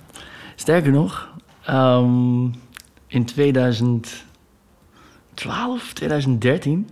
[0.55, 1.29] Sterker nog,
[1.65, 2.45] ehm,
[3.09, 6.89] in 2012, 2013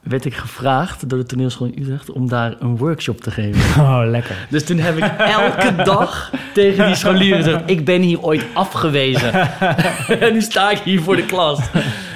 [0.00, 3.82] werd ik gevraagd door de toneelschool in Utrecht om daar een workshop te geven.
[3.84, 4.46] Oh, lekker.
[4.50, 5.04] Dus toen heb ik
[5.38, 9.32] elke dag tegen die scholieren gezegd: Ik ben hier ooit afgewezen.
[10.20, 11.60] en nu sta ik hier voor de klas.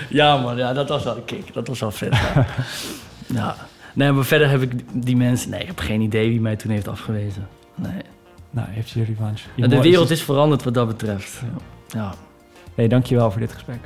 [0.08, 1.52] Ja, man, ja, dat was wel een kick.
[1.52, 2.14] Dat was wel vet.
[2.14, 2.46] Ja.
[3.26, 3.56] ja.
[3.92, 5.50] Nee, maar verder heb ik die mensen.
[5.50, 7.48] Nee, ik heb geen idee wie mij toen heeft afgewezen.
[7.74, 8.02] Nee.
[8.50, 9.48] Nou, heeft je revanche.
[9.54, 11.42] Je de wereld is veranderd wat dat betreft.
[11.88, 12.00] Ja.
[12.00, 12.10] Nee,
[12.86, 13.78] dank je wel voor dit gesprek.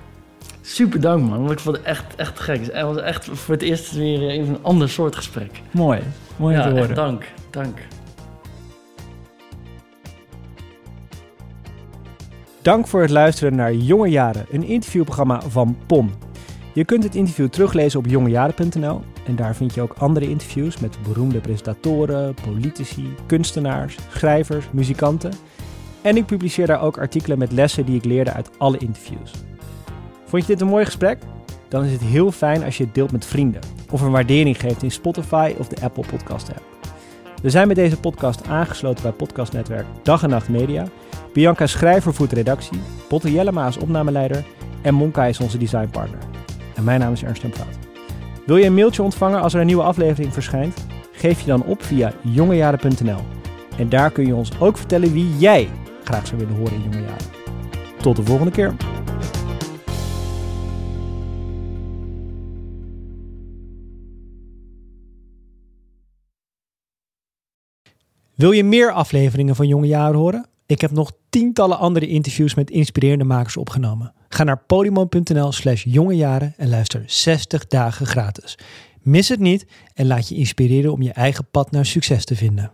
[0.60, 1.38] Super dank, man.
[1.38, 2.60] Want ik vond het echt, echt gek.
[2.72, 5.62] Het was echt voor het eerst weer even een ander soort gesprek.
[5.70, 6.00] Mooi.
[6.36, 6.94] Mooi ja, te echt horen.
[6.94, 7.24] dank.
[7.50, 7.78] Dank.
[12.62, 16.10] Dank voor het luisteren naar Jonge Jaren, een interviewprogramma van POM.
[16.74, 20.96] Je kunt het interview teruglezen op jongejaren.nl en daar vind je ook andere interviews met
[21.02, 25.32] beroemde presentatoren, politici, kunstenaars, schrijvers, muzikanten.
[26.02, 29.32] En ik publiceer daar ook artikelen met lessen die ik leerde uit alle interviews.
[30.24, 31.18] Vond je dit een mooi gesprek?
[31.68, 33.60] Dan is het heel fijn als je het deelt met vrienden
[33.90, 36.62] of een waardering geeft in Spotify of de Apple Podcast app.
[37.42, 40.86] We zijn met deze podcast aangesloten bij podcastnetwerk Dag en Nacht Media.
[41.32, 44.44] Bianca Schrijver voert redactie, Botte Jellema is opnameleider
[44.82, 46.20] en Monka is onze designpartner.
[46.74, 47.78] En mijn naam is Ernst Fout.
[48.46, 50.86] Wil je een mailtje ontvangen als er een nieuwe aflevering verschijnt?
[51.12, 53.20] Geef je dan op via jongejaren.nl.
[53.78, 55.68] En daar kun je ons ook vertellen wie jij
[56.04, 57.26] graag zou willen horen in Jonge Jaren.
[58.02, 58.74] Tot de volgende keer.
[68.34, 70.46] Wil je meer afleveringen van Jonge Jaren horen?
[70.66, 74.12] Ik heb nog tientallen andere interviews met inspirerende makers opgenomen.
[74.28, 78.58] Ga naar podium.nl slash jongejaren en luister 60 dagen gratis.
[79.00, 82.72] Mis het niet en laat je inspireren om je eigen pad naar succes te vinden.